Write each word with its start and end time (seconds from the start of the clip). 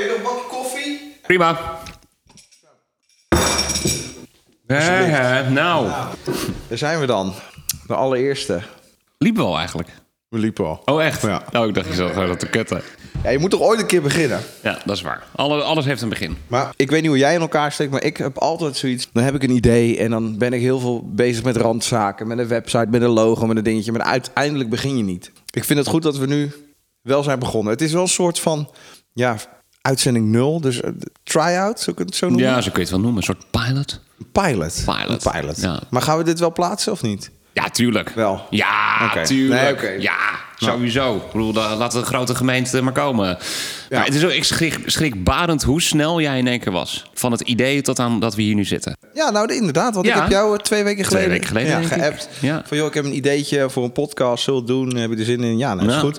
wil 0.00 0.08
je 0.08 0.18
nog 0.22 0.32
een 0.32 0.36
bakje 0.36 0.56
koffie? 0.56 1.16
Prima. 1.22 1.78
Eh, 4.66 5.50
nou, 5.50 5.88
Daar 6.68 6.78
zijn 6.78 7.00
we 7.00 7.06
dan. 7.06 7.32
De 7.86 7.94
allereerste. 7.94 8.62
liepen 9.18 9.42
we 9.42 9.48
al 9.48 9.58
eigenlijk. 9.58 9.88
We 10.28 10.38
liepen 10.38 10.66
al. 10.66 10.82
Oh, 10.84 11.04
echt? 11.04 11.22
Ja. 11.22 11.42
Oh, 11.52 11.66
ik 11.66 11.74
dacht 11.74 11.86
je 11.86 11.94
zou 11.94 12.26
dat 12.26 12.40
te 12.40 12.48
kutten. 12.48 12.82
Ja, 13.22 13.30
je 13.30 13.38
moet 13.38 13.50
toch 13.50 13.60
ooit 13.60 13.80
een 13.80 13.86
keer 13.86 14.02
beginnen? 14.02 14.40
Ja, 14.62 14.78
dat 14.84 14.96
is 14.96 15.02
waar. 15.02 15.26
Alle, 15.34 15.62
alles 15.62 15.84
heeft 15.84 16.02
een 16.02 16.08
begin. 16.08 16.36
Maar 16.46 16.72
ik 16.76 16.90
weet 16.90 17.00
niet 17.00 17.10
hoe 17.10 17.18
jij 17.18 17.34
in 17.34 17.40
elkaar 17.40 17.72
steekt, 17.72 17.90
maar 17.90 18.02
ik 18.02 18.16
heb 18.16 18.38
altijd 18.38 18.76
zoiets. 18.76 19.08
Dan 19.12 19.22
heb 19.24 19.34
ik 19.34 19.42
een 19.42 19.50
idee 19.50 19.98
en 19.98 20.10
dan 20.10 20.38
ben 20.38 20.52
ik 20.52 20.60
heel 20.60 20.78
veel 20.80 21.02
bezig 21.06 21.44
met 21.44 21.56
randzaken, 21.56 22.26
met 22.26 22.38
een 22.38 22.48
website, 22.48 22.86
met 22.90 23.02
een 23.02 23.08
logo, 23.08 23.46
met 23.46 23.56
een 23.56 23.62
dingetje. 23.62 23.92
Maar 23.92 24.02
uiteindelijk 24.02 24.70
begin 24.70 24.96
je 24.96 25.02
niet. 25.02 25.32
Ik 25.50 25.64
vind 25.64 25.78
het 25.78 25.88
goed 25.88 26.02
dat 26.02 26.16
we 26.16 26.26
nu 26.26 26.52
wel 27.02 27.22
zijn 27.22 27.38
begonnen. 27.38 27.72
Het 27.72 27.82
is 27.82 27.92
wel 27.92 28.02
een 28.02 28.08
soort 28.08 28.40
van, 28.40 28.70
ja, 29.12 29.36
uitzending 29.80 30.26
nul. 30.26 30.60
Dus 30.60 30.80
uh, 30.80 30.90
try-out, 31.22 31.80
zou 31.80 31.96
ik 32.00 32.06
het 32.06 32.16
zo 32.16 32.26
noemen? 32.28 32.46
Ja, 32.46 32.60
zo 32.60 32.70
kun 32.70 32.72
je 32.74 32.80
het 32.80 32.90
wel 32.90 33.00
noemen. 33.00 33.16
Een 33.18 33.22
soort 33.22 33.44
pilot. 33.50 34.00
Pilot. 34.32 34.82
Pilot. 34.84 35.24
Een 35.24 35.32
pilot. 35.32 35.60
Ja. 35.60 35.80
Maar 35.90 36.02
gaan 36.02 36.18
we 36.18 36.24
dit 36.24 36.38
wel 36.40 36.52
plaatsen 36.52 36.92
of 36.92 37.02
niet? 37.02 37.30
Ja, 37.52 37.68
tuurlijk. 37.68 38.08
Wel. 38.10 38.46
Ja, 38.50 39.04
Oké. 39.10 39.24
tuurlijk. 39.26 39.82
Nee. 39.82 40.00
Ja, 40.00 40.16
sowieso. 40.56 41.16
Ik 41.16 41.32
bedoel, 41.32 41.52
laat 41.52 41.92
de 41.92 42.02
grote 42.02 42.34
gemeente 42.34 42.82
maar 42.82 42.92
komen. 42.92 43.38
Maar 43.90 44.04
het 44.04 44.14
is 44.14 44.24
ook, 44.24 44.30
ik 44.30 44.44
schrik, 44.44 44.78
schrikbarend 44.86 45.62
hoe 45.62 45.82
snel 45.82 46.20
jij 46.20 46.38
in 46.38 46.46
één 46.46 46.60
keer 46.60 46.72
was. 46.72 47.10
Van 47.14 47.32
het 47.32 47.40
idee 47.40 47.82
tot 47.82 47.98
aan 47.98 48.20
dat 48.20 48.34
we 48.34 48.42
hier 48.42 48.54
nu 48.54 48.64
zitten. 48.64 48.96
Ja, 49.14 49.30
nou 49.30 49.54
inderdaad. 49.54 49.94
Want 49.94 50.06
Ja. 50.06 50.14
ik 50.14 50.20
heb 50.20 50.30
jou 50.30 50.56
eh, 50.56 50.62
twee 50.62 50.84
weken 50.84 51.04
geleden, 51.04 51.28
weken 51.30 51.46
geleden, 51.46 51.80
ja, 51.80 51.86
geappt. 51.88 52.28
Ja. 52.40 52.62
Van 52.66 52.76
joh, 52.76 52.86
ik 52.86 52.94
heb 52.94 53.04
een 53.04 53.16
ideetje 53.16 53.70
voor 53.70 53.84
een 53.84 53.92
podcast. 53.92 54.44
Zullen 54.44 54.66
we 54.66 54.72
het 54.72 54.90
doen? 54.90 54.96
Heb 55.00 55.10
je 55.10 55.16
er 55.16 55.24
zin 55.24 55.42
in? 55.44 55.58
Ja, 55.58 55.74
nou 55.74 55.88
is 55.88 55.94
Ja. 55.94 56.00
goed. 56.00 56.18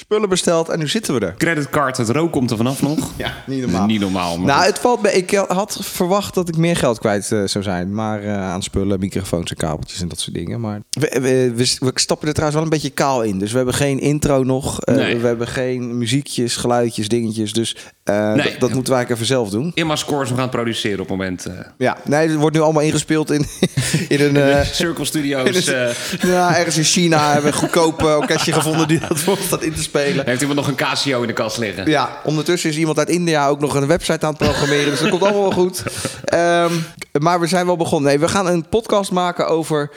Spullen 0.00 0.28
besteld 0.28 0.68
en 0.68 0.78
nu 0.78 0.88
zitten 0.88 1.14
we 1.14 1.26
er. 1.26 1.34
Creditcard, 1.36 1.96
het 1.96 2.08
rook 2.08 2.32
komt 2.32 2.50
er 2.50 2.56
vanaf 2.56 2.82
nog. 2.82 2.98
Ja, 3.16 3.34
niet 3.46 3.60
normaal. 3.60 3.86
Niet 3.86 4.00
normaal. 4.00 4.36
maar 4.36 4.46
Nou, 4.46 4.64
het 4.64 4.78
valt 4.78 5.02
me. 5.02 5.12
Ik 5.12 5.30
had 5.30 5.78
verwacht 5.82 6.34
dat 6.34 6.48
ik 6.48 6.56
meer 6.56 6.76
geld 6.76 6.98
kwijt 6.98 7.32
eh, 7.32 7.42
zou 7.44 7.64
zijn. 7.64 7.94
Maar 7.94 8.22
eh, 8.22 8.50
aan 8.50 8.62
spullen, 8.62 8.98
microfoons 8.98 9.50
en 9.50 9.56
kabeltjes 9.56 10.00
en 10.00 10.08
dat 10.08 10.20
soort 10.20 10.34
dingen. 10.36 10.60
Maar 10.60 10.80
we, 10.90 11.08
we, 11.20 11.52
we, 11.54 11.76
we 11.80 11.90
stappen 11.94 12.28
er 12.28 12.34
trouwens 12.34 12.54
wel 12.54 12.62
een 12.62 12.80
beetje 12.80 12.90
kaal 12.94 13.22
in. 13.22 13.38
Dus 13.38 13.50
we 13.50 13.56
hebben 13.56 13.74
geen 13.74 13.98
intro 13.98 14.42
nog. 14.42 14.78
Nee. 14.84 15.18
We 15.18 15.26
hebben 15.26 15.48
geen 15.48 15.98
muziekjes, 15.98 16.56
geluidjes, 16.56 17.08
dingetjes. 17.08 17.52
Dus 17.52 17.76
eh, 18.10 18.32
Nee. 18.32 18.50
dat, 18.50 18.60
dat 18.60 18.72
moeten 18.72 18.94
eigenlijk 18.94 19.10
even 19.10 19.26
zelf 19.26 19.50
doen. 19.50 19.70
Imma 19.74 19.96
Scores, 19.96 20.30
we 20.30 20.36
gaan 20.36 20.48
produceren 20.48 21.00
op 21.00 21.08
het 21.08 21.16
moment. 21.16 21.46
eh 21.46 21.52
Ja, 21.78 21.96
nee, 22.04 22.28
het 22.28 22.36
wordt 22.36 22.56
nu 22.56 22.62
allemaal 22.62 22.82
ingespeeld 22.82 23.30
in, 23.30 23.46
in 24.08 24.20
een... 24.20 24.36
eh, 24.36 24.62
Circle 24.64 25.04
Studios. 25.04 25.66
een- 25.66 25.92
ja, 26.28 26.56
ergens 26.56 26.76
in 26.76 26.84
China 26.84 27.24
hebben 27.32 27.42
we 27.42 27.56
een 27.56 27.62
goedkoop 27.62 28.00
eh, 28.00 28.16
orkestje 28.16 28.52
gevonden 28.52 28.88
die 28.88 28.98
dat 29.08 29.18
voor 29.18 29.36
ons 29.36 29.46
staat 29.46 29.62
in 29.62 29.74
te 29.74 29.82
spelen. 29.82 30.26
heeft 30.26 30.40
iemand 30.40 30.58
nog 30.58 30.68
een 30.68 30.74
Casio 30.74 31.20
in 31.20 31.26
de 31.26 31.32
kast 31.32 31.58
liggen? 31.58 31.90
Ja, 31.90 32.20
ondertussen 32.24 32.70
is 32.70 32.76
iemand 32.76 32.98
uit 32.98 33.08
India 33.08 33.48
ook 33.48 33.60
nog 33.60 33.74
een 33.74 33.86
website 33.86 34.26
aan 34.26 34.32
het 34.34 34.38
programmeren. 34.42 34.90
Dus 34.90 35.00
dat 35.00 35.08
komt 35.10 35.22
allemaal 35.22 35.40
wel 35.42 35.50
goed. 35.52 35.82
Ehm, 36.24 36.72
maar 37.20 37.40
we 37.40 37.46
zijn 37.46 37.66
wel 37.66 37.76
begonnen. 37.76 38.08
Nee, 38.10 38.18
we 38.20 38.28
gaan 38.28 38.46
een 38.46 38.68
podcast 38.68 39.10
maken 39.10 39.46
over 39.48 39.90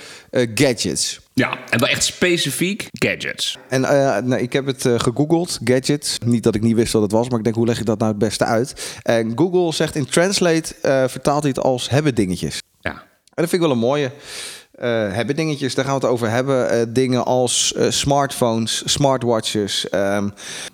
gadgets. 0.56 1.20
Ja, 1.34 1.58
en 1.70 1.80
wel 1.80 1.90
echt 1.90 2.04
specifiek 2.04 2.88
gadgets. 2.92 3.58
En 3.70 3.86
eh, 3.86 4.18
nou, 4.24 4.42
ik 4.42 4.54
heb 4.54 4.66
het 4.66 4.86
eh, 4.86 5.00
gegoogeld, 5.00 5.60
gadgets. 5.64 6.18
Niet 6.26 6.44
dat 6.44 6.56
ik 6.56 6.62
niet 6.62 6.76
wist 6.76 6.94
wat 6.94 7.02
het 7.02 7.12
was, 7.12 7.30
maar 7.30 7.38
ik 7.38 7.44
denk, 7.44 7.56
hoe 7.56 7.66
leg 7.66 7.80
ik 7.80 7.86
dat 7.86 8.00
nou 8.00 8.12
het 8.12 8.20
beste 8.20 8.46
uit? 8.46 9.00
En 9.04 9.32
Google 9.36 9.74
zegt 9.74 9.96
in 9.96 10.06
Translate, 10.06 10.76
eh, 10.82 11.08
vertaalt 11.08 11.42
hij 11.42 11.52
het 11.56 11.64
als 11.64 11.90
hebben 11.90 12.16
dingetjes. 12.16 12.62
Ja. 12.80 12.92
En 12.92 13.44
dat 13.44 13.50
vind 13.50 13.54
ik 13.54 13.60
wel 13.60 13.72
een 13.72 13.78
mooie. 13.78 14.12
Eh, 14.74 14.90
hebben 15.14 15.36
dingetjes, 15.36 15.76
daar 15.76 15.86
gaan 15.86 15.94
we 16.00 16.00
het 16.06 16.10
over 16.14 16.30
hebben. 16.30 16.70
Eh, 16.70 16.86
dingen 16.90 17.26
als 17.26 17.74
eh, 17.74 17.90
smartphones, 17.90 18.84
smartwatches. 18.86 19.90
ehm, 19.90 20.30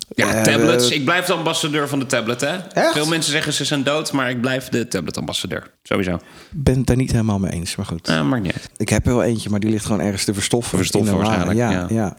Ja, 0.08 0.42
tablets. 0.42 0.90
Ik 0.90 1.04
blijf 1.04 1.24
de 1.26 1.32
ambassadeur 1.32 1.88
van 1.88 1.98
de 1.98 2.06
tablet, 2.06 2.40
hè? 2.40 2.56
Echt? 2.72 2.92
Veel 2.92 3.06
mensen 3.06 3.32
zeggen 3.32 3.52
ze 3.52 3.64
zijn 3.64 3.82
dood, 3.82 4.12
maar 4.12 4.30
ik 4.30 4.40
blijf 4.40 4.68
de 4.68 4.88
tablet-ambassadeur. 4.88 5.70
Sowieso. 5.82 6.18
ben 6.50 6.76
het 6.76 6.86
daar 6.86 6.96
niet 6.96 7.10
helemaal 7.10 7.38
mee 7.38 7.52
eens, 7.52 7.76
maar 7.76 7.86
goed. 7.86 8.06
Ja, 8.08 8.22
maakt 8.22 8.42
niet. 8.42 8.70
Ik 8.76 8.88
heb 8.88 9.06
er 9.06 9.12
wel 9.14 9.22
eentje, 9.22 9.50
maar 9.50 9.60
die 9.60 9.70
ligt 9.70 9.84
gewoon 9.84 10.00
ergens 10.00 10.24
te 10.24 10.34
verstoffen. 10.34 10.78
Verstoffen 10.78 11.16
waarschijnlijk, 11.16 11.58
Ja, 11.58 11.86
ja. 11.88 12.16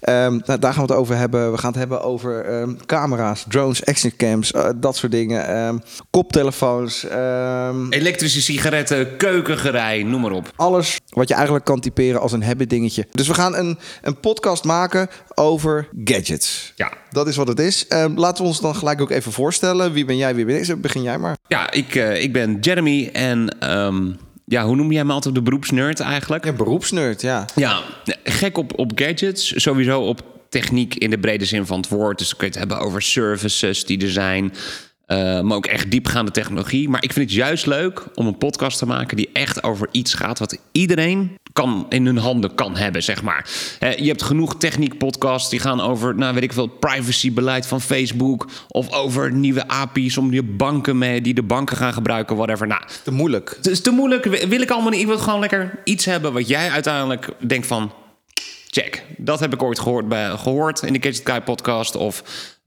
Ehm, 0.00 0.40
nou, 0.46 0.58
daar 0.58 0.72
gaan 0.74 0.86
we 0.86 0.92
het 0.92 1.00
over 1.00 1.16
hebben. 1.16 1.52
We 1.52 1.58
gaan 1.58 1.70
het 1.70 1.78
hebben 1.78 2.02
over 2.02 2.44
ehm, 2.44 2.74
camera's, 2.86 3.44
drones, 3.48 3.84
actioncams, 3.86 4.52
eh, 4.52 4.68
dat 4.76 4.96
soort 4.96 5.12
dingen. 5.12 5.82
Koptelefoons. 6.10 7.06
Elektrische 7.90 8.40
sigaretten, 8.42 9.16
keukengerei, 9.16 10.04
noem 10.04 10.20
maar 10.20 10.30
op. 10.30 10.52
alles 10.56 11.00
wat 11.22 11.30
je 11.30 11.36
eigenlijk 11.36 11.64
kan 11.64 11.80
typeren 11.80 12.20
als 12.20 12.32
een 12.32 12.42
hebben 12.42 12.68
dingetje. 12.68 13.06
Dus 13.10 13.26
we 13.26 13.34
gaan 13.34 13.56
een, 13.56 13.78
een 14.02 14.20
podcast 14.20 14.64
maken 14.64 15.08
over 15.34 15.88
gadgets. 16.04 16.72
Ja. 16.76 16.92
Dat 17.10 17.28
is 17.28 17.36
wat 17.36 17.48
het 17.48 17.58
is. 17.58 17.86
Ehm, 17.86 18.18
laten 18.18 18.42
we 18.42 18.48
ons 18.48 18.60
dan 18.60 18.74
gelijk 18.76 19.00
ook 19.00 19.10
even 19.10 19.32
voorstellen. 19.32 19.92
Wie 19.92 20.04
ben 20.04 20.16
jij, 20.16 20.34
wie 20.34 20.44
ben 20.44 20.68
ik? 20.68 20.80
Begin 20.80 21.02
jij 21.02 21.18
maar. 21.18 21.36
Ja, 21.48 21.70
ik, 21.70 21.94
eh, 21.94 22.22
ik 22.22 22.32
ben 22.32 22.58
Jeremy 22.60 23.10
en... 23.12 23.58
ehm, 23.60 24.12
ja, 24.44 24.64
hoe 24.64 24.76
noem 24.76 24.92
jij 24.92 25.04
me 25.04 25.12
altijd 25.12 25.34
de 25.34 25.42
beroepsnerd 25.42 26.00
eigenlijk? 26.00 26.44
Ja, 26.44 26.52
beroepsnerd, 26.52 27.20
ja. 27.20 27.44
Ja, 27.54 27.80
gek 28.24 28.58
op, 28.58 28.78
op 28.78 28.92
gadgets. 28.94 29.62
Sowieso 29.62 30.00
op 30.00 30.22
techniek 30.48 30.94
in 30.94 31.10
de 31.10 31.18
brede 31.18 31.44
zin 31.44 31.66
van 31.66 31.76
het 31.76 31.88
woord. 31.88 32.18
Dus 32.18 32.28
dan 32.28 32.38
kun 32.38 32.46
je 32.46 32.52
het 32.52 32.68
hebben 32.68 32.86
over 32.86 33.02
services 33.02 33.84
die 33.84 34.02
er 34.02 34.10
zijn. 34.10 34.52
Eh, 35.12 35.40
maar 35.40 35.56
ook 35.56 35.66
echt 35.66 35.90
diepgaande 35.90 36.30
technologie. 36.30 36.88
Maar 36.88 37.02
ik 37.04 37.12
vind 37.12 37.30
het 37.30 37.38
juist 37.38 37.66
leuk 37.66 38.04
om 38.14 38.26
een 38.26 38.38
podcast 38.38 38.78
te 38.78 38.86
maken 38.86 39.16
die 39.16 39.30
echt 39.32 39.62
over 39.62 39.88
iets 39.90 40.14
gaat 40.14 40.38
wat 40.38 40.58
iedereen 40.72 41.38
kan, 41.52 41.86
in 41.88 42.06
hun 42.06 42.16
handen 42.16 42.54
kan 42.54 42.76
hebben, 42.76 43.02
zeg 43.02 43.22
maar. 43.22 43.48
Je 43.96 44.06
hebt 44.06 44.22
genoeg 44.22 44.56
techniek-podcasts 44.56 45.50
die 45.50 45.58
gaan 45.58 45.80
over, 45.80 46.14
nou 46.14 46.34
weet 46.34 46.42
ik 46.42 46.52
veel, 46.52 46.66
privacybeleid 46.66 47.66
van 47.66 47.80
Facebook. 47.80 48.48
Of 48.68 48.92
over 48.92 49.32
nieuwe 49.32 49.68
API's 49.68 50.16
om 50.16 50.32
je 50.32 50.42
banken 50.42 50.98
mee, 50.98 51.20
die 51.20 51.34
de 51.34 51.42
banken 51.42 51.76
gaan 51.76 51.92
gebruiken, 51.92 52.36
whatever. 52.36 52.66
Nou, 52.66 52.82
Te 53.04 53.10
moeilijk. 53.10 53.54
het 53.56 53.66
is 53.66 53.80
te 53.80 53.90
moeilijk. 53.90 54.24
Wil 54.24 54.60
ik 54.60 54.70
allemaal 54.70 54.90
niet. 54.90 55.00
Ik 55.00 55.06
wil 55.06 55.18
gewoon 55.18 55.40
lekker 55.40 55.80
iets 55.84 56.04
hebben 56.04 56.32
wat 56.32 56.48
jij 56.48 56.70
uiteindelijk 56.70 57.28
denkt 57.38 57.66
van... 57.66 57.92
Check, 58.66 59.04
dat 59.16 59.40
heb 59.40 59.52
ik 59.52 59.62
ooit 59.62 59.78
gehoord, 59.78 60.08
bij, 60.08 60.30
gehoord 60.30 60.82
in 60.82 60.92
de 60.92 61.02
Gadget 61.02 61.28
Guy 61.30 61.40
podcast. 61.40 61.96
Of 61.96 62.22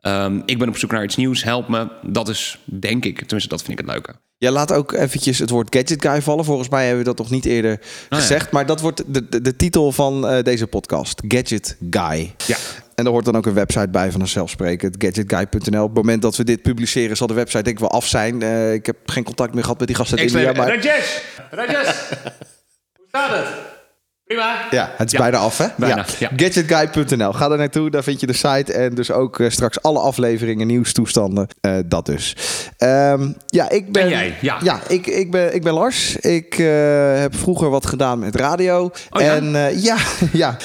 ehm, 0.05 0.41
ik 0.45 0.57
ben 0.57 0.67
op 0.67 0.77
zoek 0.77 0.91
naar 0.91 1.03
iets 1.03 1.15
nieuws, 1.15 1.43
help 1.43 1.67
me. 1.67 1.87
Dat 2.01 2.29
is, 2.29 2.59
denk 2.63 3.05
ik, 3.05 3.17
tenminste 3.17 3.49
dat 3.49 3.63
vind 3.63 3.79
ik 3.79 3.85
het 3.85 3.93
leuke. 3.93 4.15
Jij 4.37 4.51
laat 4.51 4.73
ook 4.73 4.91
eventjes 4.91 5.39
het 5.39 5.49
woord 5.49 5.75
Gadget 5.75 6.05
Guy 6.05 6.21
vallen. 6.21 6.45
Volgens 6.45 6.69
mij 6.69 6.81
hebben 6.81 7.03
we 7.03 7.09
dat 7.09 7.17
nog 7.17 7.29
niet 7.29 7.45
eerder 7.45 7.79
ja. 8.09 8.17
gezegd. 8.17 8.51
Maar 8.51 8.65
dat 8.65 8.81
wordt 8.81 9.03
de, 9.07 9.29
de, 9.29 9.41
de 9.41 9.55
titel 9.55 9.91
van 9.91 10.27
eh, 10.27 10.43
deze 10.43 10.67
podcast. 10.67 11.21
Gadget 11.27 11.77
Guy. 11.89 12.33
Ja. 12.45 12.57
En 12.95 13.05
er 13.05 13.11
hoort 13.11 13.25
dan 13.25 13.35
ook 13.35 13.45
een 13.45 13.53
website 13.53 13.89
bij 13.89 14.11
van 14.11 14.27
zelfsprekend. 14.27 14.95
Gadgetguy.nl. 14.97 15.81
Op 15.81 15.87
het 15.87 15.97
moment 15.97 16.21
dat 16.21 16.35
we 16.35 16.43
dit 16.43 16.61
publiceren 16.61 17.17
zal 17.17 17.27
de 17.27 17.33
website 17.33 17.63
denk 17.63 17.75
ik 17.75 17.81
wel 17.81 17.91
af 17.91 18.07
zijn. 18.07 18.41
Eh, 18.41 18.73
ik 18.73 18.85
heb 18.85 18.97
geen 19.05 19.23
contact 19.23 19.53
meer 19.53 19.63
gehad 19.63 19.79
met 19.79 19.87
die 19.87 19.97
gasten 19.97 20.17
uit 20.17 20.31
India. 20.31 20.51
Maar 20.51 20.67
Rajesh! 20.67 21.19
Rajesh! 21.51 22.09
Hoe 22.97 23.07
staat 23.07 23.31
het? 23.31 23.74
Prima. 24.25 24.55
ja, 24.71 24.91
het 24.97 25.07
is 25.07 25.11
Ja. 25.11 25.19
bijna 25.19 25.37
af 25.37 25.57
hè? 25.57 25.65
Bijna, 25.77 26.05
ja. 26.19 26.29
Gadgetguy.nl. 26.35 27.33
Ga 27.33 27.49
er 27.51 27.57
naartoe, 27.57 27.89
daar 27.89 28.03
vind 28.03 28.19
je 28.19 28.27
de 28.27 28.33
site. 28.33 28.73
En 28.73 28.95
dus 28.95 29.11
ook 29.11 29.39
eh, 29.39 29.49
straks 29.49 29.81
alle 29.81 29.99
afleveringen, 29.99 30.67
nieuwstoestanden. 30.67 31.47
Eh, 31.61 31.73
dat 31.85 32.05
dus. 32.05 32.35
Ehm, 32.77 33.31
ja, 33.45 33.69
ik 33.69 33.91
ben... 33.91 34.01
En 34.01 34.09
jij? 34.09 34.35
Ja. 34.41 34.79
ik, 34.87 35.07
ik, 35.07 35.31
ben, 35.31 35.55
ik 35.55 35.63
ben 35.63 35.73
Lars. 35.73 36.15
Ik 36.15 36.57
eh, 36.57 36.65
heb 37.19 37.35
vroeger 37.35 37.69
wat 37.69 37.85
gedaan 37.85 38.19
met 38.19 38.35
radio. 38.35 38.91
Oh 39.09 39.21
ja? 39.21 39.35
En 39.35 39.79
ja, 39.81 39.97
ja. 40.31 40.57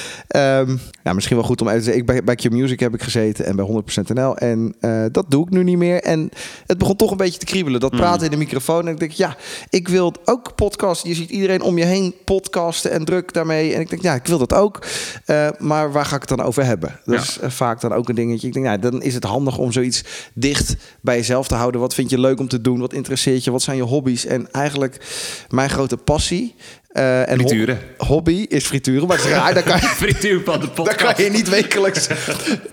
Ja, 1.02 1.12
misschien 1.12 1.36
wel 1.36 1.44
goed 1.46 1.60
om 1.60 1.66
even 1.66 1.78
te 1.78 1.84
zeggen. 1.84 2.02
Ik 2.02 2.06
bij, 2.08 2.24
bij 2.24 2.34
Q 2.34 2.50
Music 2.50 2.80
heb 2.80 2.94
ik 2.94 3.02
gezeten 3.02 3.44
en 3.44 3.56
bij 3.56 3.66
100% 3.66 4.12
NL. 4.14 4.36
En 4.36 4.74
eh, 4.80 5.04
dat 5.12 5.24
doe 5.28 5.44
ik 5.44 5.50
nu 5.50 5.62
niet 5.64 5.76
meer. 5.76 6.02
En 6.02 6.30
het 6.66 6.78
begon 6.78 6.96
toch 6.96 7.10
een 7.10 7.16
beetje 7.16 7.38
te 7.38 7.44
kriebelen. 7.44 7.80
Dat 7.80 7.90
praten 7.90 8.24
in 8.24 8.30
de 8.30 8.36
microfoon. 8.36 8.86
En 8.86 8.92
ik 8.92 8.98
denk, 8.98 9.10
ja, 9.12 9.36
ik 9.70 9.88
wil 9.88 10.14
ook 10.24 10.54
podcasten. 10.54 11.08
Je 11.08 11.14
ziet 11.14 11.30
iedereen 11.30 11.62
om 11.62 11.78
je 11.78 11.84
heen 11.84 12.14
podcasten 12.24 12.90
en 12.90 13.04
druk 13.04 13.32
daarmee. 13.32 13.74
En 13.74 13.80
ik 13.80 13.90
denk, 13.90 14.02
ja, 14.02 14.14
ik 14.14 14.26
wil 14.26 14.38
dat 14.38 14.54
ook. 14.54 14.86
Eh, 15.24 15.48
maar 15.58 15.92
waar 15.92 16.04
ga 16.04 16.14
ik 16.14 16.20
het 16.28 16.36
dan 16.38 16.46
over 16.46 16.64
hebben? 16.64 16.98
Dat 17.04 17.14
Ja. 17.14 17.20
is 17.20 17.38
eh, 17.38 17.50
vaak 17.50 17.80
dan 17.80 17.92
ook 17.92 18.08
een 18.08 18.14
dingetje. 18.14 18.46
Ik 18.46 18.52
denk, 18.52 18.66
ja, 18.66 18.76
dan 18.76 19.02
is 19.02 19.14
het 19.14 19.24
handig 19.24 19.58
om 19.58 19.72
zoiets 19.72 20.04
dicht 20.34 20.76
bij 21.00 21.16
jezelf 21.16 21.48
te 21.48 21.54
houden. 21.54 21.80
Wat 21.80 21.94
vind 21.94 22.10
je 22.10 22.18
leuk 22.20 22.40
om 22.40 22.48
te 22.48 22.60
doen? 22.60 22.78
Wat 22.80 22.92
interesseert 22.92 23.44
je? 23.44 23.50
Wat 23.50 23.62
zijn 23.62 23.76
je 23.76 23.82
hobby's? 23.82 24.26
En 24.26 24.52
eigenlijk 24.52 25.06
mijn 25.48 25.70
grote 25.70 25.96
passie. 25.96 26.54
Eh, 26.92 27.28
en 27.30 27.40
ho- 27.40 27.46
Frituren. 27.48 27.78
hobby 27.96 28.46
is 28.48 28.66
frituren, 28.66 29.06
maar 29.08 29.16
het 29.16 29.26
is 29.26 29.32
raar. 29.32 29.54
Daar 29.54 29.62
kan 29.62 29.76
je, 29.80 29.86
Frituur 29.86 30.40
van 30.44 30.60
de 30.60 30.94
kan 30.96 31.24
je 31.24 31.30
niet 31.30 31.48
wekelijks. 31.48 32.06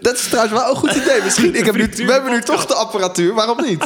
Dat 0.01 0.15
is 0.15 0.27
trouwens 0.27 0.53
wel 0.59 0.69
een 0.69 0.75
goed 0.75 0.91
idee. 0.91 1.21
Misschien. 1.23 1.55
Ik 1.55 1.65
heb 1.65 1.75
nu, 1.75 1.89
we 2.05 2.11
hebben 2.11 2.31
nu 2.31 2.41
toch 2.41 2.65
de 2.65 2.73
apparatuur. 2.73 3.33
Waarom 3.33 3.61
niet? 3.65 3.83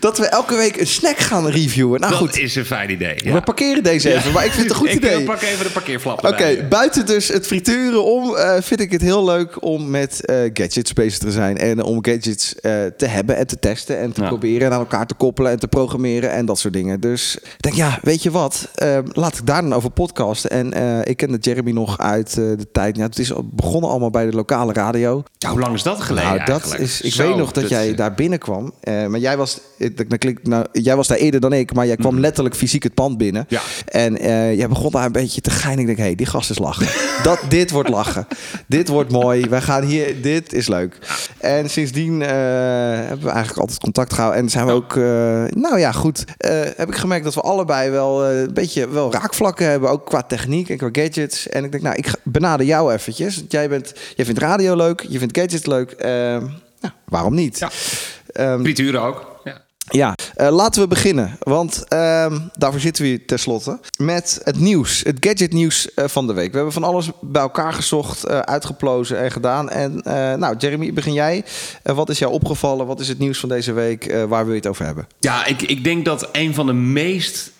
Dat 0.00 0.18
we 0.18 0.26
elke 0.26 0.56
week 0.56 0.76
een 0.80 0.86
snack 0.86 1.18
gaan 1.18 1.48
reviewen. 1.48 2.00
Nou 2.00 2.12
Dat 2.12 2.20
goed, 2.22 2.38
is 2.38 2.54
een 2.54 2.64
fijn 2.64 2.90
idee. 2.90 3.14
ja. 3.24 3.32
we 3.32 3.40
parkeren 3.40 3.82
deze 3.82 4.14
even, 4.14 4.32
maar 4.32 4.44
ik 4.44 4.50
vind 4.52 4.62
het 4.62 4.70
een 4.72 4.78
goed 4.78 4.88
ik 4.94 4.96
idee. 4.96 5.14
eh, 5.18 5.24
pak 5.24 5.40
even 5.42 5.64
de 5.64 5.70
parkeerflap 5.70 6.26
Oké, 6.26 6.66
buiten 6.68 7.06
dus 7.06 7.28
het 7.28 7.46
frituren 7.46 8.04
om, 8.04 8.36
eh, 8.36 8.54
vind 8.60 8.80
ik 8.80 8.90
het 8.92 9.00
heel 9.02 9.24
leuk 9.24 9.62
om 9.64 9.90
met 9.90 10.24
eh, 10.24 10.36
gadgets 10.52 10.92
bezig 10.92 11.18
te 11.18 11.30
zijn. 11.30 11.58
En 11.58 11.82
om 11.82 12.04
gadgets 12.04 12.54
eh, 12.54 12.72
te 12.96 13.06
hebben 13.06 13.36
en 13.36 13.46
te 13.46 13.58
testen 13.58 13.98
en 13.98 14.12
te 14.12 14.20
Ja. 14.20 14.26
proberen 14.28 14.66
en 14.66 14.72
aan 14.72 14.78
elkaar 14.78 15.06
te 15.06 15.14
koppelen 15.14 15.52
en 15.52 15.58
te 15.58 15.68
programmeren 15.68 16.30
en 16.32 16.46
dat 16.46 16.58
soort 16.58 16.74
dingen. 16.74 17.00
Dus 17.00 17.36
ik 17.36 17.54
denk, 17.62 17.74
ja, 17.76 17.98
weet 18.02 18.22
je 18.22 18.30
wat, 18.30 18.68
Eh, 18.74 18.98
laat 19.12 19.38
ik 19.38 19.46
daar 19.46 19.62
dan 19.62 19.72
over 19.74 19.90
podcasten. 19.90 20.50
En 20.50 20.72
eh, 20.72 20.98
ik 21.04 21.16
kende 21.16 21.36
Jeremy 21.40 21.70
nog 21.70 21.98
uit 21.98 22.28
eh, 22.28 22.34
de 22.34 22.66
tijd, 22.72 22.96
ja, 22.96 23.02
het 23.02 23.18
is 23.18 23.32
begonnen 23.44 23.90
allemaal 23.90 24.10
bij 24.10 24.26
de 24.30 24.36
lokale 24.36 24.72
radio. 24.72 25.22
Ja, 25.38 25.50
hoe 25.50 25.60
lang 25.60 25.74
is 25.74 25.82
dat 25.82 26.00
geleden 26.00 26.28
Nou, 26.28 26.38
dat 26.44 26.48
eigenlijk? 26.48 26.80
is, 26.82 27.00
ik 27.00 27.12
Zo, 27.12 27.26
weet 27.26 27.36
nog 27.36 27.52
dat, 27.52 27.62
dat- 27.62 27.70
jij 27.72 27.94
daar 27.94 28.14
binnenkwam. 28.14 28.72
Eh, 28.80 29.06
maar 29.06 29.20
jij 29.20 29.36
was, 29.36 29.54
eh, 29.54 29.60
dat, 29.78 30.08
dat 30.08 30.18
klinkt, 30.18 30.46
nou, 30.46 30.66
jij 30.72 30.96
was 30.96 31.06
daar 31.06 31.18
eerder 31.18 31.40
dan 31.40 31.52
ik, 31.52 31.74
maar 31.74 31.86
jij 31.86 31.96
kwam 31.96 32.20
letterlijk 32.20 32.56
fysiek 32.56 32.82
het 32.82 32.94
pand 32.94 33.18
binnen. 33.18 33.46
Ja. 33.48 33.60
En 33.86 34.18
eh, 34.18 34.56
jij 34.56 34.68
begon 34.68 34.90
daar 34.90 35.04
een 35.04 35.12
beetje 35.12 35.40
te 35.40 35.50
geinen. 35.50 35.80
Ik 35.80 35.86
denk, 35.86 35.98
hé, 35.98 36.04
hey, 36.04 36.14
die 36.14 36.26
gast 36.26 36.50
is 36.50 36.58
lachen. 36.58 36.86
dat, 37.22 37.40
dit 37.48 37.70
wordt 37.70 37.88
lachen. 37.88 38.26
dit 38.66 38.88
wordt 38.88 39.10
mooi. 39.10 39.48
Wij 39.48 39.60
gaan 39.60 39.82
hier, 39.82 40.22
dit 40.22 40.52
is 40.52 40.68
leuk. 40.68 40.98
En 41.38 41.70
sindsdien 41.70 42.22
eh, 42.22 42.28
hebben 42.28 43.24
we 43.24 43.30
eigenlijk 43.30 43.58
altijd 43.58 43.78
contact 43.78 44.12
gehouden. 44.12 44.42
En 44.42 44.48
zijn 44.48 44.66
we 44.66 44.72
ook, 44.72 44.96
eh, 44.96 45.02
nou 45.62 45.78
ja, 45.78 45.92
goed. 45.92 46.24
heb 46.76 46.88
ik 46.88 46.96
gemerkt 46.96 47.24
dat 47.24 47.34
we 47.34 47.40
allebei 47.40 47.90
wel 47.90 48.26
een 48.26 48.54
beetje 48.54 48.88
wel 48.88 49.12
raakvlakken 49.12 49.66
hebben. 49.66 49.90
Ook 49.90 50.06
qua 50.06 50.22
techniek 50.22 50.68
en 50.68 50.76
qua 50.76 50.88
gadgets. 50.92 51.48
En 51.48 51.64
ik 51.64 51.70
denk, 51.70 51.82
nou, 51.82 51.96
ik 51.96 52.10
benader 52.22 52.66
jou 52.66 52.92
eventjes. 52.92 53.36
Want 53.36 53.52
Jij, 53.52 53.68
bent, 53.68 53.92
jij 54.16 54.24
vindt 54.24 54.40
radio 54.40 54.76
leuk, 54.76 55.06
je 55.08 55.18
vindt 55.18 55.38
gadgets 55.38 55.66
leuk. 55.66 55.90
Eh, 55.90 56.10
nou, 56.80 56.92
waarom 57.04 57.34
niet? 57.34 57.58
Ja. 57.58 57.70
Ehm, 58.32 58.60
Frituren 58.60 59.02
ook. 59.02 59.37
Ja. 59.90 60.14
eh, 60.34 60.48
laten 60.50 60.82
we 60.82 60.88
beginnen. 60.88 61.36
Want 61.38 61.84
ehm, 61.88 62.38
daarvoor 62.56 62.80
zitten 62.80 63.04
we 63.04 63.24
tenslotte. 63.24 63.78
Met 63.98 64.40
het 64.44 64.58
nieuws, 64.58 65.02
het 65.04 65.16
gadgetnieuws 65.20 65.94
eh, 65.94 66.04
van 66.08 66.26
de 66.26 66.32
week. 66.32 66.50
We 66.50 66.56
hebben 66.56 66.72
van 66.72 66.84
alles 66.84 67.10
bij 67.20 67.42
elkaar 67.42 67.72
gezocht, 67.72 68.24
eh, 68.24 68.38
uitgeplozen 68.38 69.18
en 69.18 69.30
gedaan. 69.30 69.70
En 69.70 70.00
nou, 70.38 70.56
Jeremy, 70.56 70.92
begin 70.92 71.12
jij. 71.12 71.44
Wat 71.82 72.08
is 72.08 72.18
jou 72.18 72.32
opgevallen? 72.32 72.86
Wat 72.86 73.00
is 73.00 73.08
het 73.08 73.18
nieuws 73.18 73.38
van 73.38 73.48
deze 73.48 73.72
week? 73.72 74.14
Waar 74.28 74.44
wil 74.44 74.52
je 74.52 74.60
het 74.60 74.68
over 74.68 74.84
hebben? 74.84 75.06
Ja, 75.18 75.46
ik, 75.46 75.62
ik 75.62 75.84
denk 75.84 76.04
dat 76.04 76.28
een 76.32 76.54
van 76.54 76.66
de 76.66 76.72
meest, 76.72 77.52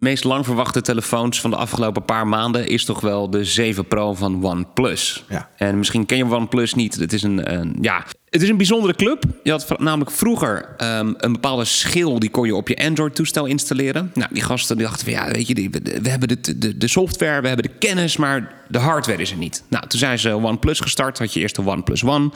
meest 0.00 0.24
lang 0.24 0.44
verwachte 0.44 0.80
telefoons 0.80 1.40
van 1.40 1.50
de 1.50 1.56
afgelopen 1.56 2.04
paar 2.04 2.26
maanden 2.26 2.66
is 2.68 2.84
toch 2.84 3.00
wel 3.00 3.30
de 3.30 3.44
7 3.44 3.86
Pro 3.86 4.14
van 4.14 4.44
OnePlus. 4.44 5.24
Ja. 5.28 5.48
En 5.56 5.78
misschien 5.78 6.06
ken 6.06 6.16
je 6.16 6.24
OnePlus 6.34 6.74
niet. 6.74 6.94
Het 6.94 7.12
is 7.12 7.22
een, 7.22 7.52
een- 7.54 7.76
ja, 7.80 8.04
het 8.28 8.42
is 8.42 8.48
een 8.48 8.56
bijzondere 8.56 8.94
club. 8.94 9.24
Je 9.42 9.50
had 9.50 9.78
namelijk 9.78 10.10
vroeger 10.10 10.74
ehm, 10.76 11.12
een 11.16 11.32
bepaalde 11.32 11.64
schil 11.64 12.18
die 12.18 12.30
kon 12.30 12.46
je 12.46 12.54
op 12.54 12.68
je 12.68 12.76
Android-toestel 12.76 13.44
installeren. 13.46 14.10
Nou, 14.14 14.30
die 14.32 14.42
gasten 14.42 14.76
die 14.76 14.86
dachten 14.86 15.04
van 15.04 15.12
ja, 15.14 15.30
weet 15.30 15.46
je, 15.48 15.54
die, 15.54 15.70
we 16.02 16.08
hebben 16.08 16.28
de, 16.28 16.58
de, 16.58 16.76
de 16.78 16.88
software, 16.88 17.40
we 17.40 17.46
hebben 17.48 17.66
de 17.66 17.78
kennis, 17.78 18.16
maar 18.16 18.52
de 18.68 18.78
hardware 18.78 19.22
is 19.22 19.30
er 19.30 19.36
niet. 19.36 19.62
Nou, 19.68 19.86
toen 19.86 19.98
zijn 19.98 20.18
ze 20.18 20.34
OnePlus 20.36 20.80
gestart, 20.80 21.18
had 21.18 21.32
je 21.32 21.40
eerst 21.40 21.54
de 21.56 21.66
OnePlus 21.66 22.04
One. 22.04 22.30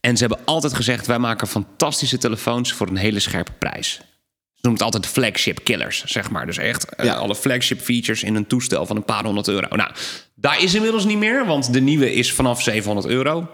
En 0.00 0.16
ze 0.16 0.26
hebben 0.26 0.44
altijd 0.44 0.74
gezegd: 0.74 1.06
wij 1.06 1.18
maken 1.18 1.46
fantastische 1.48 2.18
telefoons 2.18 2.72
voor 2.72 2.88
een 2.88 2.96
hele 2.96 3.20
scherpe 3.20 3.52
prijs. 3.58 4.00
Ze 4.62 4.68
noemen 4.68 4.86
het 4.86 4.94
altijd 4.94 5.12
flagship 5.12 5.64
killers, 5.64 6.04
zeg 6.04 6.30
maar. 6.30 6.46
Dus 6.46 6.58
echt 6.58 6.84
eh, 6.94 7.04
Ja. 7.06 7.14
alle 7.14 7.34
flagship 7.34 7.80
features 7.80 8.22
in 8.22 8.34
een 8.34 8.46
toestel 8.46 8.86
van 8.86 8.96
een 8.96 9.04
paar 9.04 9.24
honderd 9.24 9.48
euro. 9.48 9.76
Nou, 9.76 9.90
daar 10.34 10.62
is 10.62 10.74
inmiddels 10.74 11.04
niet 11.04 11.18
meer, 11.18 11.46
want 11.46 11.72
de 11.72 11.80
nieuwe 11.80 12.12
is 12.14 12.32
vanaf 12.32 12.62
700 12.62 13.06
euro. 13.06 13.48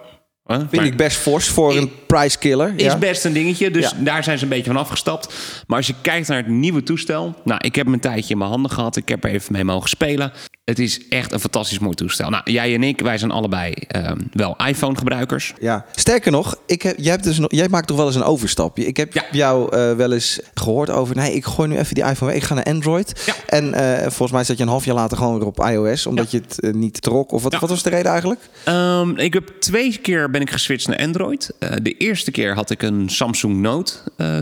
Huh? 0.45 0.57
Vind 0.59 0.73
Maar 0.73 0.85
ik 0.85 0.97
best 0.97 1.17
fors 1.17 1.49
voor 1.49 1.77
een 1.77 1.91
price 2.07 2.39
killer. 2.39 2.73
is 2.77 2.83
ja? 2.83 2.99
best 2.99 3.25
een 3.25 3.33
dingetje, 3.33 3.71
dus 3.71 3.91
Ja. 3.91 3.97
daar 3.99 4.25
zijn 4.25 4.39
ze 4.39 4.45
een 4.45 4.51
beetje 4.51 4.71
van 4.73 4.77
afgestapt. 4.81 5.35
Maar 5.67 5.77
als 5.77 5.87
je 5.87 5.95
kijkt 6.03 6.29
naar 6.29 6.37
het 6.37 6.47
nieuwe 6.47 6.83
toestel... 6.83 7.35
Nou, 7.45 7.61
ik 7.65 7.75
heb 7.75 7.85
hem 7.85 7.95
een 7.95 8.01
tijdje 8.01 8.33
in 8.33 8.39
mijn 8.39 8.51
handen 8.51 8.71
gehad. 8.71 8.97
Ik 8.97 9.09
heb 9.09 9.25
er 9.25 9.31
even 9.31 9.53
mee 9.53 9.65
mogen 9.65 9.89
spelen. 9.89 10.33
Het 10.69 10.79
is 10.79 11.09
echt 11.09 11.33
een 11.33 11.41
fantastisch 11.41 11.79
mooi 11.79 11.95
toestel. 11.95 12.31
Nou, 12.31 12.51
jij 12.51 12.75
en 12.75 12.83
ik, 12.83 13.01
wij 13.01 13.19
zijn 13.19 13.31
allebei 13.31 13.73
ehm, 13.73 14.17
wel 14.33 14.57
iPhone-gebruikers. 14.67 15.55
Ja, 15.61 15.85
sterker 15.95 16.31
nog, 16.31 16.57
ik 16.67 16.83
heb, 16.83 16.99
jij, 16.99 17.11
hebt 17.11 17.25
dus 17.25 17.39
nog, 17.39 17.53
jij 17.53 17.69
maakt 17.69 17.87
toch 17.87 17.97
wel 17.97 18.07
eens 18.07 18.15
een 18.15 18.23
overstapje. 18.23 18.87
Ik 18.87 18.97
heb 18.97 19.13
Ja. 19.13 19.25
jou 19.33 19.77
eh, 19.77 19.93
wel 19.93 20.13
eens 20.13 20.41
gehoord 20.55 20.91
over, 20.91 21.17
nee, 21.17 21.35
ik 21.35 21.45
gooi 21.45 21.69
nu 21.69 21.79
even 21.79 21.95
die 21.95 22.05
iPhone 22.05 22.31
weg, 22.33 22.41
ik 22.41 22.47
ga 22.47 22.55
naar 22.55 22.65
Android. 22.65 23.23
Ja. 23.27 23.35
En 23.47 23.75
eh, 23.75 24.01
volgens 24.03 24.31
mij 24.33 24.45
zat 24.45 24.57
je 24.57 24.63
een 24.63 24.69
half 24.69 24.85
jaar 24.85 24.95
later 24.95 25.17
gewoon 25.17 25.39
weer 25.39 25.47
op 25.47 25.61
iOS, 25.61 26.07
omdat 26.07 26.31
je 26.31 26.39
het 26.39 26.61
eh, 26.61 26.73
niet 26.73 27.03
trok. 27.03 27.33
Of 27.33 27.43
wat, 27.43 27.59
wat 27.59 27.71
was 27.71 27.83
de 27.83 27.91
reden 27.91 28.11
eigenlijk? 28.11 28.41
Ehm, 28.65 29.17
ik 29.17 29.35
heb 29.35 29.53
twee 29.61 29.99
keer 29.99 30.31
ben 30.31 30.41
ik 30.41 30.51
geswitcht 30.51 30.89
naar 30.89 30.99
Android. 30.99 31.51
De 31.83 31.97
eerste 31.97 32.31
keer 32.31 32.55
had 32.55 32.71
ik 32.71 32.83
een 32.83 33.09
Samsung 33.09 33.57
Note 33.61 33.93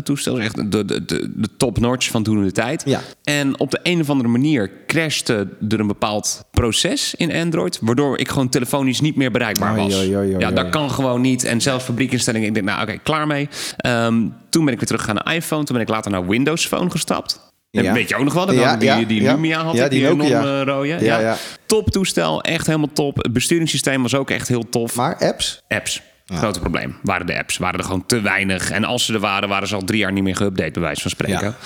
toestel. 0.03 0.35
Dus 0.35 0.45
echt 0.45 0.55
de, 0.73 0.85
de, 0.85 1.05
de, 1.05 1.33
de 1.35 1.49
top-notch 1.57 2.11
van 2.11 2.23
toen 2.23 2.45
de 2.45 2.53
tijd. 2.53 2.83
Ja. 2.87 3.01
En 3.25 3.61
op 3.61 3.71
de 3.71 3.81
een 3.83 4.01
of 4.01 4.11
andere 4.11 4.29
manier 4.29 4.71
crashte 4.87 5.49
er 5.69 5.81
een 5.81 5.87
bepaald 6.17 6.45
proces 6.51 7.15
in 7.15 7.33
Android... 7.33 7.79
waardoor 7.81 8.19
ik 8.19 8.29
gewoon 8.29 8.49
telefonisch 8.49 9.01
niet 9.01 9.17
meer 9.17 9.31
bereikbaar 9.31 9.77
was. 9.77 10.05
ja, 10.39 10.51
dat 10.51 10.69
kan 10.69 10.91
gewoon 10.91 11.21
niet. 11.21 11.45
En 11.45 11.61
zelfs 11.61 11.85
fabriekinstellingen, 11.85 12.49
ik 12.49 12.55
denk, 12.55 12.67
nou 12.67 12.83
oké, 12.83 12.99
klaar 13.03 13.27
mee. 13.27 13.49
Ehm, 13.77 14.15
toen 14.51 14.65
ben 14.65 14.73
ik 14.73 14.79
weer 14.79 14.89
teruggegaan 14.89 15.21
naar 15.25 15.35
iPhone. 15.35 15.65
Toen 15.65 15.77
ben 15.77 15.85
ik 15.85 15.91
later 15.91 16.11
naar 16.11 16.27
Windows 16.27 16.67
Phone 16.67 16.91
gestapt. 16.91 17.45
Ja. 17.71 17.93
Weet 17.93 18.09
je 18.09 18.17
ook 18.17 18.25
nog 18.25 18.33
wel? 18.33 18.47
Dat 18.47 18.55
Ja, 18.55 18.77
die, 18.77 18.89
ja, 18.89 19.05
die. 19.05 19.23
Lumia 19.23 19.63
had 19.63 19.75
ik, 19.75 19.91
die 19.91 20.01
die, 20.01 20.09
enorme 20.09 20.65
rode. 20.65 21.05
Ja. 21.05 21.37
Top 21.67 21.91
toestel, 21.91 22.43
echt 22.43 22.67
helemaal 22.67 22.93
top. 22.93 23.17
Het 23.17 23.33
besturingssysteem 23.33 24.03
was 24.03 24.15
ook 24.15 24.31
echt 24.31 24.49
heel 24.49 24.69
tof. 24.69 24.95
Maar 24.95 25.17
apps? 25.19 25.63
Apps. 25.69 26.03
Grote 26.27 26.61
probleem. 26.61 26.97
Waren 27.03 27.27
de 27.27 27.39
apps. 27.39 27.57
Waren 27.57 27.79
er 27.79 27.85
gewoon 27.85 28.07
te 28.07 28.21
weinig. 28.21 28.71
En 28.71 28.85
als 28.85 29.05
ze 29.05 29.13
er 29.13 29.21
waren, 29.21 29.49
waren 29.49 29.69
ze 29.69 29.75
al 29.75 29.85
drie 29.85 29.99
jaar 29.99 30.13
niet 30.13 30.23
meer 30.23 30.37
geüpdate, 30.37 30.73
bij 30.73 30.83
wijze 30.83 31.01
van 31.01 31.11
spreken. 31.11 31.57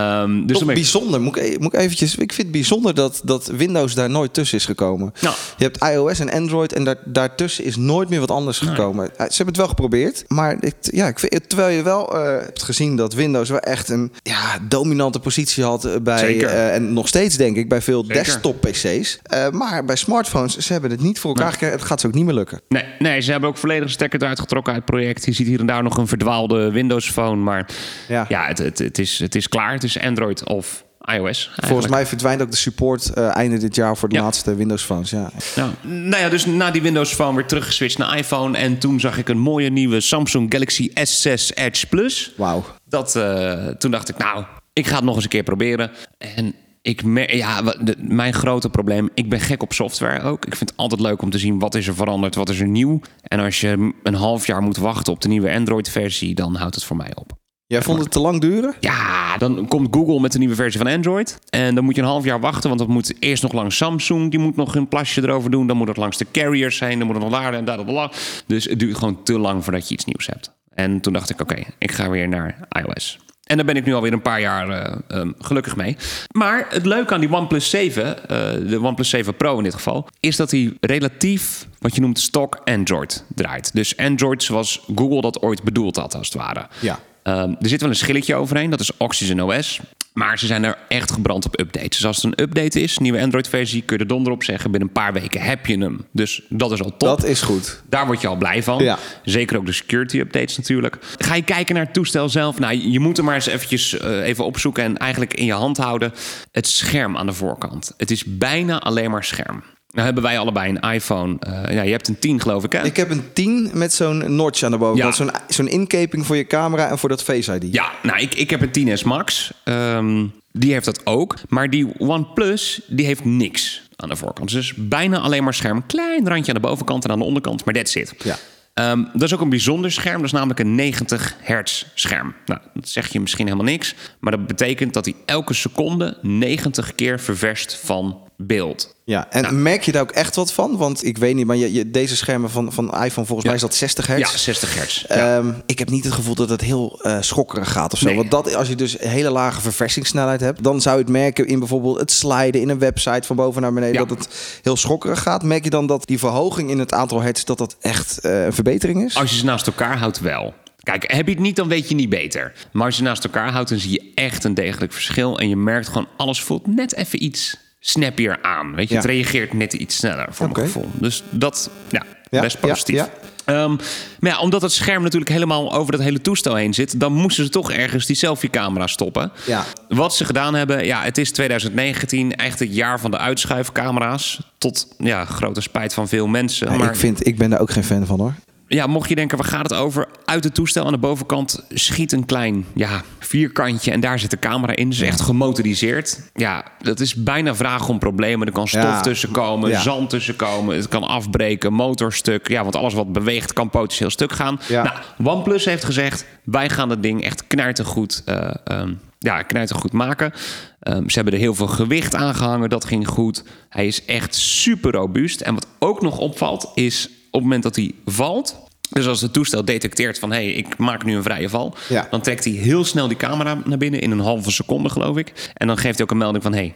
Ehm, 0.00 0.46
dus 0.46 0.58
Toch 0.58 0.66
bijzonder. 0.74 1.20
Moet 1.20 1.36
ik, 1.36 1.42
e- 1.42 1.56
moet 1.58 1.74
ik 1.74 1.80
eventjes. 1.80 2.12
Ik 2.12 2.32
vind 2.32 2.46
het 2.46 2.50
bijzonder 2.50 2.94
dat, 2.94 3.20
dat 3.24 3.46
Windows 3.46 3.94
daar 3.94 4.10
nooit 4.10 4.34
tussen 4.34 4.58
is 4.58 4.64
gekomen. 4.64 5.12
Ja. 5.20 5.32
Je 5.56 5.64
hebt 5.64 5.84
iOS 5.84 6.18
en 6.20 6.30
Android 6.30 6.72
en 6.72 6.84
daar, 6.84 6.96
daartussen 7.04 7.64
is 7.64 7.76
nooit 7.76 8.08
meer 8.08 8.20
wat 8.20 8.30
anders 8.30 8.58
gekomen. 8.58 9.04
Eh, 9.04 9.10
Ze 9.16 9.24
hebben 9.36 9.46
het 9.46 9.56
wel 9.56 9.68
geprobeerd, 9.68 10.24
maar 10.28 10.56
ik, 10.60 10.74
ja, 10.80 11.06
ik 11.08 11.18
vind, 11.18 11.48
terwijl 11.48 11.76
je 11.76 11.82
wel 11.82 12.16
eh, 12.16 12.40
hebt 12.44 12.62
gezien 12.62 12.96
dat 12.96 13.14
Windows 13.14 13.48
wel 13.48 13.58
echt 13.58 13.88
een 13.88 14.12
ja, 14.22 14.58
dominante 14.68 15.20
positie 15.20 15.64
had 15.64 15.84
eh, 15.84 15.94
bij 16.02 16.44
en 16.72 16.92
nog 16.92 17.08
steeds 17.08 17.36
denk 17.36 17.56
ik 17.56 17.68
bij 17.68 17.82
veel 17.82 18.04
Zeker. 18.06 18.22
desktop 18.24 18.60
PC's. 18.60 19.18
Eh, 19.22 19.50
maar 19.50 19.84
bij 19.84 19.96
smartphones 19.96 20.56
ze 20.56 20.72
hebben 20.72 20.90
het 20.90 21.00
niet 21.00 21.18
voor 21.18 21.30
elkaar 21.34 21.52
gekregen. 21.52 21.76
Het 21.76 21.86
gaat 21.86 22.00
ze 22.00 22.06
ook 22.06 22.14
niet 22.14 22.24
meer 22.24 22.34
lukken. 22.34 22.60
Nee, 22.68 22.84
nee, 22.98 23.20
ze 23.20 23.30
hebben 23.30 23.48
ook 23.48 23.56
volledig 23.56 23.90
stekker 23.90 24.22
eruit 24.22 24.40
getrokken 24.40 24.72
uit 24.72 24.82
het 24.82 24.90
project. 24.94 25.24
Je 25.24 25.32
ziet 25.32 25.46
hier 25.46 25.60
en 25.60 25.66
daar 25.66 25.82
nog 25.82 25.96
een 25.96 26.06
verdwaalde 26.08 26.70
Windows 26.70 27.10
Phone. 27.10 27.36
Maar 27.42 27.68
Ja. 28.08 28.24
ja, 28.28 28.46
het, 28.46 28.58
het, 28.58 28.78
het, 28.78 28.98
is, 28.98 29.18
het 29.18 29.34
is 29.34 29.48
klaar. 29.48 29.78
Is 29.84 29.98
Android 30.00 30.44
of 30.48 30.84
iOS. 31.00 31.14
eigenlijk. 31.24 31.66
Volgens 31.66 31.88
mij 31.88 32.06
verdwijnt 32.06 32.42
ook 32.42 32.50
de 32.50 32.56
support 32.56 33.12
eh, 33.14 33.36
einde 33.36 33.58
dit 33.58 33.74
jaar 33.74 33.96
voor 33.96 34.08
de 34.08 34.14
Ja. 34.14 34.22
laatste 34.22 34.54
Windows 34.54 34.82
phones. 34.84 35.10
Ja. 35.10 35.30
Ja. 35.54 35.70
Nou 35.82 36.16
ja, 36.22 36.28
dus 36.28 36.46
na 36.46 36.70
die 36.70 36.82
Windows 36.82 37.14
Phone 37.14 37.34
weer 37.36 37.46
teruggeswitcht 37.46 37.98
naar 37.98 38.18
iPhone. 38.18 38.58
En 38.58 38.78
toen 38.78 39.00
zag 39.00 39.18
ik 39.18 39.28
een 39.28 39.38
mooie 39.38 39.70
nieuwe 39.70 40.00
Samsung 40.00 40.52
Galaxy 40.52 40.88
S6 40.90 41.54
Edge 41.54 41.86
Plus. 41.86 42.32
Wauw. 42.36 42.64
Dat, 42.88 43.16
eh, 43.16 43.66
toen 43.66 43.90
dacht 43.90 44.08
ik, 44.08 44.16
nou, 44.18 44.44
ik 44.72 44.86
ga 44.86 44.94
het 44.96 45.04
nog 45.04 45.14
eens 45.14 45.24
een 45.24 45.30
keer 45.30 45.42
proberen. 45.42 45.90
En 46.18 46.54
ik 46.82 47.02
mer- 47.04 47.36
ja, 47.36 47.62
de- 47.62 47.96
mijn 47.98 48.32
grote 48.34 48.68
probleem, 48.70 49.08
ik 49.14 49.28
ben 49.28 49.40
gek 49.40 49.62
op 49.62 49.72
software 49.72 50.22
ook. 50.22 50.46
Ik 50.46 50.56
vind 50.56 50.70
het 50.70 50.78
altijd 50.78 51.00
leuk 51.00 51.22
om 51.22 51.30
te 51.30 51.38
zien 51.38 51.58
wat 51.58 51.74
is 51.74 51.86
er 51.86 51.94
veranderd, 51.94 52.34
wat 52.34 52.48
is 52.48 52.60
er 52.60 52.68
nieuw. 52.68 53.00
En 53.22 53.40
als 53.40 53.60
je 53.60 53.92
een 54.02 54.14
half 54.14 54.46
jaar 54.46 54.62
moet 54.62 54.76
wachten 54.76 55.12
op 55.12 55.20
de 55.20 55.28
nieuwe 55.28 55.52
Android-versie, 55.52 56.34
dan 56.34 56.54
houdt 56.54 56.74
het 56.74 56.84
voor 56.84 56.96
mij 56.96 57.10
op. 57.14 57.32
Jij 57.70 57.82
vond 57.82 58.00
het 58.00 58.10
te 58.10 58.20
lang 58.20 58.40
duren? 58.40 58.74
Ja, 58.80 59.36
dan 59.36 59.68
komt 59.68 59.88
Google 59.90 60.20
met 60.20 60.32
de 60.32 60.38
nieuwe 60.38 60.54
versie 60.54 60.80
van 60.80 60.90
Android. 60.90 61.38
En 61.50 61.74
dan 61.74 61.84
moet 61.84 61.94
je 61.94 62.00
een 62.00 62.06
half 62.06 62.24
jaar 62.24 62.40
wachten, 62.40 62.68
want 62.68 62.80
dat 62.80 62.88
moet 62.88 63.14
eerst 63.18 63.42
nog 63.42 63.52
langs 63.52 63.76
Samsung. 63.76 64.30
Die 64.30 64.40
moet 64.40 64.56
nog 64.56 64.74
een 64.74 64.88
plasje 64.88 65.22
erover 65.22 65.50
doen. 65.50 65.66
Dan 65.66 65.76
moet 65.76 65.88
het 65.88 65.96
langs 65.96 66.16
de 66.16 66.26
carriers 66.32 66.76
zijn. 66.76 66.98
Dan 66.98 67.06
moet 67.06 67.16
het 67.16 67.24
nog 67.24 67.40
daar 67.40 67.54
en 67.54 67.64
daar. 67.64 68.10
Dus 68.46 68.64
het 68.64 68.78
duurt 68.78 68.96
gewoon 68.96 69.22
te 69.22 69.38
lang 69.38 69.64
voordat 69.64 69.88
je 69.88 69.94
iets 69.94 70.04
nieuws 70.04 70.26
hebt. 70.26 70.52
En 70.74 71.00
toen 71.00 71.12
dacht 71.12 71.30
ik, 71.30 71.40
oké, 71.40 71.62
ik 71.78 71.92
ga 71.92 72.10
weer 72.10 72.28
naar 72.28 72.68
iOS. 72.68 73.18
En 73.44 73.56
daar 73.56 73.66
ben 73.66 73.76
ik 73.76 73.84
nu 73.84 73.94
alweer 73.94 74.12
een 74.12 74.22
paar 74.22 74.40
jaar 74.40 74.68
eh, 74.68 74.98
ehm, 75.08 75.32
gelukkig 75.38 75.76
mee. 75.76 75.96
Maar 76.32 76.66
het 76.70 76.86
leuke 76.86 77.14
aan 77.14 77.20
die 77.20 77.32
OnePlus 77.32 77.70
7, 77.70 78.28
eh, 78.28 78.68
de 78.68 78.80
OnePlus 78.82 79.08
7 79.08 79.36
Pro 79.36 79.56
in 79.56 79.64
dit 79.64 79.74
geval, 79.74 80.08
is 80.20 80.36
dat 80.36 80.50
hij 80.50 80.72
relatief 80.80 81.66
wat 81.78 81.94
je 81.94 82.00
noemt 82.00 82.18
stock 82.18 82.60
Android 82.64 83.24
draait. 83.34 83.74
Dus 83.74 83.96
Android 83.96 84.42
zoals 84.42 84.84
Google 84.94 85.20
dat 85.20 85.42
ooit 85.42 85.62
bedoeld 85.62 85.96
had, 85.96 86.14
als 86.14 86.28
het 86.28 86.36
ware. 86.36 86.66
Ja. 86.80 86.98
Ehm, 87.22 87.54
er 87.60 87.68
zit 87.68 87.80
wel 87.80 87.90
een 87.90 87.96
schilletje 87.96 88.34
overheen, 88.34 88.70
dat 88.70 88.80
is 88.80 88.96
Oxygen 88.96 89.40
OS. 89.40 89.80
Maar 90.12 90.38
ze 90.38 90.46
zijn 90.46 90.64
er 90.64 90.78
echt 90.88 91.12
gebrand 91.12 91.46
op 91.46 91.60
updates. 91.60 91.88
Dus 91.88 92.06
als 92.06 92.16
het 92.16 92.24
een 92.24 92.44
update 92.44 92.80
is, 92.80 92.98
nieuwe 92.98 93.20
Android-versie, 93.20 93.82
kun 93.82 93.96
je 93.96 94.02
er 94.02 94.08
donder 94.08 94.32
op 94.32 94.42
zeggen. 94.42 94.70
Binnen 94.70 94.88
een 94.88 94.94
paar 94.94 95.12
weken 95.12 95.40
heb 95.40 95.66
je 95.66 95.78
hem. 95.78 96.06
Dus 96.12 96.42
dat 96.48 96.72
is 96.72 96.82
al 96.82 96.96
top. 96.96 97.08
Dat 97.08 97.24
is 97.24 97.40
goed. 97.40 97.82
Daar 97.88 98.06
word 98.06 98.20
je 98.20 98.26
al 98.26 98.36
blij 98.36 98.62
van. 98.62 98.82
Ja. 98.82 98.98
Zeker 99.24 99.56
ook 99.56 99.66
de 99.66 99.72
security 99.72 100.18
updates 100.18 100.56
natuurlijk. 100.56 100.98
Ga 101.18 101.34
je 101.34 101.42
kijken 101.42 101.74
naar 101.74 101.84
het 101.84 101.94
toestel 101.94 102.28
zelf? 102.28 102.58
Nou, 102.58 102.90
je 102.90 103.00
moet 103.00 103.18
er 103.18 103.24
maar 103.24 103.34
eens 103.34 103.46
eventjes 103.46 103.98
eh, 103.98 104.26
even 104.26 104.44
opzoeken 104.44 104.84
en 104.84 104.96
eigenlijk 104.96 105.34
in 105.34 105.44
je 105.44 105.52
hand 105.52 105.76
houden. 105.76 106.12
Het 106.52 106.66
scherm 106.66 107.16
aan 107.16 107.26
de 107.26 107.32
voorkant. 107.32 107.94
Het 107.96 108.10
is 108.10 108.24
bijna 108.26 108.80
alleen 108.80 109.10
maar 109.10 109.24
scherm. 109.24 109.62
Nou 109.90 110.04
hebben 110.04 110.22
wij 110.22 110.38
allebei 110.38 110.68
een 110.76 110.92
iPhone. 110.92 111.36
Eh, 111.38 111.74
ja, 111.74 111.82
je 111.82 111.90
hebt 111.90 112.08
een 112.08 112.18
10 112.18 112.40
geloof 112.40 112.64
ik 112.64 112.72
hè? 112.72 112.84
Ik 112.84 112.96
heb 112.96 113.10
een 113.10 113.32
10 113.32 113.70
met 113.72 113.92
zo'n 113.92 114.36
notch 114.36 114.62
aan 114.62 114.70
de 114.70 114.78
bovenkant. 114.78 115.16
Ja. 115.16 115.24
Zo'n 115.24 115.32
zo'n 115.48 115.68
inkeping 115.68 116.26
voor 116.26 116.36
je 116.36 116.46
camera 116.46 116.88
en 116.90 116.98
voor 116.98 117.08
dat 117.08 117.22
Face 117.22 117.54
ID. 117.54 117.72
Ja, 117.74 117.92
nou, 118.02 118.20
ik, 118.20 118.34
ik 118.34 118.50
heb 118.50 118.60
een 118.76 118.98
10S 118.98 119.04
Max. 119.04 119.52
Ehm, 119.64 120.26
die 120.52 120.72
heeft 120.72 120.84
dat 120.84 121.06
ook. 121.06 121.34
Maar 121.48 121.70
die 121.70 121.98
OnePlus, 121.98 122.80
die 122.86 123.06
heeft 123.06 123.24
niks 123.24 123.88
aan 123.96 124.08
de 124.08 124.16
voorkant. 124.16 124.50
Dus 124.50 124.74
bijna 124.76 125.18
alleen 125.18 125.44
maar 125.44 125.54
scherm. 125.54 125.86
Klein 125.86 126.28
randje 126.28 126.52
aan 126.52 126.60
de 126.60 126.68
bovenkant 126.68 127.04
en 127.04 127.10
aan 127.10 127.18
de 127.18 127.24
onderkant. 127.24 127.64
Maar 127.64 127.74
that's 127.74 127.94
it. 127.94 128.14
Ja. 128.18 128.36
Ehm, 128.74 129.04
dat 129.12 129.22
is 129.22 129.34
ook 129.34 129.40
een 129.40 129.48
bijzonder 129.48 129.92
scherm. 129.92 130.16
Dat 130.16 130.24
is 130.24 130.32
namelijk 130.32 130.60
een 130.60 130.74
90 130.74 131.36
hertz 131.40 131.84
scherm. 131.94 132.34
Nou, 132.46 132.60
dat 132.74 132.88
zeg 132.88 133.12
je 133.12 133.20
misschien 133.20 133.46
helemaal 133.46 133.66
niks. 133.66 133.94
Maar 134.20 134.32
dat 134.32 134.46
betekent 134.46 134.94
dat 134.94 135.04
hij 135.04 135.14
elke 135.26 135.54
seconde 135.54 136.18
90 136.22 136.94
keer 136.94 137.20
ververst 137.20 137.80
van 137.82 138.29
beeld. 138.46 138.94
Ja, 139.04 139.30
en 139.30 139.62
merk 139.62 139.82
je 139.82 139.92
daar 139.92 140.02
ook 140.02 140.10
echt 140.10 140.36
wat 140.36 140.52
van? 140.52 140.76
Want 140.76 141.04
ik 141.04 141.18
weet 141.18 141.34
niet, 141.34 141.46
maar 141.46 141.56
je, 141.56 141.72
je, 141.72 141.90
deze 141.90 142.16
schermen 142.16 142.50
van, 142.50 142.72
van 142.72 142.84
iPhone, 142.84 143.26
volgens 143.26 143.44
mij 143.44 143.54
is 143.54 143.60
dat 143.60 143.74
60 143.74 144.06
hertz. 144.06 144.32
Ja, 144.32 144.38
60 144.38 144.74
hertz. 144.74 145.04
Ja. 145.08 145.36
Ehm, 145.36 145.52
ik 145.66 145.78
heb 145.78 145.90
niet 145.90 146.04
het 146.04 146.12
gevoel 146.12 146.34
dat 146.34 146.48
het 146.48 146.60
heel 146.60 147.00
eh 147.02 147.16
schokkerig 147.20 147.72
gaat 147.72 147.92
of 147.92 147.98
zo. 147.98 148.06
Nee. 148.06 148.16
Want 148.16 148.30
dat, 148.30 148.54
als 148.54 148.68
je 148.68 148.74
dus 148.74 148.96
hele 148.98 149.30
lage 149.30 149.60
verversingssnelheid 149.60 150.40
hebt, 150.40 150.62
dan 150.62 150.80
zou 150.80 150.96
je 150.96 151.02
het 151.02 151.12
merken 151.12 151.46
in 151.46 151.58
bijvoorbeeld 151.58 151.98
het 151.98 152.10
sliden 152.10 152.60
in 152.60 152.68
een 152.68 152.78
website 152.78 153.26
van 153.26 153.36
boven 153.36 153.62
naar 153.62 153.72
beneden, 153.72 154.08
dat 154.08 154.18
het 154.18 154.60
heel 154.62 154.76
schokkerig 154.76 155.22
gaat. 155.22 155.42
Merk 155.42 155.64
je 155.64 155.70
dan 155.70 155.86
dat 155.86 156.06
die 156.06 156.18
verhoging 156.18 156.70
in 156.70 156.78
het 156.78 156.92
aantal 156.92 157.20
hertz, 157.20 157.44
dat 157.44 157.58
dat 157.58 157.76
echt 157.80 158.18
eh, 158.18 158.44
een 158.44 158.52
verbetering 158.52 159.04
is? 159.04 159.16
Als 159.16 159.30
je 159.30 159.36
ze 159.36 159.44
naast 159.44 159.66
elkaar 159.66 159.98
houdt, 159.98 160.20
wel. 160.20 160.54
Kijk, 160.82 161.12
heb 161.12 161.26
je 161.26 161.32
het 161.32 161.42
niet, 161.42 161.56
dan 161.56 161.68
weet 161.68 161.88
je 161.88 161.94
niet 161.94 162.08
beter. 162.08 162.52
Maar 162.72 162.86
als 162.86 162.96
je 162.96 163.02
naast 163.02 163.24
elkaar 163.24 163.50
houdt, 163.50 163.68
dan 163.68 163.78
zie 163.78 163.92
je 163.92 164.12
echt 164.14 164.44
een 164.44 164.54
degelijk 164.54 164.92
verschil. 164.92 165.38
En 165.38 165.48
je 165.48 165.56
merkt 165.56 165.86
gewoon, 165.86 166.08
alles 166.16 166.42
voelt 166.42 166.66
net 166.66 166.94
even 166.94 167.24
iets 167.24 167.56
snappier 167.80 168.38
aan. 168.42 168.74
Weet 168.74 168.88
je, 168.88 168.94
Ja. 168.94 169.00
het 169.00 169.10
reageert 169.10 169.52
net 169.52 169.72
iets 169.72 169.96
sneller, 169.96 170.26
voor 170.30 170.50
mijn 170.52 170.66
gevoel. 170.66 170.88
Dus 170.92 171.22
dat, 171.30 171.70
ja, 171.88 172.02
Ja, 172.30 172.40
best 172.40 172.60
positief. 172.60 172.94
ja. 172.96 173.08
Ehm, 173.44 173.76
maar 174.20 174.30
ja, 174.32 174.40
omdat 174.40 174.62
het 174.62 174.72
scherm 174.72 175.02
natuurlijk 175.02 175.30
helemaal 175.30 175.72
over 175.74 175.92
dat 175.92 176.00
hele 176.00 176.20
toestel 176.20 176.54
heen 176.54 176.74
zit... 176.74 177.00
dan 177.00 177.12
moesten 177.12 177.44
ze 177.44 177.50
toch 177.50 177.72
ergens 177.72 178.06
die 178.06 178.16
selfie-camera 178.16 178.86
stoppen. 178.86 179.32
Ja. 179.46 179.64
Wat 179.88 180.14
ze 180.14 180.24
gedaan 180.24 180.54
hebben, 180.54 180.84
ja, 180.84 181.02
het 181.02 181.18
is 181.18 181.32
2019, 181.32 182.36
echt 182.36 182.58
het 182.58 182.74
jaar 182.74 183.00
van 183.00 183.10
de 183.10 183.18
uitschuifcamera's. 183.18 184.40
Tot 184.58 184.86
ja, 184.98 185.24
grote 185.24 185.60
spijt 185.60 185.94
van 185.94 186.08
veel 186.08 186.26
mensen. 186.26 186.70
Ja, 186.70 186.76
maar 186.76 186.88
ik, 186.88 186.96
vind, 186.96 187.26
ik 187.26 187.38
ben 187.38 187.50
daar 187.50 187.60
ook 187.60 187.70
geen 187.70 187.84
fan 187.84 188.06
van 188.06 188.18
hoor. 188.20 188.34
Ja, 188.76 188.86
mocht 188.86 189.08
je 189.08 189.14
denken, 189.14 189.38
waar 189.38 189.46
gaat 189.46 189.70
het 189.70 189.78
over? 189.78 190.08
Uit 190.24 190.44
het 190.44 190.54
toestel 190.54 190.84
aan 190.86 190.92
de 190.92 190.98
bovenkant 190.98 191.64
schiet 191.68 192.12
een 192.12 192.24
klein 192.26 192.64
ja, 192.74 193.02
vierkantje 193.18 193.90
en 193.90 194.00
daar 194.00 194.18
zit 194.18 194.30
de 194.30 194.38
camera 194.38 194.76
in. 194.76 194.88
Dus 194.88 195.00
echt 195.00 195.20
gemotoriseerd. 195.20 196.20
Ja, 196.34 196.64
dat 196.82 197.00
is 197.00 197.14
bijna 197.14 197.54
vragen 197.54 197.88
om 197.88 197.98
problemen. 197.98 198.46
Er 198.46 198.52
kan 198.52 198.68
stof 198.68 198.82
Ja. 198.82 199.00
tussen 199.00 199.30
komen, 199.30 199.70
Ja. 199.70 199.80
zand 199.80 200.10
tussen 200.10 200.36
komen. 200.36 200.76
Het 200.76 200.88
kan 200.88 201.02
afbreken, 201.02 201.72
motorstuk. 201.72 202.48
Ja, 202.48 202.62
want 202.62 202.76
alles 202.76 202.94
wat 202.94 203.12
beweegt 203.12 203.52
kan 203.52 203.70
potentieel 203.70 204.10
stuk 204.10 204.32
gaan. 204.32 204.60
Ja. 204.68 204.82
Nou, 205.18 205.36
OnePlus 205.36 205.64
heeft 205.64 205.84
gezegd, 205.84 206.24
wij 206.44 206.68
gaan 206.68 206.90
het 206.90 207.02
ding 207.02 207.24
echt 207.24 207.46
knijtergoed, 207.46 208.22
eh 208.24 208.50
ehm 208.64 208.92
ja, 209.18 209.42
knijtergoed 209.42 209.92
maken. 209.92 210.32
Ehm, 210.80 211.08
ze 211.08 211.14
hebben 211.14 211.32
er 211.34 211.38
heel 211.40 211.54
veel 211.54 211.66
gewicht 211.66 212.14
aan 212.14 212.34
gehangen, 212.34 212.68
dat 212.68 212.84
ging 212.84 213.08
goed. 213.08 213.44
Hij 213.68 213.86
is 213.86 214.04
echt 214.04 214.34
super 214.34 214.92
robuust. 214.92 215.40
En 215.40 215.54
wat 215.54 215.66
ook 215.78 216.02
nog 216.02 216.18
opvalt, 216.18 216.70
is 216.74 217.10
op 217.30 217.40
het 217.40 217.42
moment 217.42 217.62
dat 217.62 217.76
hij 217.76 217.94
valt... 218.06 218.68
Dus 218.90 219.06
als 219.06 219.20
het 219.20 219.32
toestel 219.32 219.64
detecteert 219.64 220.18
van... 220.18 220.32
hé, 220.32 220.36
hey, 220.36 220.52
ik 220.52 220.78
maak 220.78 221.04
nu 221.04 221.16
een 221.16 221.22
vrije 221.22 221.48
val... 221.48 221.74
Ja. 221.88 222.06
dan 222.10 222.20
trekt 222.20 222.44
hij 222.44 222.52
heel 222.52 222.84
snel 222.84 223.08
die 223.08 223.16
camera 223.16 223.58
naar 223.64 223.78
binnen... 223.78 224.00
in 224.00 224.10
een 224.10 224.20
halve 224.20 224.50
seconde, 224.50 224.88
geloof 224.88 225.16
ik. 225.16 225.50
En 225.54 225.66
dan 225.66 225.76
geeft 225.76 225.94
hij 225.94 226.04
ook 226.04 226.10
een 226.10 226.16
melding 226.16 226.42
van... 226.42 226.52
hé, 226.52 226.58
hey, 226.58 226.74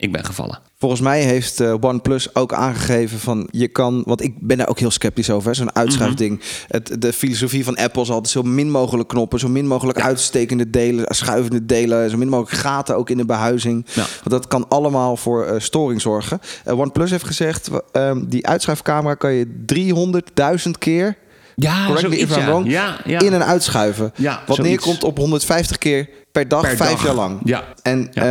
ik 0.00 0.12
ben 0.12 0.24
gevallen. 0.24 0.58
Volgens 0.78 1.00
mij 1.00 1.22
heeft 1.22 1.60
eh, 1.60 1.74
OnePlus 1.80 2.34
ook 2.34 2.52
aangegeven 2.52 3.18
van 3.18 3.48
je 3.50 3.68
kan, 3.68 4.02
want 4.06 4.22
ik 4.22 4.34
ben 4.40 4.58
daar 4.58 4.68
ook 4.68 4.78
heel 4.78 4.90
sceptisch 4.90 5.30
over, 5.30 5.54
zo'n 5.54 5.74
uitschuifding. 5.76 6.40
Het, 6.68 6.96
de 7.02 7.12
filosofie 7.12 7.64
van 7.64 7.76
Apple 7.76 8.02
is 8.02 8.10
altijd 8.10 8.28
zo 8.32 8.42
min 8.42 8.70
mogelijk 8.70 9.08
knoppen, 9.08 9.38
zo 9.38 9.48
min 9.48 9.66
mogelijk 9.66 10.00
uitstekende 10.00 10.70
delen, 10.70 11.14
schuivende 11.14 11.66
delen, 11.66 12.10
zo 12.10 12.16
min 12.16 12.28
mogelijk 12.28 12.60
gaten 12.60 12.96
ook 12.96 13.10
in 13.10 13.16
de 13.16 13.24
behuizing. 13.24 13.86
Ja. 13.92 14.02
Want 14.02 14.30
dat 14.30 14.46
kan 14.46 14.68
allemaal 14.68 15.16
voor 15.16 15.44
eh, 15.44 15.60
storing 15.60 16.00
zorgen. 16.00 16.40
Eh, 16.64 16.78
OnePlus 16.78 17.10
heeft 17.10 17.24
gezegd, 17.26 17.70
ehm, 17.92 18.24
die 18.26 18.46
uitschuifcamera 18.46 19.14
kan 19.14 19.32
je 19.32 19.46
300.000 19.66 20.78
keer 20.78 21.16
Ja, 21.54 21.86
correct 21.86 22.20
I'm 22.20 22.28
ja. 22.28 22.46
wrong, 22.46 22.70
Ja, 22.70 23.00
ja. 23.04 23.20
in 23.20 23.32
en 23.32 23.44
uitschuiven. 23.46 24.12
Ja, 24.16 24.42
wat 24.46 24.56
zoiets. 24.56 24.74
neerkomt 24.84 25.04
op 25.04 25.16
150 25.18 25.78
keer 25.78 26.08
per 26.32 26.48
dag, 26.48 26.60
Per 26.60 26.76
vijf 26.76 26.90
dag. 26.90 27.04
jaar 27.04 27.14
lang. 27.14 27.40
Ja. 27.44 27.64
En 27.82 28.08
Ja. 28.12 28.22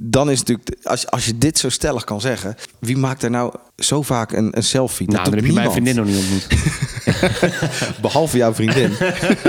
Dan 0.00 0.30
is 0.30 0.38
natuurlijk, 0.38 0.86
als, 0.86 1.10
als 1.10 1.26
je 1.26 1.38
dit 1.38 1.58
zo 1.58 1.68
stellig 1.68 2.04
kan 2.04 2.20
zeggen, 2.20 2.56
wie 2.78 2.96
maakt 2.96 3.22
er 3.22 3.30
nou 3.30 3.54
zo 3.84 4.02
vaak 4.02 4.32
een, 4.32 4.56
een 4.56 4.62
selfie? 4.62 5.06
Dat 5.06 5.14
Nou, 5.14 5.30
dan 5.30 5.38
doet 5.38 5.42
heb 5.42 5.50
je 5.50 5.60
mijn 5.60 5.72
vriendin 5.72 5.96
nog 5.96 6.06
niet 6.06 6.16
ontmoet. 6.16 6.46
Behalve 8.02 8.36
jouw 8.36 8.54
vriendin. 8.54 8.92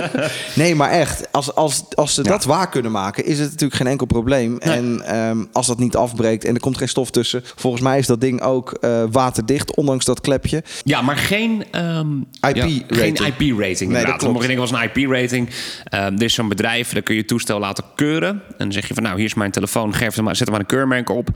nee, 0.56 0.76
maar 0.76 0.90
echt, 0.90 1.32
als, 1.32 1.56
als, 1.56 1.84
als 1.96 2.14
ze 2.14 2.24
dat 2.24 2.44
waar 2.44 2.70
kunnen 2.70 2.92
maken, 2.92 3.26
is 3.26 3.40
het 3.40 3.50
natuurlijk 3.50 3.76
geen 3.76 3.88
enkel 3.88 4.06
probleem. 4.06 4.58
En 4.58 5.02
ehm, 5.06 5.46
als 5.52 5.68
dat 5.68 5.80
niet 5.80 5.96
afbreekt 5.96 6.46
en 6.46 6.54
er 6.54 6.60
komt 6.60 6.78
geen 6.78 6.90
stof 6.90 7.12
tussen, 7.12 7.44
volgens 7.56 7.84
mij 7.84 8.00
is 8.00 8.08
dat 8.08 8.22
ding 8.22 8.42
ook 8.42 8.72
eh, 8.72 9.04
waterdicht, 9.12 9.76
ondanks 9.76 10.06
dat 10.06 10.22
klepje. 10.22 10.64
Ja, 10.84 11.02
maar 11.02 11.18
geen 11.18 11.64
ehm, 11.72 12.18
IP-rating. 12.20 12.86
ja, 12.88 12.96
geen 12.98 13.16
IP-rating. 13.16 13.92
Nee, 13.92 14.06
dat. 14.06 14.20
Dan 14.20 14.32
mocht 14.32 14.48
denken, 14.48 14.70
was 14.70 14.82
een 14.82 14.90
IP-rating. 14.94 15.50
Ehm 15.84 16.20
er 16.22 16.28
is 16.28 16.34
zo'n 16.34 16.48
bedrijf, 16.48 16.94
daar 16.94 17.02
kun 17.02 17.16
je 17.16 17.26
toestel 17.26 17.60
laten 17.60 17.84
keuren. 17.96 18.30
En 18.30 18.42
dan 18.58 18.72
zeg 18.72 18.88
je 18.88 18.94
van, 18.94 19.04
nou, 19.04 19.16
hier 19.16 19.26
is 19.26 19.34
mijn 19.34 19.52
telefoon, 19.52 19.94
geef 19.94 20.18
er 20.18 20.24
maar, 20.24 20.36
zet 20.36 20.48
er 20.48 20.52
maar 20.52 20.62
een 20.62 20.68
keurmerk 20.68 21.10
op. 21.10 21.30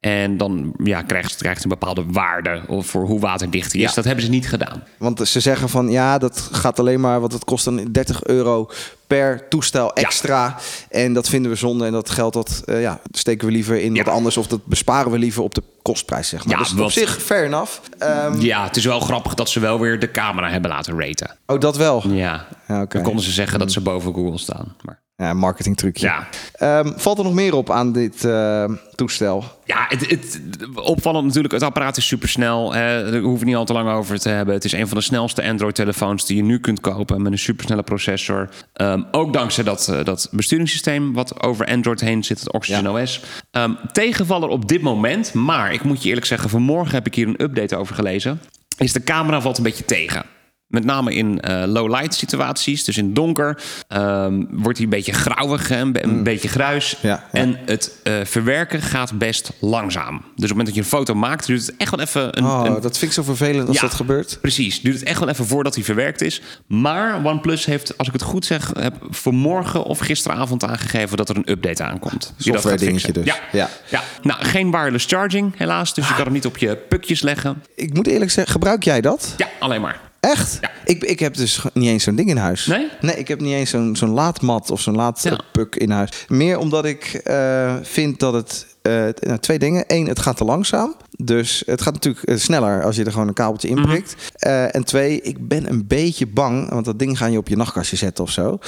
En 0.00 0.36
dan 0.36 0.74
ja, 0.84 1.02
krijgt, 1.02 1.36
krijgt 1.36 1.62
een 1.62 1.68
bepaalde 1.68 2.04
waarde 2.06 2.41
of 2.66 2.86
voor 2.86 3.04
hoe 3.06 3.20
waterdicht 3.20 3.72
hij 3.72 3.80
is. 3.80 3.88
Ja. 3.88 3.94
Dat 3.94 4.04
hebben 4.04 4.24
ze 4.24 4.30
niet 4.30 4.48
gedaan. 4.48 4.82
Want 4.98 5.28
ze 5.28 5.40
zeggen 5.40 5.68
van 5.68 5.90
ja, 5.90 6.18
dat 6.18 6.48
gaat 6.52 6.78
alleen 6.78 7.00
maar, 7.00 7.20
want 7.20 7.32
het 7.32 7.44
kost 7.44 7.64
dan 7.64 7.84
30 7.92 8.24
euro 8.24 8.70
per 9.06 9.48
toestel 9.48 9.92
extra. 9.94 10.56
En 10.90 11.12
dat 11.12 11.28
vinden 11.28 11.50
we 11.50 11.56
zonde. 11.56 11.86
En 11.86 11.92
dat 11.92 12.10
geld 12.10 12.32
dat 12.32 12.62
eh, 12.64 12.80
ja, 12.80 13.00
steken 13.10 13.46
we 13.46 13.52
liever 13.52 13.80
in 13.80 13.94
Ja. 13.94 14.04
wat 14.04 14.14
anders. 14.14 14.36
Of 14.36 14.46
dat 14.46 14.66
besparen 14.66 15.10
we 15.12 15.18
liever 15.18 15.42
op 15.42 15.54
de 15.54 15.62
kostprijs, 15.82 16.28
zeg 16.28 16.44
maar. 16.44 16.58
Ja, 16.58 16.62
dus 16.62 16.80
op 16.80 16.90
zich, 16.90 17.22
fair 17.22 17.44
enough. 17.44 17.72
Ehm, 17.98 18.40
Ja, 18.40 18.64
het 18.64 18.76
is 18.76 18.84
wel 18.84 19.00
grappig 19.00 19.34
dat 19.34 19.48
ze 19.50 19.60
wel 19.60 19.80
weer 19.80 19.98
de 19.98 20.10
camera 20.10 20.50
hebben 20.50 20.70
laten 20.70 21.00
raten. 21.00 21.36
oh, 21.46 21.60
dat 21.60 21.76
wel. 21.76 22.02
Ja, 22.08 22.46
Ja, 22.68 22.86
dan 22.86 23.02
konden 23.02 23.24
ze 23.24 23.30
zeggen 23.32 23.58
dat 23.58 23.72
ze 23.72 23.80
boven 23.80 24.14
Google 24.14 24.38
staan. 24.38 24.76
Maar 24.82 25.00
Ja, 25.22 25.32
marketing 25.34 25.76
trucje. 25.76 26.06
ja, 26.06 26.28
Ehm, 26.52 26.92
valt 26.96 27.18
er 27.18 27.24
nog 27.24 27.34
meer 27.34 27.54
op 27.54 27.70
aan 27.70 27.92
dit 27.92 28.24
eh, 28.24 28.64
toestel? 28.94 29.44
Ja, 29.64 29.84
het, 29.88 30.10
het, 30.10 30.40
opvallend 30.74 31.26
natuurlijk, 31.26 31.54
het 31.54 31.62
apparaat 31.62 31.96
is 31.96 32.06
supersnel. 32.06 32.72
Hè. 32.72 33.10
Daar 33.10 33.20
hoeven 33.20 33.38
we 33.40 33.44
niet 33.46 33.56
al 33.56 33.64
te 33.64 33.72
lang 33.72 33.90
over 33.90 34.18
te 34.20 34.28
hebben. 34.28 34.54
Het 34.54 34.64
is 34.64 34.72
een 34.72 34.88
van 34.88 34.96
de 34.96 35.02
snelste 35.02 35.42
Android-telefoons 35.42 36.26
die 36.26 36.36
je 36.36 36.42
nu 36.42 36.58
kunt 36.60 36.80
kopen 36.80 37.22
met 37.22 37.32
een 37.32 37.38
supersnelle 37.38 37.82
processor. 37.82 38.48
Ehm, 38.72 39.02
ook 39.10 39.32
dankzij 39.32 39.64
dat, 39.64 39.88
eh, 39.88 40.04
dat 40.04 40.28
besturingssysteem 40.30 41.12
wat 41.12 41.42
over 41.42 41.66
Android 41.66 42.00
heen 42.00 42.24
zit, 42.24 42.40
het 42.40 42.52
Oxygen 42.52 42.92
Ja. 42.92 43.02
OS. 43.02 43.20
Ehm, 43.50 43.72
tegenvaller 43.92 44.48
op 44.48 44.68
dit 44.68 44.82
moment, 44.82 45.34
maar 45.34 45.72
ik 45.72 45.82
moet 45.84 46.02
je 46.02 46.08
eerlijk 46.08 46.26
zeggen, 46.26 46.50
vanmorgen 46.50 46.94
heb 46.94 47.06
ik 47.06 47.14
hier 47.14 47.28
een 47.28 47.42
update 47.42 47.76
over 47.76 47.94
gelezen. 47.94 48.40
Is 48.78 48.92
de 48.92 49.02
camera 49.04 49.40
valt 49.40 49.56
een 49.56 49.62
beetje 49.64 49.84
tegen. 49.84 50.24
Met 50.72 50.84
name 50.84 51.14
in 51.14 51.40
eh, 51.40 51.62
low-light 51.66 52.14
situaties, 52.14 52.84
dus 52.84 52.96
in 52.96 53.04
het 53.04 53.14
donker, 53.14 53.62
ehm, 53.88 54.44
wordt 54.50 54.76
hij 54.78 54.86
een 54.86 54.92
beetje 54.92 55.12
grauwig, 55.12 55.68
hè, 55.68 55.80
een, 55.80 56.02
een 56.04 56.22
beetje 56.22 56.48
gruis. 56.48 56.96
Mm. 57.02 57.08
Ja, 57.10 57.24
ja. 57.32 57.40
En 57.40 57.58
het 57.66 57.96
eh, 58.02 58.14
verwerken 58.24 58.82
gaat 58.82 59.18
best 59.18 59.52
langzaam. 59.60 60.16
Dus 60.16 60.24
op 60.24 60.36
het 60.36 60.48
moment 60.48 60.66
dat 60.66 60.74
je 60.74 60.80
een 60.80 60.86
foto 60.86 61.14
maakt, 61.14 61.46
duurt 61.46 61.66
het 61.66 61.76
echt 61.76 61.90
wel 61.90 62.00
even 62.00 62.38
een. 62.38 62.44
Oh, 62.44 62.62
een- 62.64 62.72
dat 62.80 62.98
vind 62.98 63.02
ik 63.02 63.12
zo 63.12 63.22
vervelend 63.22 63.68
als 63.68 63.76
Ja. 63.76 63.82
dat 63.82 63.94
gebeurt. 63.94 64.38
Precies, 64.40 64.80
duurt 64.80 64.98
het 64.98 65.08
echt 65.08 65.18
wel 65.18 65.28
even 65.28 65.46
voordat 65.46 65.74
hij 65.74 65.84
verwerkt 65.84 66.20
is. 66.20 66.42
Maar 66.66 67.24
OnePlus 67.24 67.64
heeft, 67.64 67.98
als 67.98 68.06
ik 68.06 68.12
het 68.12 68.22
goed 68.22 68.44
zeg, 68.44 68.70
heb 68.78 68.94
vanmorgen 69.10 69.84
of 69.84 69.98
gisteravond 69.98 70.64
aangegeven 70.64 71.16
dat 71.16 71.28
er 71.28 71.36
een 71.36 71.50
update 71.50 71.82
aankomt. 71.84 72.32
Software 72.36 72.76
dingetje 72.76 73.12
dus. 73.12 73.24
Ja. 73.24 73.36
Ja. 73.52 73.68
Ja. 73.90 74.02
Nou, 74.22 74.44
geen 74.44 74.70
wireless 74.70 75.06
charging 75.06 75.52
helaas, 75.56 75.94
dus 75.94 76.08
je 76.08 76.14
kan 76.14 76.24
hem 76.24 76.32
niet 76.32 76.46
op 76.46 76.56
je 76.58 76.76
pukjes 76.76 77.20
leggen. 77.22 77.62
Ik 77.74 77.94
moet 77.94 78.06
eerlijk 78.06 78.30
zeggen, 78.30 78.52
gebruik 78.52 78.82
jij 78.82 79.00
dat? 79.00 79.34
Ja, 79.36 79.48
alleen 79.58 79.80
maar. 79.80 80.00
Echt? 80.30 80.58
Ja. 80.60 80.70
Ik, 80.84 81.04
ik 81.04 81.18
heb 81.18 81.34
dus 81.34 81.62
niet 81.74 81.88
eens 81.88 82.04
zo'n 82.04 82.14
ding 82.14 82.28
in 82.28 82.36
huis. 82.36 82.66
Nee? 82.66 82.88
Nee, 83.00 83.16
ik 83.16 83.28
heb 83.28 83.40
niet 83.40 83.52
eens 83.54 83.70
zo'n 83.70 83.96
zo'n 83.96 84.10
laadmat 84.10 84.70
of 84.70 84.80
zo'n 84.80 84.94
Ja. 84.94 84.98
laadpuk 85.00 85.76
in 85.76 85.90
huis. 85.90 86.10
Meer 86.28 86.58
omdat 86.58 86.84
ik 86.84 87.04
eh, 87.24 87.74
vind 87.82 88.18
dat 88.20 88.32
het... 88.32 88.66
eh, 88.82 88.92
nou, 89.20 89.38
twee 89.38 89.58
dingen. 89.58 89.84
Eén, 89.86 90.06
het 90.08 90.18
gaat 90.18 90.36
te 90.36 90.44
langzaam. 90.44 90.94
Dus 91.24 91.62
het 91.66 91.82
gaat 91.82 91.92
natuurlijk 91.92 92.24
eh, 92.28 92.36
sneller 92.36 92.84
als 92.84 92.96
je 92.96 93.04
er 93.04 93.12
gewoon 93.12 93.28
een 93.28 93.34
kabeltje 93.34 93.68
in 93.68 93.82
prikt. 93.82 94.14
Eh, 94.36 94.74
en 94.74 94.84
twee, 94.84 95.20
ik 95.20 95.48
ben 95.48 95.70
een 95.70 95.86
beetje 95.86 96.26
bang... 96.26 96.68
want 96.70 96.84
dat 96.84 96.98
ding 96.98 97.18
ga 97.18 97.26
je 97.26 97.38
op 97.38 97.48
je 97.48 97.56
nachtkastje 97.56 97.96
zetten 97.96 98.24
of 98.24 98.30
zo. 98.30 98.58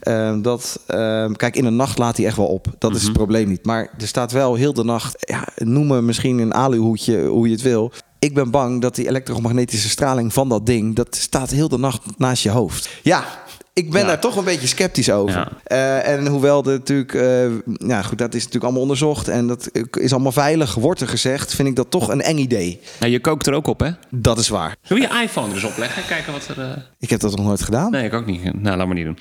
Eh, 0.00 0.34
dat, 0.42 0.80
eh, 0.86 1.30
kijk, 1.32 1.56
in 1.56 1.64
de 1.64 1.70
nacht 1.70 1.98
laat 1.98 2.16
hij 2.16 2.26
echt 2.26 2.36
wel 2.36 2.46
op. 2.46 2.66
Dat 2.78 2.94
is 2.94 3.02
het 3.02 3.12
probleem 3.12 3.48
niet. 3.48 3.64
Maar 3.64 3.88
er 3.98 4.06
staat 4.06 4.32
wel 4.32 4.54
heel 4.54 4.72
de 4.72 4.84
nacht... 4.84 5.16
Ja, 5.28 5.48
noem 5.56 5.86
me 5.86 6.02
misschien 6.02 6.38
een 6.38 6.54
aluhoedje, 6.54 7.24
hoe 7.26 7.46
je 7.46 7.52
het 7.52 7.62
wil... 7.62 7.92
Ik 8.24 8.34
ben 8.34 8.50
bang 8.50 8.80
dat 8.80 8.94
die 8.94 9.08
elektromagnetische 9.08 9.88
straling 9.88 10.32
van 10.32 10.48
dat 10.48 10.66
ding, 10.66 10.94
dat 10.94 11.16
staat 11.16 11.50
heel 11.50 11.68
de 11.68 11.78
nacht 11.78 12.02
naast 12.18 12.42
je 12.42 12.50
hoofd. 12.50 12.88
Ja, 13.02 13.24
ik 13.72 13.90
ben 13.90 14.00
Ja. 14.00 14.06
daar 14.06 14.20
toch 14.20 14.36
een 14.36 14.44
beetje 14.44 14.66
sceptisch 14.66 15.10
over. 15.10 15.36
Ja. 15.36 15.48
Eh, 15.64 16.12
en 16.14 16.26
hoewel 16.26 16.62
de 16.62 16.70
natuurlijk, 16.70 17.14
eh, 17.14 17.88
ja 17.88 18.02
goed, 18.02 18.18
dat 18.18 18.28
is 18.34 18.38
natuurlijk 18.38 18.64
allemaal 18.64 18.82
onderzocht 18.82 19.28
en 19.28 19.46
dat 19.46 19.70
is 20.00 20.12
allemaal 20.12 20.32
veilig, 20.32 20.74
wordt 20.74 21.00
er 21.00 21.08
gezegd, 21.08 21.54
vind 21.54 21.68
ik 21.68 21.76
dat 21.76 21.90
toch 21.90 22.08
een 22.08 22.20
eng 22.22 22.38
idee. 22.38 22.80
Nou, 23.00 23.12
je 23.12 23.20
kookt 23.20 23.46
er 23.46 23.54
ook 23.54 23.66
op, 23.66 23.80
hè? 23.80 23.90
Dat 24.10 24.38
is 24.38 24.48
waar. 24.48 24.76
Zullen 24.82 25.02
we 25.08 25.14
je 25.14 25.22
iPhone 25.22 25.48
er 25.48 25.54
eens 25.54 25.64
opleggen? 25.64 26.02
Kijken 26.06 26.32
wat 26.32 26.48
er... 26.48 26.60
eh, 26.60 26.76
Ik 26.98 27.10
heb 27.10 27.20
dat 27.20 27.36
nog 27.36 27.46
nooit 27.46 27.62
gedaan. 27.62 27.90
Nee, 27.90 28.04
ik 28.04 28.14
ook 28.14 28.26
niet. 28.26 28.42
Nou, 28.62 28.76
laat 28.76 28.86
maar 28.86 28.96
niet 28.96 29.04
doen. 29.04 29.18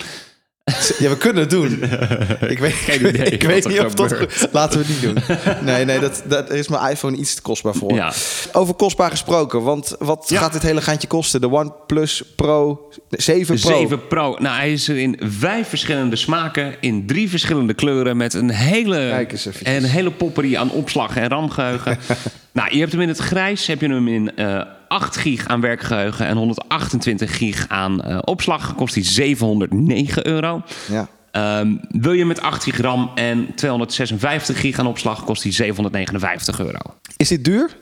Ja, 1.00 1.10
we 1.10 1.18
kunnen 1.18 1.42
het 1.42 1.50
doen. 1.50 1.84
ik 2.54 2.60
weet, 2.60 2.74
Geen 2.74 3.08
idee 3.08 3.26
ik 3.26 3.44
weet 3.44 3.68
niet 3.68 3.80
of 3.80 3.94
dat 3.94 4.48
Laten 4.52 4.80
we 4.80 4.86
het 4.86 4.94
niet 4.94 5.02
doen. 5.02 5.38
Nee, 5.74 5.86
nee, 5.86 6.00
dat, 6.00 6.24
dat, 6.26 6.50
er 6.50 6.56
is 6.56 6.68
mijn 6.68 6.92
iPhone 6.92 7.18
iets 7.18 7.36
te 7.36 7.42
kostbaar 7.42 7.74
voor. 7.74 7.94
Ja. 7.94 8.14
Over 8.52 8.74
kostbaar 8.74 9.10
gesproken, 9.10 9.64
want 9.64 9.96
wat 10.00 10.26
Ja. 10.28 10.40
gaat 10.40 10.54
dit 10.54 10.62
hele 10.62 10.82
gaantje 10.82 11.08
kosten? 11.08 11.42
De 11.42 11.52
OnePlus 11.52 12.24
Pro 12.36 12.90
7 13.10 13.60
Pro. 13.60 13.78
7 13.78 14.08
Pro. 14.08 14.36
Nou, 14.40 14.56
hij 14.58 14.72
is 14.72 14.88
er 14.88 14.98
in 14.98 15.20
vijf 15.24 15.68
verschillende 15.70 16.16
smaken, 16.16 16.76
in 16.80 17.06
drie 17.06 17.30
verschillende 17.30 17.74
kleuren, 17.74 18.18
met 18.18 18.34
een 18.34 18.50
hele, 18.50 19.28
een 19.64 19.84
hele 19.84 20.12
popperie 20.12 20.60
aan 20.60 20.72
opslag 20.72 21.16
en 21.16 21.30
ramgeheugen. 21.30 21.98
nou, 22.54 22.74
je 22.74 22.80
hebt 22.80 22.92
hem 22.92 23.02
in 23.02 23.08
het 23.08 23.18
grijs, 23.18 23.68
heb 23.68 23.82
je 23.82 23.88
hem 23.88 24.08
in 24.08 24.36
eh 24.36 24.62
8 24.88 25.18
gig 25.18 25.48
aan 25.48 25.62
werkgeheugen 25.62 26.26
en 26.26 26.38
128 26.38 27.38
gig 27.38 27.66
aan 27.68 28.02
eh, 28.02 28.18
opslag. 28.22 28.76
Kost 28.76 28.96
hij 28.96 29.04
709 29.04 30.28
euro. 30.28 30.62
Ja. 30.90 31.08
Ehm, 31.32 31.76
wil 31.90 32.12
je 32.12 32.26
met 32.26 32.42
8 32.42 32.64
gig 32.64 32.78
RAM 32.78 33.12
en 33.16 33.56
256 33.56 34.60
gig 34.60 34.80
aan 34.80 34.88
opslag, 34.88 35.24
kost 35.24 35.44
hij 35.44 35.52
759 35.52 36.60
euro. 36.60 36.80
Is 37.18 37.28
dit 37.28 37.46
duur? 37.46 37.78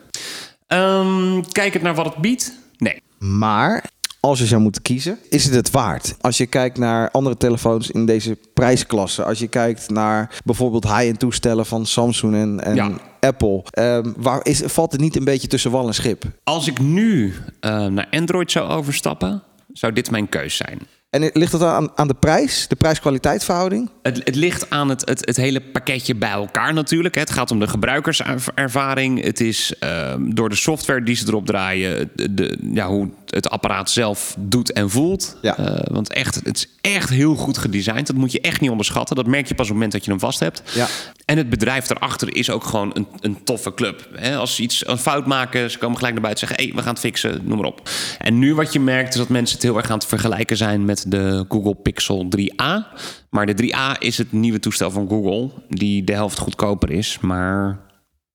Ehm 0.66 1.42
kijk 1.52 1.72
het 1.72 1.82
naar 1.82 1.94
wat 1.94 2.04
het 2.04 2.16
biedt. 2.16 2.52
Nee. 2.78 3.02
Maar 3.18 3.84
als 4.24 4.38
je 4.38 4.46
zou 4.46 4.60
moeten 4.62 4.82
kiezen, 4.82 5.18
is 5.28 5.44
het 5.44 5.54
het 5.54 5.70
waard? 5.70 6.14
Als 6.20 6.36
je 6.36 6.46
kijkt 6.46 6.78
naar 6.78 7.10
andere 7.10 7.36
telefoons 7.36 7.90
in 7.90 8.06
deze 8.06 8.38
prijsklasse, 8.54 9.24
als 9.24 9.38
je 9.38 9.48
kijkt 9.48 9.90
naar 9.90 10.40
bijvoorbeeld 10.44 10.84
high-end 10.84 11.18
toestellen 11.18 11.66
van 11.66 11.86
Samsung 11.86 12.34
en, 12.34 12.64
en 12.64 12.74
Ja. 12.74 12.90
Apple, 13.20 13.62
ehm, 13.70 14.12
waar 14.16 14.40
is, 14.46 14.62
valt 14.64 14.92
het 14.92 15.00
niet 15.00 15.16
een 15.16 15.24
beetje 15.24 15.48
tussen 15.48 15.70
wal 15.70 15.86
en 15.86 15.94
schip? 15.94 16.24
Als 16.44 16.66
ik 16.66 16.80
nu 16.80 17.34
eh, 17.60 17.86
naar 17.86 18.06
Android 18.10 18.50
zou 18.50 18.68
overstappen, 18.70 19.42
zou 19.72 19.92
dit 19.92 20.10
mijn 20.10 20.28
keus 20.28 20.56
zijn. 20.56 20.78
En 21.10 21.30
ligt 21.32 21.52
dat 21.52 21.62
aan, 21.62 21.90
aan 21.94 22.08
de 22.08 22.14
prijs, 22.14 22.68
de 22.68 22.76
prijs-kwaliteit 22.76 23.44
verhouding? 23.44 23.90
Het, 24.02 24.16
het 24.24 24.34
ligt 24.34 24.70
aan 24.70 24.88
het, 24.88 25.08
het, 25.08 25.26
het 25.26 25.36
hele 25.36 25.60
pakketje 25.60 26.14
bij 26.14 26.30
elkaar 26.30 26.74
natuurlijk. 26.74 27.14
Het 27.14 27.30
gaat 27.30 27.50
om 27.50 27.58
de 27.60 27.66
gebruikerservaring. 27.68 29.24
Het 29.24 29.40
is 29.40 29.74
ehm, 29.78 30.30
door 30.30 30.48
de 30.48 30.54
software 30.56 31.02
die 31.02 31.14
ze 31.16 31.24
erop 31.26 31.46
draaien, 31.46 32.10
de- 32.14 32.58
ja, 32.72 32.86
hoe 32.88 33.08
het 33.34 33.50
apparaat 33.50 33.90
zelf 33.90 34.34
doet 34.38 34.72
en 34.72 34.90
voelt. 34.90 35.36
Ja. 35.42 35.56
Eh, 35.56 35.92
want 35.92 36.12
echt, 36.12 36.34
het 36.34 36.56
is 36.56 36.68
echt 36.80 37.08
heel 37.08 37.34
goed 37.34 37.58
gedesigned. 37.58 38.06
Dat 38.06 38.16
moet 38.16 38.32
je 38.32 38.40
echt 38.40 38.60
niet 38.60 38.70
onderschatten. 38.70 39.16
Dat 39.16 39.26
merk 39.26 39.46
je 39.46 39.54
pas 39.54 39.66
op 39.66 39.66
het 39.66 39.72
moment 39.72 39.92
dat 39.92 40.04
je 40.04 40.10
hem 40.10 40.20
vast 40.20 40.40
hebt. 40.40 40.62
Ja. 40.74 40.86
En 41.24 41.36
het 41.36 41.50
bedrijf 41.50 41.86
daarachter 41.86 42.36
is 42.36 42.50
ook 42.50 42.64
gewoon 42.64 42.90
een, 42.94 43.06
een 43.20 43.44
toffe 43.44 43.74
club. 43.74 44.08
Als 44.36 44.54
ze 44.54 44.62
iets 44.62 44.86
een 44.86 44.98
fout 44.98 45.26
maken, 45.26 45.70
ze 45.70 45.78
komen 45.78 45.96
gelijk 45.96 46.14
naar 46.14 46.22
buiten 46.22 46.48
en 46.48 46.48
zeggen: 46.48 46.68
hé, 46.68 46.76
we 46.76 46.82
gaan 46.82 46.92
het 46.92 47.02
fixen, 47.02 47.40
noem 47.44 47.56
maar 47.56 47.66
op. 47.66 47.88
En 48.18 48.38
nu 48.38 48.54
wat 48.54 48.72
je 48.72 48.80
merkt 48.80 49.12
is 49.12 49.20
dat 49.20 49.28
mensen 49.28 49.56
het 49.56 49.64
heel 49.64 49.76
erg 49.76 49.90
aan 49.90 49.98
het 49.98 50.06
vergelijken 50.06 50.56
zijn 50.56 50.84
met 50.84 51.04
de 51.08 51.44
Google 51.48 51.74
Pixel 51.74 52.28
3a. 52.36 52.98
Maar 53.30 53.46
de 53.46 53.62
3a 53.62 53.98
is 53.98 54.18
het 54.18 54.32
nieuwe 54.32 54.58
toestel 54.58 54.90
van 54.90 55.08
Google, 55.08 55.50
die 55.68 56.04
de 56.04 56.12
helft 56.12 56.38
goedkoper 56.38 56.90
is. 56.90 57.18
Maar 57.20 57.78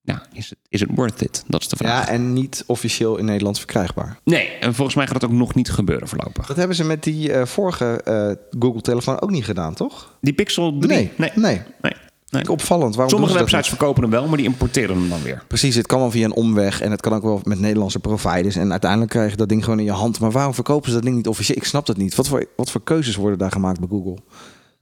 ja, 0.07 0.21
is 0.33 0.49
het, 0.49 0.59
is 0.69 0.79
het 0.79 0.89
worth 0.95 1.21
it? 1.21 1.43
Dat 1.47 1.61
is 1.61 1.67
de 1.67 1.75
vraag. 1.75 2.05
Ja, 2.05 2.11
en 2.11 2.33
niet 2.33 2.63
officieel 2.67 3.17
in 3.17 3.25
Nederland 3.25 3.57
verkrijgbaar. 3.57 4.19
Nee, 4.23 4.47
en 4.47 4.73
volgens 4.75 4.95
mij 4.95 5.05
gaat 5.05 5.21
het 5.21 5.25
ook 5.25 5.37
nog 5.37 5.55
niet 5.55 5.69
gebeuren 5.69 6.07
voorlopig. 6.07 6.47
Dat 6.47 6.57
hebben 6.57 6.75
ze 6.75 6.83
met 6.83 7.03
die 7.03 7.31
eh, 7.31 7.45
vorige 7.45 8.01
eh, 8.03 8.59
Google-telefoon 8.59 9.21
ook 9.21 9.31
niet 9.31 9.45
gedaan, 9.45 9.73
toch? 9.73 10.17
Die 10.21 10.33
Pixel 10.33 10.77
3? 10.79 10.87
Nee, 10.87 11.11
nee. 11.17 11.31
nee. 11.35 11.61
nee, 11.81 11.93
nee. 12.29 12.49
Opvallend. 12.49 12.93
Waarom 12.93 13.09
Sommige 13.09 13.33
dat 13.33 13.41
websites 13.41 13.67
verkopen 13.67 14.01
hem 14.01 14.11
wel, 14.11 14.27
maar 14.27 14.37
die 14.37 14.45
importeren 14.45 14.97
hem 14.97 15.09
dan 15.09 15.21
weer. 15.21 15.43
Precies, 15.47 15.75
het 15.75 15.87
kan 15.87 15.99
wel 15.99 16.11
via 16.11 16.25
een 16.25 16.33
omweg 16.33 16.81
en 16.81 16.91
het 16.91 17.01
kan 17.01 17.13
ook 17.13 17.23
wel 17.23 17.41
met 17.43 17.59
Nederlandse 17.59 17.99
providers. 17.99 18.55
En 18.55 18.71
uiteindelijk 18.71 19.11
krijg 19.11 19.31
je 19.31 19.37
dat 19.37 19.49
ding 19.49 19.63
gewoon 19.63 19.79
in 19.79 19.85
je 19.85 19.91
hand. 19.91 20.19
Maar 20.19 20.31
waarom 20.31 20.53
verkopen 20.53 20.89
ze 20.89 20.95
dat 20.95 21.03
ding 21.03 21.15
niet 21.15 21.27
officieel? 21.27 21.57
Ik 21.57 21.63
snap 21.63 21.85
dat 21.85 21.97
niet. 21.97 22.15
Wat 22.15 22.27
voor, 22.27 22.45
wat 22.55 22.71
voor 22.71 22.83
keuzes 22.83 23.15
worden 23.15 23.39
daar 23.39 23.51
gemaakt 23.51 23.79
bij 23.79 23.89
Google? 23.89 24.17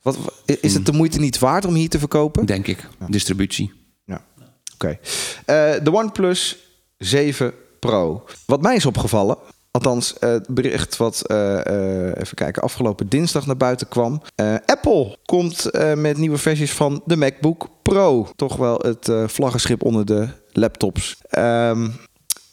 Wat, 0.01 0.17
is 0.46 0.74
het 0.74 0.86
de 0.86 0.91
moeite 0.91 1.20
niet 1.20 1.39
waard 1.39 1.65
om 1.65 1.74
hier 1.74 1.89
te 1.89 2.00
verkopen? 2.00 2.46
Denk 2.46 2.67
ik. 2.67 2.88
Distributie. 3.08 3.74
Oké. 4.75 5.00
Eh, 5.46 5.84
de 5.84 5.91
OnePlus 5.94 6.58
7 6.98 7.53
Pro. 7.79 8.24
Wat 8.46 8.62
mij 8.62 8.75
is 8.75 8.86
opgevallen, 8.86 9.38
althans 9.72 10.20
eh, 10.20 10.29
het 10.29 10.48
bericht 10.48 10.98
wat, 10.98 11.22
eh, 11.27 11.58
even 12.17 12.36
kijken, 12.36 12.62
afgelopen 12.62 13.10
dinsdag 13.10 13.46
naar 13.46 13.58
buiten 13.58 13.88
kwam. 13.88 14.22
Apple 14.65 15.17
komt 15.25 15.70
met 15.96 16.17
nieuwe 16.17 16.38
versies 16.38 16.72
van 16.72 17.01
de 17.05 17.15
MacBook 17.15 17.67
Pro. 17.82 18.27
Toch 18.36 18.55
wel 18.55 18.79
het 18.79 19.12
vlaggenschip 19.32 19.84
onder 19.84 20.05
de 20.05 20.27
laptops. 20.51 21.17
Ehm, 21.29 21.88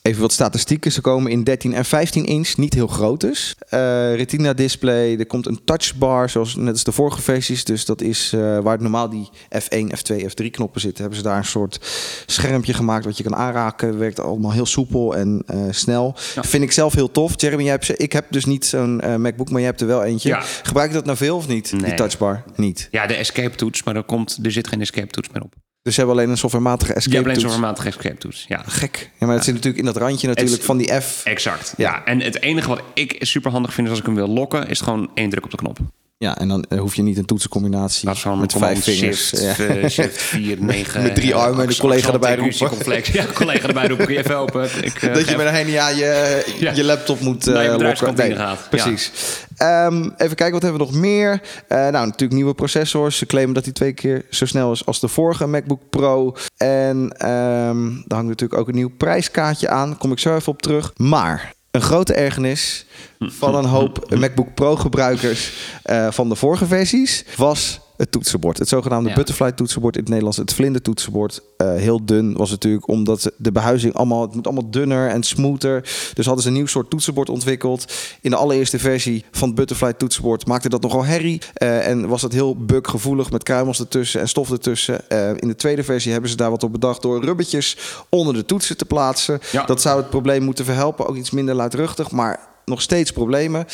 Even 0.02 0.20
wat 0.20 0.32
statistieken. 0.32 0.92
Ze 0.92 1.00
komen 1.00 1.30
in 1.30 1.44
13 1.44 1.74
en 1.74 1.84
15 1.84 2.24
inch, 2.24 2.56
niet 2.56 2.74
heel 2.74 2.86
groot 2.86 3.20
dus. 3.20 3.54
Eh, 3.68 4.14
Retina 4.14 4.52
display, 4.52 5.16
er 5.18 5.26
komt 5.26 5.46
een 5.46 5.60
touchbar, 5.64 6.30
zoals 6.30 6.54
net 6.56 6.72
als 6.72 6.84
de 6.84 6.92
vorige 6.92 7.22
versies. 7.22 7.64
Dus 7.64 7.84
dat 7.84 8.00
is 8.00 8.32
eh, 8.32 8.58
waar 8.58 8.80
normaal 8.82 9.08
die 9.08 9.28
F1, 9.58 9.86
F2, 9.86 10.16
F3 10.16 10.50
knoppen 10.50 10.80
zitten. 10.80 11.00
Hebben 11.00 11.16
ze 11.18 11.24
daar 11.24 11.36
een 11.36 11.44
soort 11.44 11.78
schermpje 12.26 12.74
gemaakt 12.74 13.04
wat 13.04 13.16
je 13.16 13.22
kan 13.22 13.34
aanraken. 13.36 13.98
Werkt 13.98 14.20
allemaal 14.20 14.52
heel 14.52 14.66
soepel 14.66 15.16
en 15.16 15.42
eh, 15.46 15.58
snel. 15.70 16.16
Ja. 16.34 16.42
Vind 16.44 16.62
ik 16.62 16.72
zelf 16.72 16.94
heel 16.94 17.10
tof. 17.10 17.32
Jeremy, 17.40 17.62
jij 17.62 17.70
hebt, 17.72 17.84
ze- 17.84 17.96
ik 17.96 18.12
heb 18.12 18.26
dus 18.30 18.44
niet 18.44 18.64
zo'n 18.66 18.96
MacBook, 18.96 19.50
maar 19.50 19.60
jij 19.60 19.68
hebt 19.68 19.80
er 19.80 19.86
wel 19.86 20.04
eentje. 20.04 20.28
Ja. 20.28 20.40
Gebruik 20.62 20.88
je 20.88 20.94
dat 20.96 21.04
nou 21.04 21.16
veel 21.16 21.36
of 21.36 21.48
niet, 21.48 21.70
die 21.70 21.94
touchbar? 21.94 22.42
Niet. 22.56 22.88
Ja, 22.90 23.06
de 23.06 23.14
escape 23.14 23.56
toets, 23.56 23.82
maar 23.82 23.96
er, 23.96 24.04
komt, 24.04 24.38
er 24.42 24.52
zit 24.52 24.68
geen 24.68 24.80
escape 24.80 25.06
toets 25.12 25.28
meer 25.32 25.42
op. 25.42 25.54
Dus 25.82 25.94
ze 25.94 26.00
hebben 26.00 26.18
alleen 26.18 26.30
een 26.30 26.38
softwarematige 26.38 26.90
Je 26.90 26.96
escape 26.96 27.16
hebt 27.16 27.28
alleen 27.28 27.40
zo'n 27.40 27.50
toets. 27.50 27.60
formatige 27.60 27.88
escape 27.88 28.18
toets. 28.18 28.44
Ja, 28.48 28.62
Gek. 28.66 29.10
Ja, 29.18 29.26
maar 29.26 29.34
het 29.34 29.44
zit 29.44 29.54
natuurlijk 29.54 29.80
in 29.80 29.92
dat 29.92 29.96
randje 29.96 30.28
natuurlijk 30.28 30.62
van 30.62 30.76
die 30.76 31.00
F. 31.00 31.22
exact. 31.24 31.74
Ja. 31.76 31.90
Ja. 31.90 32.04
en 32.04 32.20
het 32.20 32.42
enige 32.42 32.68
wat 32.68 32.82
ik 32.94 33.16
super 33.18 33.50
handig 33.50 33.72
vind 33.74 33.86
is 33.86 33.90
als 33.92 34.00
ik 34.00 34.06
hem 34.06 34.14
wil 34.14 34.28
lokken, 34.28 34.68
is 34.68 34.80
gewoon 34.80 35.10
één 35.14 35.30
druk 35.30 35.44
op 35.44 35.50
de 35.50 35.56
knop. 35.56 35.78
Ja, 36.22 36.38
en 36.38 36.48
dan 36.48 36.64
eh, 36.68 36.78
hoef 36.78 36.94
je 36.94 37.02
niet 37.02 37.18
een 37.18 37.24
toetsencombinatie 37.24 38.08
met 38.38 38.52
vijf 38.52 38.82
vingers. 38.82 39.28
Shift, 39.28 39.58
Ja. 39.58 39.64
eh, 39.66 39.88
shift 39.88 40.22
4, 40.22 40.56
9. 40.60 41.02
Met 41.02 41.14
drie 41.14 41.34
armen 41.34 41.62
en 41.62 41.68
de 41.68 41.76
collega 41.76 42.12
erbij 42.12 42.36
roepen. 42.36 42.68
Complex. 42.68 43.08
Ja, 43.18 43.24
collega 43.34 43.66
erbij 43.68 43.86
roepen. 43.88 44.06
Kun 44.06 44.14
je 44.14 44.20
even 44.20 44.36
open? 44.36 44.68
Ik, 44.82 44.94
eh, 45.02 45.14
Dat 45.14 45.28
je 45.28 45.36
met 45.36 45.46
een 45.46 45.52
henia 45.54 45.88
je, 45.88 46.42
Ja. 46.58 46.72
je 46.74 46.84
laptop 46.84 47.20
moet 47.20 47.46
eh 47.46 47.52
lokken. 47.54 47.72
bedrijfskantine 47.72 48.36
gaat. 48.36 48.66
Precies. 48.70 49.10
Ehm, 49.56 50.02
even 50.16 50.36
kijken, 50.36 50.52
wat 50.52 50.62
hebben 50.62 50.80
we 50.80 50.86
nog 50.86 50.94
meer? 50.94 51.40
Eh, 51.68 51.78
nou, 51.78 51.92
natuurlijk 51.92 52.32
nieuwe 52.32 52.54
processors. 52.54 53.16
Ze 53.18 53.26
claimen 53.26 53.54
dat 53.54 53.64
die 53.64 53.72
twee 53.72 53.92
keer 53.92 54.24
zo 54.30 54.46
snel 54.46 54.72
is 54.72 54.86
als 54.86 55.00
de 55.00 55.08
vorige 55.08 55.46
MacBook 55.46 55.80
Pro. 55.90 56.36
En 56.56 57.14
ehm 57.18 57.88
daar 57.88 58.18
hangt 58.18 58.28
natuurlijk 58.28 58.60
ook 58.60 58.68
een 58.68 58.74
nieuw 58.74 58.92
prijskaartje 58.96 59.68
aan. 59.68 59.88
Daar 59.88 59.98
kom 59.98 60.12
ik 60.12 60.18
zo 60.18 60.36
even 60.36 60.52
op 60.52 60.62
terug. 60.62 60.92
Maar 60.96 61.52
een 61.72 61.80
grote 61.80 62.14
ergernis 62.14 62.84
van 63.18 63.54
een 63.54 63.64
hoop 63.64 64.06
MacBook 64.20 64.54
Pro 64.54 64.76
gebruikers 64.76 65.52
eh, 65.82 66.10
van 66.10 66.28
de 66.28 66.34
vorige 66.34 66.66
versies 66.66 67.24
was 67.36 67.80
het 67.96 68.12
toetsenbord. 68.12 68.58
Het 68.58 68.68
zogenaamde 68.68 69.08
Ja. 69.08 69.14
butterfly 69.14 69.52
toetsenbord 69.52 69.94
in 69.94 70.00
het 70.00 70.08
Nederlands. 70.08 70.38
Het 70.38 70.52
vlinder 70.54 70.82
toetsenbord. 70.82 71.40
Eh, 71.56 71.74
heel 71.74 72.04
dun 72.04 72.32
was 72.36 72.50
het 72.50 72.62
natuurlijk 72.62 72.88
omdat 72.88 73.32
de 73.36 73.52
behuizing 73.52 73.94
allemaal... 73.94 74.22
Het 74.22 74.34
moet 74.34 74.46
allemaal 74.46 74.70
dunner 74.70 75.08
en 75.08 75.22
smoother. 75.22 75.80
Dus 76.14 76.24
hadden 76.26 76.42
ze 76.42 76.48
een 76.48 76.54
nieuw 76.54 76.66
soort 76.66 76.90
toetsenbord 76.90 77.28
ontwikkeld. 77.28 77.92
In 78.20 78.30
de 78.30 78.36
allereerste 78.36 78.78
versie 78.78 79.24
van 79.30 79.48
het 79.48 79.56
butterfly 79.56 79.92
toetsenbord 79.92 80.46
maakte 80.46 80.68
dat 80.68 80.82
nogal 80.82 81.04
herrie. 81.04 81.40
Eh, 81.54 81.86
en 81.88 82.08
was 82.08 82.20
dat 82.20 82.32
heel 82.32 82.56
buggevoelig 82.56 83.30
met 83.30 83.42
kruimels 83.42 83.80
ertussen 83.80 84.20
en 84.20 84.28
stof 84.28 84.50
ertussen. 84.50 85.08
Eh, 85.10 85.28
in 85.28 85.48
de 85.48 85.56
tweede 85.56 85.84
versie 85.84 86.12
hebben 86.12 86.30
ze 86.30 86.36
daar 86.36 86.50
wat 86.50 86.62
op 86.62 86.72
bedacht... 86.72 87.02
door 87.02 87.24
rubbertjes 87.24 87.76
onder 88.08 88.34
de 88.34 88.44
toetsen 88.44 88.76
te 88.76 88.84
plaatsen. 88.84 89.40
Ja. 89.52 89.64
Dat 89.64 89.80
zou 89.80 90.00
het 90.00 90.10
probleem 90.10 90.42
moeten 90.42 90.64
verhelpen. 90.64 91.06
Ook 91.06 91.16
iets 91.16 91.30
minder 91.30 91.54
luidruchtig, 91.54 92.10
maar 92.10 92.40
nog 92.64 92.82
steeds 92.82 93.12
problemen. 93.12 93.66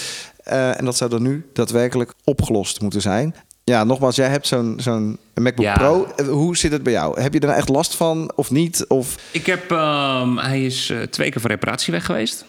En 0.44 0.84
dat 0.84 0.96
zou 0.96 1.10
dan 1.10 1.22
nu 1.22 1.46
daadwerkelijk 1.52 2.14
opgelost 2.24 2.80
moeten 2.80 3.00
zijn. 3.00 3.34
Ja, 3.68 3.84
nogmaals, 3.84 4.16
jij 4.16 4.28
hebt 4.28 4.46
zo'n 4.46 4.74
zo'n 4.80 5.18
MacBook 5.34 5.64
Ja. 5.66 5.74
Pro. 5.74 6.06
Eh, 6.16 6.26
Hoe 6.28 6.56
zit 6.56 6.72
het 6.72 6.82
bij 6.82 6.92
jou? 6.92 7.20
Heb 7.20 7.32
je 7.32 7.40
er 7.40 7.46
nou 7.46 7.58
echt 7.58 7.68
last 7.68 7.94
van 7.96 8.32
of 8.36 8.50
niet? 8.50 8.84
Of 8.88 9.14
Ik 9.32 9.46
heb, 9.46 9.70
ehm, 9.72 10.36
hij 10.36 10.64
is 10.64 10.90
eh, 10.90 10.98
twee 11.02 11.30
keer 11.30 11.40
voor 11.40 11.50
reparatie 11.50 11.92
weg 11.92 12.04
geweest. 12.04 12.44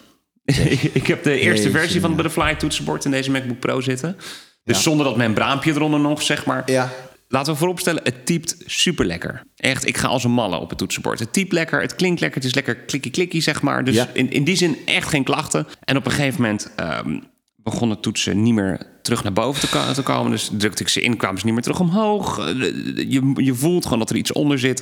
ik 0.93 1.07
heb 1.07 1.23
de 1.23 1.39
eerste 1.39 1.63
Jeetje, 1.65 1.79
versie 1.79 1.99
van 2.01 2.09
het 2.13 2.21
Butterfly 2.21 2.55
toetsenbord 2.55 3.05
in 3.05 3.11
deze 3.11 3.31
MacBook 3.31 3.59
Pro 3.59 3.81
zitten. 3.81 4.15
Dus 4.63 4.75
Ja. 4.77 4.81
zonder 4.83 5.05
dat 5.05 5.17
membraampje 5.17 5.71
eronder 5.71 5.99
nog, 5.99 6.21
zeg 6.21 6.45
maar. 6.45 6.71
ja, 6.71 6.89
Laten 7.31 7.53
we 7.53 7.59
vooropstellen, 7.59 8.03
het 8.03 8.25
typt 8.25 8.55
super 8.65 9.05
lekker. 9.05 9.43
Echt, 9.55 9.87
ik 9.87 9.97
ga 9.97 10.07
als 10.07 10.23
een 10.23 10.31
malle 10.31 10.57
op 10.57 10.69
het 10.69 10.77
toetsenbord. 10.77 11.19
Het 11.19 11.33
typt 11.33 11.51
lekker, 11.51 11.81
het 11.81 11.95
klinkt 11.95 12.19
lekker, 12.19 12.37
het 12.39 12.47
is 12.49 12.55
lekker 12.55 12.75
klikkie-klikkie, 12.75 13.41
zeg 13.41 13.61
maar. 13.61 13.83
Dus 13.83 13.95
Ja. 13.95 14.07
in, 14.13 14.31
in 14.31 14.43
die 14.43 14.55
zin 14.55 14.77
echt 14.85 15.09
geen 15.09 15.23
klachten. 15.23 15.67
En 15.83 15.97
op 15.97 16.05
een 16.05 16.11
gegeven 16.11 16.41
moment 16.41 16.71
ehm, 16.75 17.19
begon 17.63 17.89
het 17.89 18.01
toetsen 18.01 18.43
niet 18.43 18.53
meer 18.53 18.87
terug 19.01 19.23
naar 19.23 19.33
boven 19.33 19.69
te 19.93 20.03
komen. 20.03 20.31
Dus 20.31 20.49
drukte 20.57 20.83
ik 20.83 20.89
ze 20.89 21.01
in, 21.01 21.17
kwamen 21.17 21.39
ze 21.39 21.45
niet 21.45 21.53
meer 21.53 21.63
terug 21.63 21.79
omhoog. 21.79 22.39
Eh, 22.39 22.47
Je, 23.09 23.33
je 23.35 23.53
voelt 23.53 23.83
gewoon 23.83 23.99
dat 23.99 24.09
er 24.09 24.15
iets 24.15 24.31
onder 24.31 24.59
zit. 24.59 24.79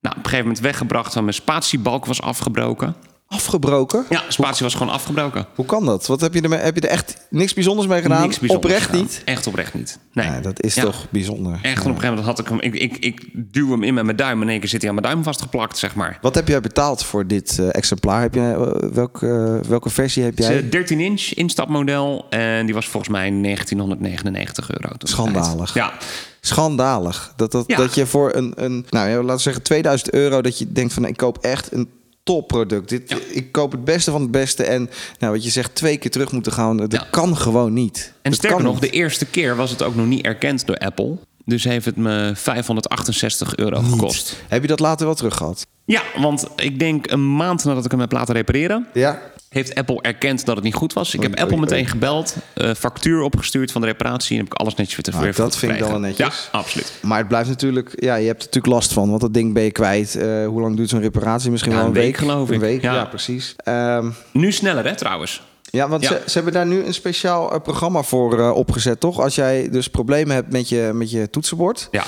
Nou, 0.00 0.16
op 0.16 0.24
een 0.24 0.30
gegeven 0.30 0.46
moment 0.46 0.60
weggebracht, 0.60 1.14
want 1.14 1.24
mijn 1.26 1.36
spatiebalk 1.36 2.06
was 2.06 2.22
afgebroken. 2.22 2.96
Afgebroken? 3.28 4.04
Ja, 4.10 4.22
spatie 4.28 4.62
was 4.64 4.74
gewoon 4.74 4.92
afgebroken. 4.92 5.46
Hoe 5.54 5.64
kan 5.64 5.84
dat? 5.84 6.06
Wat 6.06 6.20
heb 6.20 6.34
je, 6.34 6.40
er, 6.40 6.62
heb 6.64 6.74
je 6.74 6.80
er 6.80 6.88
echt 6.88 7.26
niks 7.30 7.54
bijzonders 7.54 7.88
mee 7.88 8.02
gedaan? 8.02 8.20
Niks 8.22 8.38
bijzonders 8.38 8.66
Oprecht 8.72 8.86
gedaan. 8.90 9.02
niet? 9.02 9.22
Echt 9.24 9.46
oprecht 9.46 9.74
niet. 9.74 9.98
Nee. 10.12 10.26
Ja, 10.26 10.40
dat 10.40 10.62
is 10.62 10.74
Ja. 10.74 10.82
toch 10.82 11.06
bijzonder. 11.10 11.52
Echt, 11.52 11.62
op 11.80 11.86
een 11.86 11.94
gegeven 12.00 12.08
moment 12.08 12.26
had 12.26 12.38
ik 12.38 12.48
hem... 12.48 12.60
Ik, 12.60 12.74
ik, 12.74 12.96
ik 12.96 13.28
duw 13.34 13.70
hem 13.70 13.82
in 13.82 13.94
met 13.94 14.04
mijn 14.04 14.16
duim 14.16 14.36
en 14.36 14.42
in 14.42 14.48
één 14.48 14.60
keer 14.60 14.68
zit 14.68 14.80
hij 14.80 14.90
aan 14.90 14.96
mijn 14.96 15.06
duim 15.12 15.22
vastgeplakt, 15.24 15.78
zeg 15.78 15.94
maar. 15.94 16.18
Wat 16.20 16.34
heb 16.34 16.48
jij 16.48 16.60
betaald 16.60 17.04
voor 17.04 17.26
dit 17.26 17.58
eh, 17.58 17.68
exemplaar? 17.70 18.20
Heb 18.20 18.34
jij, 18.34 18.52
eh, 18.54 18.72
welke, 18.92 19.60
eh, 19.62 19.68
welke 19.68 19.90
versie 19.90 20.22
heb 20.22 20.30
Het 20.30 20.40
is 20.40 20.46
jij? 20.46 20.58
een 20.58 20.70
13 20.70 21.00
inch 21.00 21.22
instapmodel 21.22 22.26
en 22.30 22.64
die 22.66 22.74
was 22.74 22.86
volgens 22.88 23.12
mij 23.12 23.30
1999 23.30 24.70
euro. 24.70 24.94
Schandalig. 24.98 25.74
Ja, 25.74 25.92
Schandalig. 26.40 27.32
Dat, 27.36 27.52
dat, 27.52 27.64
Ja. 27.66 27.76
dat 27.76 27.94
je 27.94 28.06
voor 28.06 28.34
een, 28.34 28.52
een 28.56 28.86
nou 28.90 29.08
ja, 29.08 29.16
laten 29.16 29.36
we 29.36 29.42
zeggen 29.42 29.62
2000 29.62 30.10
euro... 30.12 30.42
dat 30.42 30.58
je 30.58 30.72
denkt 30.72 30.92
van 30.92 31.04
ik 31.04 31.16
koop 31.16 31.38
echt 31.38 31.72
een 31.72 31.88
topproduct. 32.26 32.88
Dit, 32.88 33.10
Ja. 33.10 33.16
Ik 33.30 33.52
koop 33.52 33.72
het 33.72 33.84
beste 33.84 34.10
van 34.10 34.20
het 34.20 34.30
beste. 34.30 34.64
En 34.64 34.90
nou, 35.18 35.32
wat 35.32 35.44
je 35.44 35.50
zegt, 35.50 35.74
twee 35.74 35.96
keer 35.96 36.10
terug 36.10 36.32
moeten 36.32 36.52
gaan. 36.52 36.76
Dat 36.76 36.92
Ja. 36.92 37.06
kan 37.10 37.36
gewoon 37.36 37.72
niet. 37.72 38.12
en 38.22 38.30
Dat 38.30 38.38
sterker 38.38 38.62
nog, 38.62 38.72
niet. 38.72 38.82
de 38.82 38.90
eerste 38.90 39.26
keer 39.26 39.56
was 39.56 39.70
het 39.70 39.82
ook 39.82 39.94
nog 39.94 40.06
niet 40.06 40.24
erkend 40.24 40.66
door 40.66 40.76
Apple. 40.78 41.16
Dus 41.44 41.64
heeft 41.64 41.84
het 41.84 41.96
me 41.96 42.32
568 42.34 43.56
euro 43.56 43.80
gekost. 43.82 44.36
Heb 44.48 44.62
je 44.62 44.68
dat 44.68 44.80
later 44.80 45.06
wel 45.06 45.14
terug 45.14 45.36
gehad? 45.36 45.66
Ja, 45.84 46.02
want 46.18 46.46
ik 46.56 46.78
denk 46.78 47.10
een 47.10 47.36
maand 47.36 47.64
nadat 47.64 47.84
ik 47.84 47.90
hem 47.90 48.00
heb 48.00 48.12
laten 48.12 48.34
repareren... 48.34 48.86
Ja. 48.92 49.22
Heeft 49.56 49.74
Apple 49.74 50.00
erkend 50.02 50.44
dat 50.44 50.54
het 50.56 50.64
niet 50.64 50.74
goed 50.74 50.92
was. 50.92 51.14
Ik 51.14 51.22
heb 51.22 51.30
Oei, 51.30 51.40
Apple 51.40 51.56
oei, 51.56 51.64
meteen 51.64 51.78
oei. 51.82 51.88
gebeld, 51.90 52.36
eh, 52.54 52.74
factuur 52.74 53.20
opgestuurd 53.22 53.72
van 53.72 53.80
de 53.80 53.86
reparatie... 53.86 54.38
en 54.38 54.44
heb 54.44 54.52
ik 54.52 54.58
alles 54.58 54.74
netjes 54.74 54.96
weer 54.96 55.04
te 55.14 55.20
weer 55.20 55.34
dat 55.34 55.56
vind 55.56 55.72
ik 55.72 55.78
dan 55.78 55.90
wel 55.90 55.98
netjes. 55.98 56.48
Ja, 56.52 56.58
absoluut. 56.58 56.92
Maar 57.02 57.18
het 57.18 57.28
blijft 57.28 57.48
natuurlijk, 57.48 57.90
ja, 57.94 58.14
je 58.14 58.26
hebt 58.26 58.40
er 58.40 58.46
natuurlijk 58.46 58.74
last 58.74 58.92
van, 58.92 59.08
want 59.08 59.20
dat 59.20 59.34
ding 59.34 59.54
ben 59.54 59.62
je 59.62 59.70
kwijt. 59.72 60.14
Eh, 60.16 60.46
hoe 60.46 60.60
lang 60.60 60.76
duurt 60.76 60.88
zo'n 60.88 61.00
reparatie? 61.00 61.50
Misschien 61.50 61.72
Ja, 61.72 61.78
wel 61.78 61.86
een 61.86 61.94
een 61.94 62.00
week, 62.02 62.16
week, 62.16 62.28
geloof 62.30 62.48
Een 62.48 62.54
ik. 62.54 62.60
week, 62.60 62.82
ja, 62.82 62.94
Ja. 62.94 63.04
precies. 63.04 63.54
Ehm, 63.56 64.10
Nu 64.32 64.52
sneller, 64.52 64.84
hè, 64.84 64.96
trouwens. 64.96 65.42
ja, 65.62 65.88
want 65.88 66.02
Ja. 66.02 66.08
Ze, 66.08 66.22
ze 66.26 66.32
hebben 66.34 66.52
daar 66.52 66.66
nu 66.66 66.84
een 66.84 66.94
speciaal 66.94 67.52
eh, 67.52 67.60
programma 67.60 68.02
voor 68.02 68.50
opgezet, 68.52 69.00
toch? 69.00 69.20
Als 69.20 69.34
jij 69.34 69.68
dus 69.70 69.88
problemen 69.88 70.34
hebt 70.34 70.52
met 70.52 70.68
je, 70.68 70.90
met 70.94 71.10
je 71.10 71.30
toetsenbord, 71.30 71.88
Ja. 71.90 72.04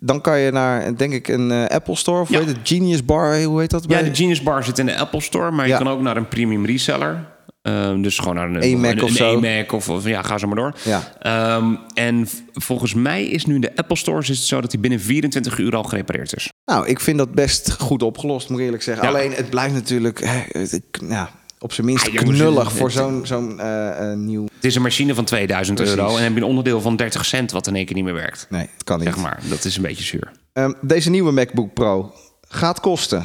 Dan 0.00 0.20
kan 0.20 0.38
je 0.38 0.50
naar, 0.50 0.96
denk 0.96 1.12
ik, 1.12 1.28
een 1.28 1.50
eh, 1.50 1.64
Apple 1.66 1.96
Store. 1.96 2.20
Of 2.20 2.28
hoe 2.28 2.36
Ja. 2.38 2.44
heet 2.44 2.56
het? 2.56 2.68
Genius 2.68 3.04
Bar, 3.04 3.42
hoe 3.42 3.60
heet 3.60 3.70
dat? 3.70 3.82
Ja, 3.82 3.88
bij- 4.00 4.10
de 4.10 4.14
Genius 4.14 4.42
Bar 4.42 4.64
zit 4.64 4.78
in 4.78 4.86
de 4.86 4.96
Apple 4.98 5.20
Store, 5.20 5.50
maar 5.50 5.66
Ja. 5.68 5.78
je 5.78 5.84
kan 5.84 5.92
ook 5.92 6.00
naar 6.00 6.16
een 6.16 6.28
premium 6.28 6.66
reseller. 6.66 7.24
Ehm, 7.62 8.02
dus 8.02 8.18
gewoon 8.18 8.34
naar 8.34 8.48
een 8.48 8.84
een, 8.84 9.02
of 9.02 9.08
een 9.10 9.16
zo. 9.16 9.36
AMAC 9.36 9.72
of, 9.72 9.88
of 9.88 10.04
ja, 10.04 10.22
ga 10.22 10.38
zo 10.38 10.46
maar 10.46 10.56
door. 10.56 10.74
Ja. 10.84 11.02
Ehm, 11.18 11.74
en 11.94 12.28
volgens 12.52 12.94
mij 12.94 13.24
is 13.24 13.46
nu 13.46 13.54
in 13.54 13.60
de 13.60 13.76
Apple 13.76 13.96
Stores 13.96 14.30
is 14.30 14.38
het 14.38 14.46
zo 14.46 14.60
dat 14.60 14.72
hij 14.72 14.80
binnen 14.80 15.00
24 15.00 15.58
uur 15.58 15.76
al 15.76 15.82
gerepareerd 15.82 16.36
is. 16.36 16.48
Nou, 16.64 16.86
ik 16.86 17.00
vind 17.00 17.18
dat 17.18 17.32
best 17.32 17.70
goed 17.80 18.02
opgelost, 18.02 18.48
moet 18.48 18.58
ik 18.58 18.64
eerlijk 18.64 18.82
zeggen. 18.82 19.04
Ja. 19.04 19.10
Alleen, 19.10 19.32
het 19.32 19.50
blijft 19.50 19.74
natuurlijk 19.74 20.20
hè, 20.24 20.42
het- 20.60 20.80
ja, 21.08 21.30
op 21.60 21.72
zijn 21.72 21.86
minst 21.86 22.06
Ah, 22.06 22.12
jongens, 22.12 22.38
knullig 22.38 22.72
voor 22.72 22.90
zo'n 22.90 23.20
zo'n 23.26 23.60
eh, 23.60 24.10
eh, 24.12 24.18
nieuw... 24.18 24.44
Het 24.54 24.64
is 24.64 24.74
een 24.74 24.82
machine 24.82 25.14
van 25.14 25.24
2000 25.24 25.76
Precies. 25.76 25.96
euro 25.96 26.16
en 26.16 26.22
heb 26.22 26.32
je 26.32 26.38
een 26.38 26.44
onderdeel 26.46 26.80
van 26.80 26.96
30 26.96 27.24
cent 27.24 27.52
wat 27.52 27.66
in 27.66 27.76
één 27.76 27.84
keer 27.86 27.94
niet 27.94 28.04
meer 28.04 28.14
werkt. 28.14 28.46
Nee, 28.50 28.68
het 28.74 28.84
kan 28.84 28.98
niet. 28.98 29.08
Zeg 29.08 29.16
maar, 29.16 29.40
dat 29.48 29.64
is 29.64 29.76
een 29.76 29.82
beetje 29.82 30.04
zuur. 30.04 30.30
Ehm, 30.52 30.72
deze 30.80 31.10
nieuwe 31.10 31.32
MacBook 31.32 31.74
Pro 31.74 32.12
gaat 32.48 32.80
kosten. 32.80 33.24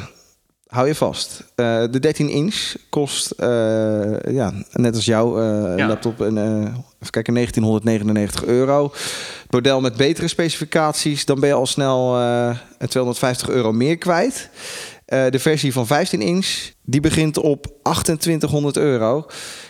Hou 0.66 0.86
je 0.86 0.94
vast. 0.94 1.44
Eh, 1.54 1.82
de 1.90 2.00
13 2.00 2.28
inch 2.28 2.74
kost, 2.90 3.34
ja, 4.30 4.52
net 4.72 4.94
als 4.94 5.04
jouw 5.04 5.40
Ja. 5.76 5.86
laptop, 5.86 6.20
een, 6.20 6.36
even 6.38 7.10
kijken, 7.10 7.34
1999 7.34 8.44
euro. 8.44 8.92
Het 9.42 9.50
model 9.52 9.80
met 9.80 9.96
betere 9.96 10.28
specificaties, 10.28 11.24
dan 11.24 11.40
ben 11.40 11.48
je 11.48 11.54
al 11.54 11.66
snel 11.66 12.18
eh 12.18 12.56
250 12.88 13.48
euro 13.48 13.72
meer 13.72 13.96
kwijt. 13.98 14.50
Eh, 15.06 15.30
de 15.30 15.38
versie 15.38 15.72
van 15.72 15.86
15 15.86 16.20
inch, 16.20 16.70
die 16.82 17.00
begint 17.00 17.38
op 17.38 17.66
2800 17.82 18.76
euro. 18.76 19.26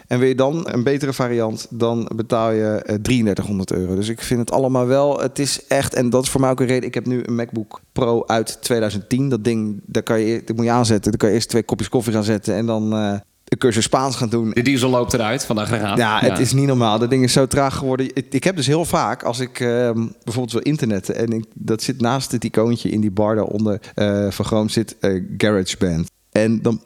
En 0.06 0.18
wil 0.18 0.28
je 0.28 0.34
dan 0.34 0.68
een 0.68 0.82
betere 0.82 1.12
variant, 1.12 1.66
dan 1.70 2.10
betaal 2.14 2.50
je 2.50 2.82
eh, 2.86 2.94
3300 2.94 3.72
euro. 3.72 3.94
Dus 3.94 4.08
ik 4.08 4.20
vind 4.20 4.40
het 4.40 4.50
allemaal 4.50 4.86
wel, 4.86 5.20
het 5.20 5.38
is 5.38 5.66
echt, 5.66 5.94
en 5.94 6.10
dat 6.10 6.22
is 6.22 6.30
voor 6.30 6.40
mij 6.40 6.50
ook 6.50 6.60
een 6.60 6.66
reden. 6.66 6.88
Ik 6.88 6.94
heb 6.94 7.06
nu 7.06 7.22
een 7.24 7.34
MacBook 7.34 7.80
Pro 7.92 8.24
uit 8.26 8.62
2010. 8.62 9.28
Dat 9.28 9.44
ding, 9.44 9.80
daar 9.86 10.02
kan 10.02 10.20
je, 10.20 10.42
dat 10.44 10.56
moet 10.56 10.64
je 10.64 10.70
aanzetten. 10.70 11.10
Dan 11.10 11.20
kan 11.20 11.28
je 11.28 11.34
eerst 11.34 11.48
twee 11.48 11.62
kopjes 11.62 11.88
koffie 11.88 12.12
gaan 12.12 12.24
zetten 12.24 12.54
en 12.54 12.66
dan 12.66 12.92
eh 12.92 13.14
een 13.46 13.58
cursus 13.58 13.84
Spaans 13.84 14.16
gaan 14.16 14.28
doen. 14.28 14.50
De 14.50 14.62
diesel 14.62 14.90
loopt 14.90 15.12
eruit 15.12 15.44
van 15.44 15.56
de 15.56 15.62
aggregaat. 15.62 15.98
Ja, 15.98 16.18
het 16.20 16.38
is 16.38 16.52
niet 16.52 16.66
normaal. 16.66 16.98
Dat 16.98 17.10
ding 17.10 17.24
is 17.24 17.32
zo 17.32 17.46
traag 17.46 17.76
geworden. 17.76 18.06
Ik, 18.14 18.26
ik 18.30 18.44
heb 18.44 18.56
dus 18.56 18.66
heel 18.66 18.84
vaak, 18.84 19.22
als 19.22 19.40
ik 19.40 19.60
ehm, 19.60 20.06
bijvoorbeeld 20.24 20.52
wil 20.52 20.62
internetten... 20.62 21.16
en 21.16 21.32
ik, 21.32 21.44
dat 21.54 21.82
zit 21.82 22.00
naast 22.00 22.32
het 22.32 22.44
icoontje 22.44 22.88
in 22.88 23.00
die 23.00 23.10
bar 23.10 23.34
daaronder 23.34 23.80
eh 23.94 24.30
vergroomd 24.30 24.72
zit 24.72 24.96
eh, 25.00 25.22
GarageBand. 25.36 26.10
En 26.32 26.62
dan 26.62 26.80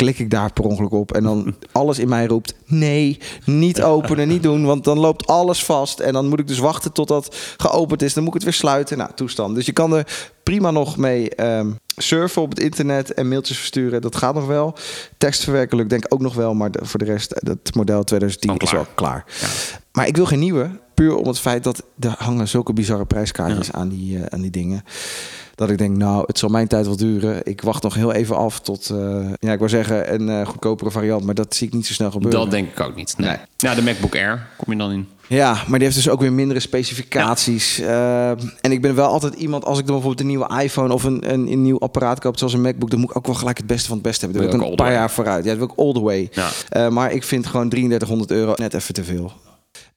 klik 0.00 0.18
ik 0.18 0.30
daar 0.30 0.52
per 0.52 0.64
ongeluk 0.64 0.92
op 0.92 1.12
en 1.12 1.22
dan 1.22 1.54
alles 1.72 1.98
in 1.98 2.08
mij 2.08 2.26
roept... 2.26 2.54
nee, 2.66 3.18
niet 3.44 3.82
openen, 3.82 4.28
niet 4.28 4.42
doen, 4.42 4.64
want 4.64 4.84
dan 4.84 4.98
loopt 4.98 5.26
alles 5.26 5.64
vast. 5.64 5.98
En 6.00 6.12
dan 6.12 6.28
moet 6.28 6.38
ik 6.40 6.46
dus 6.46 6.58
wachten 6.58 6.92
tot 6.92 7.08
dat 7.08 7.36
geopend 7.56 8.02
is. 8.02 8.14
Dan 8.14 8.22
moet 8.22 8.34
ik 8.34 8.40
het 8.40 8.48
weer 8.50 8.58
sluiten. 8.58 8.98
Nou, 8.98 9.10
toestand. 9.14 9.54
Dus 9.54 9.66
je 9.66 9.72
kan 9.72 9.94
er 9.94 10.30
prima 10.42 10.70
nog 10.70 10.96
mee 10.96 11.30
ehm, 11.34 11.70
surfen 11.96 12.42
op 12.42 12.50
het 12.50 12.58
internet 12.58 13.14
en 13.14 13.28
mailtjes 13.28 13.56
versturen. 13.58 14.00
Dat 14.00 14.16
gaat 14.16 14.34
nog 14.34 14.46
wel. 14.46 14.74
Tekstverwerken 15.18 15.76
lukt 15.76 15.90
denk 15.90 16.04
ik 16.04 16.14
ook 16.14 16.20
nog 16.20 16.34
wel, 16.34 16.54
maar 16.54 16.70
de- 16.70 16.78
voor 16.84 16.98
de 16.98 17.04
rest, 17.04 17.34
dat 17.44 17.74
model 17.74 18.04
2010 18.04 18.50
Al 18.50 18.56
is 18.56 18.72
wel 18.72 18.86
klaar. 18.94 19.24
Ja. 19.40 19.46
Maar 19.92 20.06
ik 20.06 20.16
wil 20.16 20.26
geen 20.26 20.38
nieuwe. 20.38 20.70
Puur 21.00 21.16
om 21.16 21.26
het 21.26 21.38
feit 21.38 21.64
dat 21.64 21.82
er 22.00 22.14
hangen 22.18 22.48
zulke 22.48 22.72
bizarre 22.72 23.04
prijskaartjes 23.04 23.72
aan, 23.72 23.88
die, 23.88 24.18
eh, 24.18 24.24
aan 24.28 24.40
die 24.40 24.50
dingen. 24.50 24.84
Dat 25.54 25.70
ik 25.70 25.78
denk, 25.78 25.96
nou, 25.96 26.24
het 26.26 26.38
zal 26.38 26.48
mijn 26.48 26.68
tijd 26.68 26.86
wel 26.86 26.96
duren. 26.96 27.40
Ik 27.44 27.62
wacht 27.62 27.82
nog 27.82 27.94
heel 27.94 28.12
even 28.12 28.36
af 28.36 28.60
tot, 28.60 28.90
eh, 28.90 29.28
ja, 29.38 29.52
ik 29.52 29.58
wou 29.58 29.70
zeggen, 29.70 30.14
een 30.14 30.28
eh, 30.28 30.46
goedkopere 30.46 30.90
variant. 30.90 31.24
Maar 31.24 31.34
dat 31.34 31.54
zie 31.54 31.66
ik 31.66 31.72
niet 31.72 31.86
zo 31.86 31.92
snel 31.92 32.10
gebeuren. 32.10 32.40
Dat 32.40 32.50
denk 32.50 32.70
ik 32.70 32.80
ook 32.80 32.94
niet. 32.94 33.14
Nee. 33.18 33.28
Nee. 33.28 33.38
Ja, 33.56 33.74
de 33.74 33.82
MacBook 33.82 34.14
Air 34.14 34.48
kom 34.56 34.72
je 34.72 34.78
dan 34.78 34.90
in. 34.90 35.08
Ja, 35.26 35.52
maar 35.52 35.78
die 35.78 35.88
heeft 35.88 35.94
dus 35.94 36.08
ook 36.08 36.20
weer 36.20 36.32
mindere 36.32 36.60
specificaties. 36.60 37.78
En 37.78 38.72
ik 38.72 38.82
ben 38.82 38.94
wel 38.94 39.08
altijd 39.08 39.34
iemand, 39.34 39.64
als 39.64 39.78
ik 39.78 39.86
dan 39.86 39.94
bijvoorbeeld 39.94 40.20
een 40.20 40.36
nieuwe 40.36 40.62
iPhone 40.62 40.92
of 40.94 41.04
een, 41.04 41.32
een, 41.32 41.52
een 41.52 41.62
nieuw 41.62 41.78
apparaat 41.78 42.20
koop, 42.20 42.38
zoals 42.38 42.52
een 42.52 42.60
MacBook, 42.60 42.90
dan 42.90 43.00
moet 43.00 43.10
ik 43.10 43.16
ook 43.16 43.26
wel 43.26 43.34
gelijk 43.34 43.56
het 43.56 43.66
beste 43.66 43.86
van 43.86 43.96
het 43.96 44.06
beste 44.06 44.24
hebben. 44.24 44.42
Dan 44.42 44.50
Wil 44.50 44.64
ik 44.64 44.70
een 44.70 44.76
paar 44.76 44.92
jaar 44.92 45.10
vooruit. 45.10 45.44
Ja, 45.44 45.50
dat 45.50 45.58
wil 45.58 45.68
ik 45.68 45.78
all 45.78 45.92
the 45.92 46.00
way. 46.00 46.30
Ja. 46.32 46.90
Maar 46.90 47.12
ik 47.12 47.22
vind 47.22 47.46
gewoon 47.46 47.68
3300 47.68 48.30
euro 48.30 48.54
net 48.56 48.74
even 48.74 48.94
te 48.94 49.04
veel. 49.04 49.32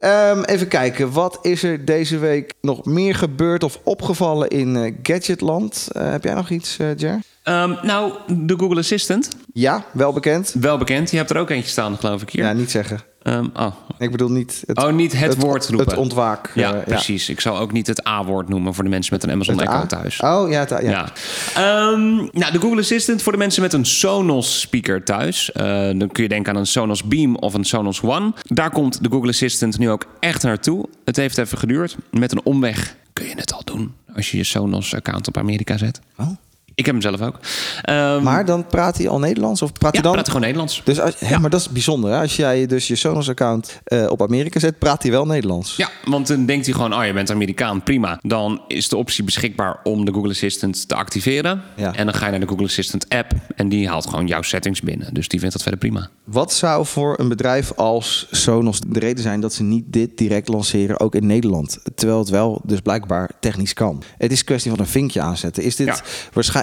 Ehm, 0.03 0.43
even 0.43 0.67
kijken, 0.67 1.11
wat 1.11 1.39
is 1.41 1.63
er 1.63 1.85
deze 1.85 2.17
week 2.17 2.53
nog 2.61 2.85
meer 2.85 3.15
gebeurd 3.15 3.63
of 3.63 3.79
opgevallen 3.83 4.49
in 4.49 4.75
eh, 4.75 4.93
Gadgetland? 5.03 5.87
Eh, 5.91 6.11
heb 6.11 6.23
jij 6.23 6.33
nog 6.33 6.49
iets, 6.49 6.77
eh 6.79 6.97
Jer? 6.97 7.19
Ehm, 7.43 7.73
nou, 7.81 8.13
de 8.27 8.53
Google 8.57 8.79
Assistant. 8.79 9.27
Ja, 9.53 9.85
wel 9.91 10.13
bekend. 10.13 10.55
Wel 10.59 10.77
bekend. 10.77 11.11
Je 11.11 11.17
hebt 11.17 11.29
er 11.29 11.37
ook 11.37 11.49
eentje 11.49 11.69
staan, 11.69 11.97
geloof 11.97 12.21
ik 12.21 12.29
hier. 12.29 12.43
Ja, 12.43 12.53
niet 12.53 12.71
zeggen. 12.71 12.99
Ehm, 13.23 13.47
oh. 13.53 13.75
Ik 13.97 14.11
bedoel 14.11 14.29
niet 14.29 14.63
het, 14.67 14.77
oh, 14.77 14.91
niet 14.91 15.19
het, 15.19 15.35
woord 15.35 15.67
roepen. 15.69 15.87
Het 15.87 15.97
ontwaak. 15.97 16.51
ja, 16.53 16.73
eh, 16.73 16.83
precies. 16.83 17.29
Ik 17.29 17.39
zou 17.39 17.59
ook 17.59 17.71
niet 17.71 17.87
het 17.87 18.07
A-woord 18.07 18.49
noemen 18.49 18.73
voor 18.73 18.83
de 18.83 18.89
mensen 18.89 19.13
met 19.13 19.23
een 19.23 19.31
Amazon 19.31 19.57
Het 19.57 19.67
Echo 19.67 19.77
A? 19.77 19.85
thuis. 19.85 20.19
Oh, 20.19 20.49
ja, 20.51 20.59
het 20.59 20.71
A, 20.71 20.79
ja. 20.79 20.89
Ja. 20.89 21.11
Ehm, 21.55 22.15
nou, 22.15 22.51
de 22.51 22.59
Google 22.59 22.79
Assistant 22.79 23.21
voor 23.21 23.31
de 23.31 23.37
mensen 23.37 23.61
met 23.61 23.73
een 23.73 23.85
Sonos 23.85 24.59
speaker 24.59 25.03
thuis. 25.03 25.51
Eh, 25.51 25.63
dan 25.95 26.07
kun 26.11 26.23
je 26.23 26.29
denken 26.29 26.53
aan 26.53 26.59
een 26.59 26.67
Sonos 26.67 27.03
Beam 27.03 27.35
of 27.35 27.53
een 27.53 27.65
Sonos 27.65 28.01
One. 28.01 28.33
Daar 28.41 28.69
komt 28.69 29.03
de 29.03 29.09
Google 29.09 29.29
Assistant 29.29 29.77
nu 29.77 29.89
ook 29.89 30.05
echt 30.19 30.43
naartoe. 30.43 30.85
Het 31.05 31.15
heeft 31.15 31.37
even 31.37 31.57
geduurd. 31.57 31.95
Met 32.11 32.31
een 32.31 32.41
omweg 32.43 32.95
kun 33.13 33.25
je 33.25 33.35
het 33.35 33.53
al 33.53 33.61
doen 33.63 33.93
als 34.15 34.31
je 34.31 34.37
je 34.37 34.43
Sonos 34.43 34.95
account 34.95 35.27
op 35.27 35.37
Amerika 35.37 35.77
zet. 35.77 35.99
Oh. 36.17 36.27
Ik 36.75 36.85
heb 36.85 36.93
hem 36.93 37.03
zelf 37.03 37.21
ook. 37.21 37.39
Ehm, 37.81 38.23
Maar 38.23 38.45
dan 38.45 38.67
praat 38.67 38.97
hij 38.97 39.07
al 39.09 39.19
Nederlands? 39.19 39.61
Of 39.61 39.73
praat 39.73 39.95
ja, 39.95 40.01
hij 40.01 40.01
dan... 40.01 40.11
praat 40.11 40.27
gewoon 40.27 40.41
Nederlands. 40.41 40.81
Dus 40.83 40.99
als, 40.99 41.15
hè, 41.19 41.39
maar 41.39 41.49
dat 41.49 41.59
is 41.59 41.69
bijzonder. 41.69 42.11
Hè? 42.11 42.19
Als 42.19 42.35
jij 42.35 42.65
dus 42.65 42.87
je 42.87 42.95
Sonos-account 42.95 43.81
eh, 43.83 44.05
op 44.09 44.21
Amerika 44.21 44.59
zet, 44.59 44.79
praat 44.79 45.01
hij 45.01 45.11
wel 45.11 45.25
Nederlands. 45.25 45.75
Ja, 45.75 45.89
want 46.05 46.27
dan 46.27 46.45
denkt 46.45 46.65
hij 46.65 46.75
gewoon, 46.75 46.93
oh, 46.93 47.05
je 47.05 47.13
bent 47.13 47.31
Amerikaan, 47.31 47.83
prima. 47.83 48.19
Dan 48.21 48.61
is 48.67 48.89
de 48.89 48.97
optie 48.97 49.23
beschikbaar 49.23 49.79
om 49.83 50.05
de 50.05 50.13
Google 50.13 50.29
Assistant 50.29 50.87
te 50.87 50.95
activeren. 50.95 51.61
Ja. 51.75 51.95
En 51.95 52.05
dan 52.05 52.15
ga 52.15 52.25
je 52.25 52.31
naar 52.31 52.39
de 52.39 52.47
Google 52.47 52.65
Assistant 52.65 53.09
app 53.09 53.31
en 53.55 53.69
die 53.69 53.87
haalt 53.87 54.09
gewoon 54.09 54.27
jouw 54.27 54.41
settings 54.41 54.81
binnen. 54.81 55.13
Dus 55.13 55.27
die 55.27 55.39
vindt 55.39 55.53
dat 55.53 55.63
verder 55.63 55.79
prima. 55.79 56.09
Wat 56.23 56.53
zou 56.53 56.85
voor 56.85 57.19
een 57.19 57.29
bedrijf 57.29 57.71
als 57.71 58.27
Sonos 58.31 58.79
de 58.87 58.99
reden 58.99 59.23
zijn 59.23 59.39
dat 59.39 59.53
ze 59.53 59.63
niet 59.63 59.83
dit 59.87 60.17
direct 60.17 60.47
lanceren, 60.47 60.99
ook 60.99 61.15
in 61.15 61.27
Nederland? 61.27 61.79
Terwijl 61.95 62.19
het 62.19 62.29
wel 62.29 62.61
dus 62.65 62.79
blijkbaar 62.79 63.29
technisch 63.39 63.73
kan. 63.73 64.03
Het 64.17 64.31
is 64.31 64.39
een 64.39 64.45
kwestie 64.45 64.71
van 64.71 64.79
een 64.79 64.87
vinkje 64.87 65.21
aanzetten. 65.21 65.63
Is 65.63 65.75
dit, 65.75 65.87
Ja. 65.87 66.01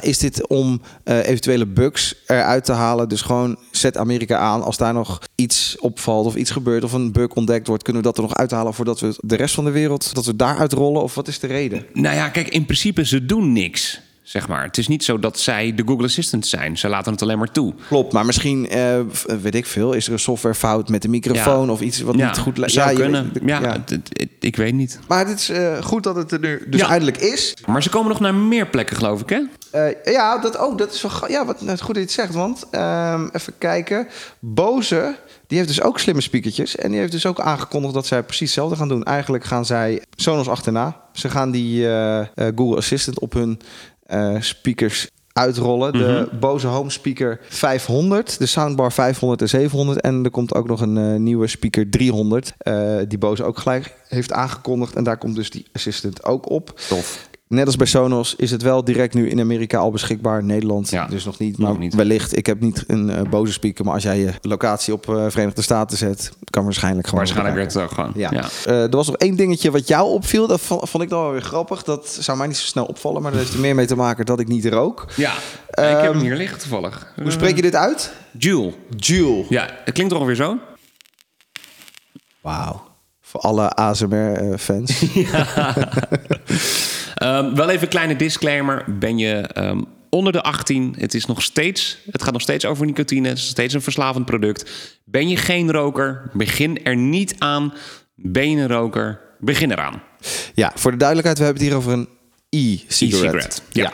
Is 0.03 0.19
dit 0.19 0.47
om 0.47 0.81
eh, 1.05 1.27
eventuele 1.27 1.67
bugs 1.67 2.15
eruit 2.27 2.65
te 2.65 2.73
halen? 2.73 3.09
Dus 3.09 3.23
gewoon 3.23 3.57
zet 3.71 3.97
Amerika 3.97 4.37
aan. 4.37 4.63
Als 4.63 4.77
daar 4.77 4.95
nog 4.95 5.23
iets 5.35 5.77
opvalt 5.79 6.27
of 6.27 6.35
iets 6.35 6.51
gebeurt 6.51 6.85
of 6.85 6.93
een 6.93 7.13
bug 7.13 7.29
ontdekt 7.29 7.67
wordt, 7.67 7.83
kunnen 7.83 8.03
we 8.03 8.09
dat 8.09 8.17
er 8.17 8.23
nog 8.23 8.35
uithalen 8.35 8.75
voordat 8.75 9.01
we 9.01 9.15
de 9.21 9.37
rest 9.37 9.55
van 9.55 9.65
de 9.65 9.71
wereld, 9.71 10.15
dat 10.15 10.27
we 10.27 10.37
daaruit 10.37 10.73
rollen? 10.73 11.03
Of 11.03 11.15
wat 11.15 11.29
is 11.29 11.39
de 11.39 11.47
reden? 11.47 11.87
Nou 11.93 12.17
ja, 12.17 12.29
kijk, 12.29 12.49
in 12.49 12.65
principe, 12.65 13.05
ze 13.05 13.27
doen 13.27 13.53
niks. 13.53 14.01
Zeg 14.31 14.49
maar. 14.49 14.63
Het 14.63 14.79
is 14.79 14.89
niet 14.89 15.05
zo 15.05 15.19
dat 15.19 15.39
zij 15.39 15.75
de 15.75 15.83
Google 15.87 16.05
Assistant 16.05 16.47
zijn. 16.47 16.79
Ze 16.79 16.89
laten 16.89 17.13
het 17.13 17.23
alleen 17.23 17.39
maar 17.39 17.51
toe. 17.53 17.75
Klopt, 17.89 18.13
maar 18.13 18.27
misschien, 18.27 18.69
eh, 18.69 19.01
weet 19.43 19.55
ik 19.55 19.67
veel, 19.67 19.93
is 19.93 20.07
er 20.07 20.13
een 20.13 20.19
softwarefout 20.19 20.89
met 20.89 21.03
de 21.03 21.09
microfoon 21.09 21.67
Ja. 21.67 21.73
of 21.73 21.81
iets 21.81 22.01
wat 22.01 22.15
ja, 22.17 22.27
niet 22.27 22.39
goed 22.39 22.59
lijkt. 22.59 22.73
zou 22.75 22.91
je 22.91 22.97
kunnen. 22.97 23.33
ja, 23.45 23.61
ja. 23.61 23.85
ik 24.41 24.57
weet 24.57 24.75
niet. 24.75 24.99
Maar 25.09 25.27
het 25.27 25.39
is 25.39 25.49
eh, 25.49 25.83
goed 25.83 26.03
dat 26.03 26.17
het 26.17 26.33
er 26.33 26.39
nu 26.39 26.67
dus 26.69 26.81
Ja. 26.81 26.89
eindelijk 26.89 27.17
is. 27.17 27.57
Maar 27.67 27.83
ze 27.83 27.89
komen 27.91 28.09
nog 28.09 28.21
naar 28.21 28.35
meer 28.35 28.67
plekken, 28.67 28.97
geloof 28.97 29.21
ik, 29.21 29.29
hè? 29.29 29.41
Eh, 29.71 30.13
ja, 30.13 30.39
dat, 30.39 30.59
oh, 30.59 30.77
dat 30.77 30.93
is 30.93 31.03
wel 31.03 31.13
ja, 31.29 31.45
wat, 31.47 31.61
net 31.61 31.81
goed 31.81 31.95
dat 31.95 31.97
je 31.97 32.03
het 32.03 32.13
zegt. 32.13 32.35
Want 32.35 32.67
ehm, 32.71 33.29
even 33.33 33.53
kijken. 33.59 34.09
Bose, 34.39 35.17
die 35.47 35.59
heeft 35.59 35.71
dus 35.71 35.83
ook 35.83 35.99
slimme 35.99 36.21
speakertjes. 36.21 36.77
En 36.77 36.91
die 36.91 37.01
heeft 37.01 37.13
dus 37.13 37.27
ook 37.27 37.41
aangekondigd 37.41 37.95
dat 37.95 38.07
zij 38.07 38.23
precies 38.23 38.47
hetzelfde 38.47 38.77
gaan 38.77 38.89
doen. 38.89 39.05
Eigenlijk 39.05 39.45
gaan 39.45 39.67
zij 39.67 40.03
Sonos 40.17 40.49
achterna. 40.49 41.01
Ze 41.13 41.29
gaan 41.29 41.51
die 41.51 41.87
Google 42.35 42.77
Assistant 42.77 43.19
op 43.21 43.33
hun 43.33 43.61
speakers 44.41 45.09
uitrollen. 45.33 45.93
De 45.93 46.29
Bose 46.41 46.67
Home 46.67 46.91
Speaker 46.91 47.41
500, 47.49 48.39
de 48.39 48.47
soundbar 48.47 48.93
500 48.93 49.41
en 49.41 49.49
700. 49.49 50.01
En 50.01 50.25
er 50.25 50.31
komt 50.31 50.55
ook 50.55 50.67
nog 50.69 50.81
een 50.81 50.97
eh, 50.97 51.19
nieuwe 51.19 51.47
speaker 51.47 51.91
300. 51.91 52.53
eh, 52.59 52.97
die 53.09 53.19
Bose 53.19 53.45
ook 53.45 53.59
gelijk 53.59 53.95
heeft 54.09 54.33
aangekondigd. 54.33 54.95
En 54.95 55.05
daar 55.05 55.19
komt 55.19 55.35
dus 55.37 55.51
die 55.51 55.67
Assistant 55.73 56.25
ook 56.25 56.51
op. 56.51 56.81
Tof. 56.89 57.29
Net 57.51 57.67
als 57.67 57.77
bij 57.77 57.87
Sonos 57.87 58.35
is 58.37 58.51
het 58.51 58.63
wel 58.63 58.85
direct 58.85 59.15
nu 59.15 59.29
in 59.29 59.41
Amerika 59.41 59.79
al 59.79 59.91
beschikbaar. 59.91 60.45
Nederland 60.45 60.91
Ja, 60.91 61.07
dus 61.07 61.25
nog 61.25 61.39
niet. 61.39 61.59
nog 61.59 61.69
Maar 61.71 61.79
niet. 61.79 61.95
wellicht. 61.95 62.37
Ik 62.37 62.47
heb 62.47 62.61
niet 62.61 62.85
een 62.87 63.11
eh 63.11 63.23
boze 63.31 63.53
speaker. 63.53 63.85
Maar 63.85 63.95
als 63.95 64.03
jij 64.03 64.19
je 64.19 64.31
locatie 64.43 64.93
op 64.93 65.09
eh, 65.09 65.25
Verenigde 65.29 65.63
Staten 65.63 65.99
zet... 65.99 66.33
kan 66.51 66.65
waarschijnlijk 66.65 67.07
gewoon... 67.07 67.21
Waarschijnlijk 67.25 67.57
werd 67.57 67.75
het 67.75 67.83
ook 67.83 67.91
gewoon. 67.91 68.13
Ja. 68.15 68.31
Ja. 68.33 68.49
Eh, 68.65 68.83
er 68.83 68.91
was 68.97 69.07
nog 69.07 69.17
één 69.17 69.37
dingetje 69.37 69.71
wat 69.71 69.89
jou 69.89 70.09
opviel. 70.11 70.47
Dat 70.47 70.61
vond, 70.61 71.03
ik 71.03 71.09
dan 71.09 71.23
wel 71.23 71.33
weer 71.33 71.43
grappig. 71.43 71.83
Dat 71.83 72.09
zou 72.21 72.39
mij 72.39 72.47
niet 72.47 72.57
zo 72.57 72.67
snel 72.67 72.85
opvallen. 72.85 73.23
Maar 73.23 73.31
dat 73.31 73.41
heeft 73.41 73.55
er 73.55 73.61
meer 73.61 73.75
mee 73.75 73.87
te 73.87 73.97
maken 73.97 74.27
dat 74.27 74.41
ik 74.41 74.49
niet 74.49 74.67
rook. 74.67 75.05
Ja, 75.17 75.33
ik 75.33 75.39
heb 75.75 75.87
Ehm, 76.03 76.13
hem 76.13 76.19
hier 76.21 76.37
liggen 76.37 76.59
toevallig. 76.59 77.13
Hoe 77.23 77.31
spreek 77.31 77.57
je 77.57 77.63
dit 77.63 77.75
uit? 77.75 78.13
Juul. 78.39 78.75
Juul. 78.97 79.47
Ja, 79.49 79.69
het 79.85 79.95
klinkt 79.95 80.13
toch 80.13 80.21
ongeveer 80.23 80.45
zo? 80.45 80.59
Wauw. 82.41 82.83
Voor 83.21 83.41
alle 83.41 83.71
ASMR-fans. 83.75 85.03
Ehm, 87.21 87.55
wel 87.55 87.69
even 87.69 87.83
een 87.83 87.89
kleine 87.89 88.17
disclaimer. 88.17 88.85
Ben 88.99 89.19
je 89.19 89.35
ehm, 89.35 89.81
onder 90.11 90.33
de 90.33 90.43
18, 90.43 90.95
het, 90.99 91.15
is 91.15 91.27
nog 91.27 91.43
steeds, 91.43 91.99
het 92.11 92.23
gaat 92.23 92.33
nog 92.33 92.43
steeds 92.43 92.65
over 92.65 92.87
nicotine. 92.87 93.29
Het 93.29 93.37
is 93.37 93.43
nog 93.43 93.51
steeds 93.51 93.75
een 93.75 93.83
verslavend 93.83 94.27
product. 94.27 94.71
Ben 95.05 95.29
je 95.29 95.37
geen 95.37 95.73
roker, 95.73 96.31
begin 96.33 96.85
er 96.85 96.97
niet 96.97 97.35
aan. 97.39 97.75
Ben 98.15 98.51
je 98.51 98.57
een 98.57 98.69
roker, 98.69 99.21
begin 99.39 99.71
eraan. 99.71 100.03
ja, 100.55 100.73
voor 100.75 100.91
de 100.91 100.97
duidelijkheid. 100.97 101.39
We 101.39 101.45
hebben 101.45 101.63
het 101.63 101.73
hier 101.73 101.81
over 101.81 101.93
een 101.93 102.09
e-cigarette. 102.49 103.27
E-cigarette. 103.27 103.61
Ja. 103.73 103.93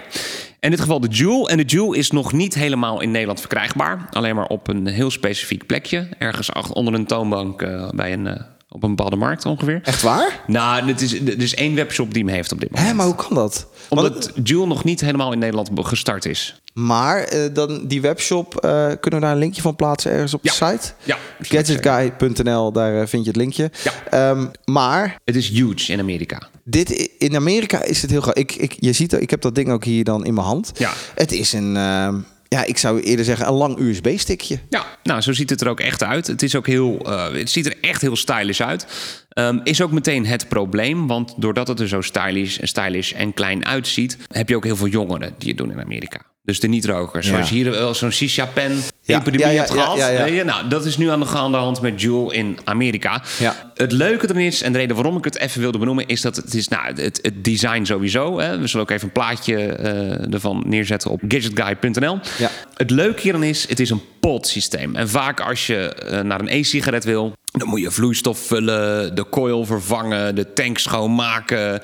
In 0.60 0.70
dit 0.70 0.80
geval 0.80 1.00
de 1.00 1.08
Juul. 1.08 1.48
En 1.48 1.56
de 1.56 1.64
Juul 1.64 1.92
is 1.92 2.10
nog 2.10 2.32
niet 2.32 2.54
helemaal 2.54 3.00
in 3.00 3.10
Nederland 3.10 3.40
verkrijgbaar. 3.40 4.08
Alleen 4.10 4.34
maar 4.34 4.46
op 4.46 4.68
een 4.68 4.86
heel 4.86 5.10
specifiek 5.10 5.66
plekje. 5.66 6.08
Ergens 6.18 6.52
onder 6.52 6.94
een 6.94 7.06
toonbank 7.06 7.62
eh, 7.62 7.88
bij 7.90 8.12
een, 8.12 8.26
eh, 8.26 8.42
op 8.76 8.82
een 8.82 8.94
bepaalde 8.94 9.16
markt 9.16 9.44
ongeveer. 9.44 9.80
Echt 9.82 10.02
waar? 10.02 10.40
Nou, 10.46 10.86
het 10.88 11.00
is, 11.00 11.12
er 11.20 11.42
is 11.42 11.54
één 11.54 11.74
webshop 11.74 12.14
die 12.14 12.24
hem 12.24 12.32
heeft 12.34 12.52
op 12.52 12.60
dit 12.60 12.70
moment. 12.70 12.88
Hè, 12.88 12.94
maar 12.94 13.06
hoe 13.06 13.14
kan 13.14 13.34
dat? 13.34 13.66
Want 13.88 14.00
Omdat 14.06 14.30
Juul 14.44 14.66
nog 14.66 14.84
niet 14.84 15.00
helemaal 15.00 15.32
in 15.32 15.38
Nederland 15.38 15.70
gestart 15.74 16.24
is. 16.24 16.60
Maar 16.74 17.18
eh, 17.22 17.40
dan 17.54 17.86
die 17.86 18.00
webshop, 18.00 18.56
eh, 18.56 18.70
kunnen 19.00 19.20
we 19.20 19.26
daar 19.26 19.32
een 19.32 19.38
linkje 19.38 19.62
van 19.62 19.76
plaatsen 19.76 20.10
ergens 20.12 20.34
op 20.34 20.42
de 20.42 20.50
Ja. 20.58 20.70
site? 20.70 20.92
Ja, 21.04 21.16
Gadgetguy.nl, 21.40 22.72
daar 22.72 23.00
eh, 23.00 23.06
vind 23.06 23.22
je 23.24 23.28
het 23.30 23.36
linkje. 23.38 23.70
Ja. 23.84 23.92
Ehm, 24.30 24.46
maar 24.64 25.20
Het 25.24 25.36
is 25.36 25.48
huge 25.48 25.92
in 25.92 26.00
Amerika. 26.00 26.48
dit, 26.64 26.90
in 27.18 27.36
Amerika 27.36 27.82
is 27.82 28.02
het 28.02 28.10
heel 28.10 28.20
graag. 28.20 28.34
Ik, 28.34 28.52
ik, 28.54 28.76
je 28.78 28.92
ziet, 28.92 29.12
ik 29.12 29.30
heb 29.30 29.40
dat 29.40 29.54
ding 29.54 29.70
ook 29.70 29.84
hier 29.84 30.04
dan 30.04 30.24
in 30.24 30.34
mijn 30.34 30.46
hand. 30.46 30.70
Ja. 30.74 30.92
Het 31.14 31.32
is 31.32 31.52
een, 31.52 31.76
ehm, 31.76 32.18
ja, 32.48 32.64
ik 32.64 32.78
zou 32.78 33.00
eerder 33.00 33.24
zeggen, 33.24 33.46
een 33.46 33.52
lang 33.52 33.78
USB-stickje. 33.78 34.58
Ja, 34.68 34.86
nou, 35.02 35.20
zo 35.20 35.32
ziet 35.32 35.50
het 35.50 35.60
er 35.60 35.68
ook 35.68 35.80
echt 35.80 36.02
uit. 36.02 36.26
Het, 36.26 36.42
is 36.42 36.54
ook 36.56 36.66
heel, 36.66 36.98
eh, 37.04 37.32
het 37.32 37.50
ziet 37.50 37.66
er 37.66 37.76
echt 37.80 38.00
heel 38.00 38.16
stylish 38.16 38.60
uit. 38.60 38.86
Ehm, 39.28 39.60
is 39.64 39.82
ook 39.82 39.90
meteen 39.90 40.26
het 40.26 40.48
probleem, 40.48 41.06
want 41.06 41.34
doordat 41.36 41.68
het 41.68 41.80
er 41.80 41.88
zo 41.88 42.00
stylish, 42.00 42.58
stylish 42.62 43.12
en 43.12 43.34
klein 43.34 43.66
uitziet, 43.66 44.18
heb 44.28 44.48
je 44.48 44.56
ook 44.56 44.64
heel 44.64 44.76
veel 44.76 44.86
jongeren 44.86 45.34
die 45.38 45.48
het 45.48 45.58
doen 45.58 45.70
in 45.70 45.80
Amerika. 45.80 46.20
Dus 46.46 46.60
de 46.60 46.68
niet-rokers. 46.68 47.26
Zoals 47.26 47.50
hier 47.50 47.70
wel 47.70 47.94
zo'n 47.94 48.10
shisha-pen 48.10 48.82
epidemie 49.06 49.46
ja, 49.46 49.52
ja, 49.52 49.58
hebt 49.58 49.74
ja, 49.74 49.82
gehad. 49.82 50.28
ja? 50.32 50.44
Nou, 50.44 50.68
dat 50.68 50.84
is 50.84 50.96
nu 50.96 51.10
aan 51.10 51.20
de, 51.20 51.26
aan 51.26 51.50
de 51.50 51.56
hand 51.56 51.80
met 51.80 52.00
Juul 52.00 52.30
in 52.30 52.58
Amerika. 52.64 53.22
Ja. 53.38 53.72
Het 53.74 53.92
leuke 53.92 54.28
erin 54.28 54.46
is, 54.46 54.62
en 54.62 54.72
de 54.72 54.78
reden 54.78 54.96
waarom 54.96 55.16
ik 55.16 55.24
het 55.24 55.38
even 55.38 55.60
wilde 55.60 55.78
benoemen, 55.78 56.06
is 56.06 56.20
dat 56.20 56.36
het 56.36 56.54
is 56.54 56.68
nou, 56.68 56.86
het, 56.94 57.18
het 57.22 57.44
design 57.44 57.84
sowieso. 57.84 58.38
Hè. 58.38 58.58
We 58.58 58.66
zullen 58.66 58.86
ook 58.86 58.90
even 58.90 59.06
een 59.06 59.12
plaatje 59.12 59.56
eh, 59.56 60.32
ervan 60.32 60.62
neerzetten 60.66 61.10
op 61.10 61.20
gadgetguy.nl. 61.28 62.18
Ja. 62.38 62.50
Het 62.74 62.90
leuke 62.90 63.20
hieran 63.20 63.42
is, 63.42 63.68
het 63.68 63.80
is 63.80 63.90
een 63.90 64.02
potsysteem. 64.20 64.96
En 64.96 65.08
vaak 65.08 65.40
als 65.40 65.66
je 65.66 65.76
eh, 65.76 66.20
naar 66.20 66.40
een 66.40 66.48
e-sigaret 66.48 67.04
wil, 67.04 67.32
dan 67.44 67.68
moet 67.68 67.80
je 67.80 67.90
vloeistof 67.90 68.38
vullen, 68.38 69.14
de 69.14 69.28
coil 69.28 69.64
vervangen, 69.64 70.34
de 70.34 70.52
tank 70.52 70.78
schoonmaken, 70.78 71.82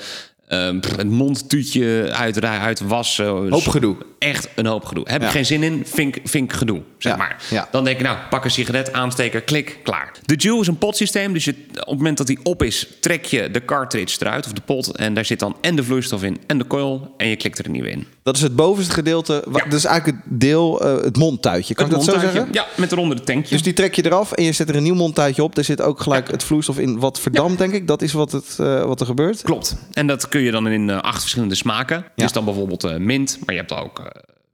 ehm, 0.48 0.80
het 0.96 1.10
mondtuutje 1.10 2.10
uit, 2.12 2.44
uitwassen. 2.44 3.26
Hoop 3.26 3.66
gedoe. 3.66 3.96
Echt 4.22 4.48
een 4.54 4.66
hoop 4.66 4.84
gedoe. 4.84 5.04
Heb 5.08 5.20
Ja. 5.20 5.26
ik 5.26 5.32
geen 5.32 5.46
zin 5.46 5.62
in, 5.62 5.82
vind 6.24 6.34
ik 6.34 6.52
gedoe, 6.52 6.82
zeg 6.98 7.12
Ja, 7.12 7.18
maar. 7.18 7.36
ja. 7.50 7.68
Dan 7.70 7.84
denk 7.84 7.96
ik, 7.98 8.02
nou, 8.04 8.16
pak 8.30 8.44
een 8.44 8.50
sigaret, 8.50 8.92
aansteker, 8.92 9.40
klik, 9.42 9.78
klaar. 9.82 10.12
De 10.24 10.34
Juul 10.34 10.60
is 10.60 10.66
een 10.66 10.78
potsysteem, 10.78 11.32
dus 11.32 11.44
je, 11.44 11.54
op 11.72 11.76
het 11.86 11.96
moment 11.96 12.16
dat 12.18 12.26
die 12.26 12.38
op 12.42 12.62
is, 12.62 12.86
trek 13.00 13.24
je 13.24 13.50
de 13.50 13.64
cartridge 13.64 14.16
eruit, 14.20 14.46
of 14.46 14.52
de 14.52 14.60
pot, 14.60 14.96
en 14.96 15.14
daar 15.14 15.24
zit 15.24 15.38
dan 15.38 15.56
en 15.60 15.76
de 15.76 15.84
vloeistof 15.84 16.22
in 16.22 16.40
en 16.46 16.58
de 16.58 16.66
coil, 16.66 17.14
en 17.16 17.28
je 17.28 17.36
klikt 17.36 17.58
er 17.58 17.64
een 17.66 17.72
nieuwe 17.72 17.90
in. 17.90 18.06
Dat 18.22 18.36
is 18.36 18.42
het 18.42 18.56
bovenste 18.56 18.92
gedeelte. 18.92 19.44
Dat 19.52 19.72
is 19.72 19.84
eigenlijk 19.84 20.18
het 20.24 20.40
deel, 20.40 20.80
eh, 20.80 21.04
het 21.04 21.16
mondtuitje. 21.16 21.74
Kan 21.74 21.84
Het 21.84 21.94
ik 21.94 22.00
dat 22.00 22.14
zo 22.14 22.20
mondtuitje, 22.20 22.52
zeggen? 22.52 22.68
Ja, 22.74 22.80
met 22.80 22.92
eronder 22.92 23.16
de 23.16 23.22
tankje. 23.22 23.50
Dus 23.54 23.62
die 23.62 23.72
trek 23.72 23.94
je 23.94 24.04
eraf 24.06 24.32
en 24.32 24.44
je 24.44 24.52
zet 24.52 24.68
er 24.68 24.76
een 24.76 24.82
nieuw 24.82 24.94
mondtuitje 24.94 25.42
op. 25.42 25.56
Er 25.56 25.64
zit 25.64 25.80
ook 25.80 26.00
gelijk 26.00 26.30
het 26.30 26.44
vloeistof 26.44 26.78
in 26.78 26.98
wat 26.98 27.20
verdampt, 27.20 27.58
denk 27.58 27.72
ik. 27.72 27.86
Dat 27.86 28.02
is 28.02 28.12
wat, 28.12 28.32
het, 28.32 28.56
eh, 28.60 28.84
wat 28.84 29.00
er 29.00 29.06
gebeurt. 29.06 29.42
Klopt. 29.42 29.76
En 29.92 30.06
dat 30.06 30.28
kun 30.28 30.40
je 30.40 30.50
dan 30.50 30.68
in 30.68 30.90
eh, 30.90 31.00
acht 31.00 31.20
verschillende 31.20 31.54
smaken. 31.54 32.04
Dus 32.16 32.32
dan 32.32 32.44
bijvoorbeeld 32.44 32.98
mint, 32.98 33.38
maar 33.44 33.54
je 33.54 33.60
hebt 33.60 33.72
ook 33.72 34.11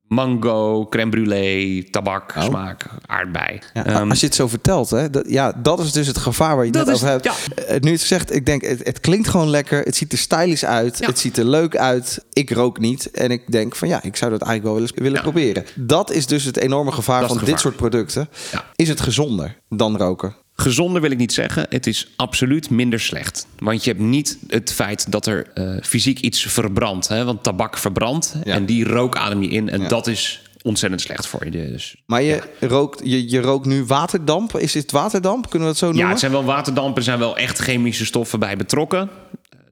mango, 0.08 0.86
crème 0.88 1.10
brûlée, 1.10 1.90
tabak, 1.90 2.34
smaak, 2.38 2.84
aardbei. 3.06 3.58
Ja, 3.74 3.84
Ehm, 3.86 4.08
als 4.10 4.20
je 4.20 4.26
het 4.26 4.34
zo 4.34 4.48
vertelt, 4.48 4.90
hè, 4.90 5.10
dat, 5.10 5.24
ja, 5.28 5.52
dat 5.62 5.80
is 5.80 5.92
dus 5.92 6.06
het 6.06 6.18
gevaar 6.18 6.56
waar 6.56 6.64
je 6.64 6.70
het 6.70 6.78
Dat 6.78 6.86
net 6.86 6.94
is- 6.94 7.02
over 7.02 7.12
hebt. 7.14 7.24
ja. 7.24 7.62
Eh, 7.64 7.80
nu 7.80 7.90
het 7.92 8.00
zegt, 8.00 8.34
ik 8.34 8.46
denk, 8.46 8.62
het, 8.62 8.80
het 8.84 9.00
klinkt 9.00 9.28
gewoon 9.28 9.48
lekker. 9.50 9.80
Het 9.82 9.96
ziet 9.96 10.12
er 10.12 10.18
stylish 10.18 10.62
uit. 10.64 10.98
Ja. 10.98 11.06
Het 11.06 11.18
ziet 11.18 11.36
er 11.38 11.44
leuk 11.44 11.76
uit. 11.76 12.24
Ik 12.32 12.50
rook 12.50 12.78
niet. 12.78 13.10
En 13.10 13.30
ik 13.30 13.50
denk 13.52 13.76
van 13.76 13.88
ja, 13.88 14.02
ik 14.02 14.16
zou 14.16 14.30
dat 14.30 14.42
eigenlijk 14.42 14.62
wel 14.74 14.86
willen, 14.86 15.02
willen 15.02 15.16
Ja. 15.16 15.22
proberen. 15.22 15.64
Dat 15.74 16.10
is 16.12 16.26
dus 16.26 16.44
het 16.44 16.56
enorme 16.56 16.92
gevaar 16.92 17.20
Dat 17.20 17.28
van 17.36 17.44
dit 17.44 17.60
soort 17.60 17.76
producten. 17.76 18.28
Ja. 18.52 18.64
Is 18.76 18.88
het 18.88 19.00
gezonder 19.00 19.56
dan 19.68 19.96
roken? 19.96 20.34
Gezonder 20.62 21.00
wil 21.02 21.10
ik 21.10 21.18
niet 21.18 21.32
zeggen. 21.32 21.66
Het 21.68 21.86
is 21.86 22.08
absoluut 22.16 22.70
minder 22.70 23.00
slecht. 23.00 23.46
Want 23.58 23.84
je 23.84 23.90
hebt 23.90 24.02
niet 24.02 24.38
het 24.48 24.72
feit 24.72 25.12
dat 25.12 25.26
er 25.26 25.46
eh, 25.54 25.76
fysiek 25.82 26.20
iets 26.20 26.42
verbrandt. 26.42 27.08
Hè? 27.08 27.24
Want 27.24 27.42
tabak 27.42 27.78
verbrandt 27.78 28.36
Ja. 28.44 28.54
en 28.54 28.66
die 28.66 28.84
rook 28.84 29.16
adem 29.16 29.42
je 29.42 29.48
in. 29.48 29.68
En 29.68 29.80
Ja. 29.80 29.88
dat 29.88 30.06
is 30.06 30.42
ontzettend 30.62 31.00
slecht 31.02 31.26
voor 31.26 31.44
je. 31.44 31.50
Dus 31.50 31.96
Maar 32.06 32.22
je, 32.22 32.42
rookt, 32.60 33.00
je, 33.04 33.30
je 33.30 33.40
rookt 33.40 33.66
nu 33.66 33.84
waterdamp. 33.84 34.56
Is 34.56 34.72
dit 34.72 34.90
waterdamp? 34.90 35.50
Kunnen 35.50 35.68
we 35.68 35.74
dat 35.74 35.76
zo 35.82 35.86
noemen? 35.86 36.04
Ja, 36.04 36.10
het 36.10 36.20
zijn 36.20 36.32
wel 36.32 36.44
waterdampen, 36.44 36.96
er 36.96 37.02
zijn 37.02 37.18
wel 37.18 37.36
echt 37.36 37.58
chemische 37.58 38.04
stoffen 38.04 38.38
bij 38.38 38.56
betrokken. 38.56 39.10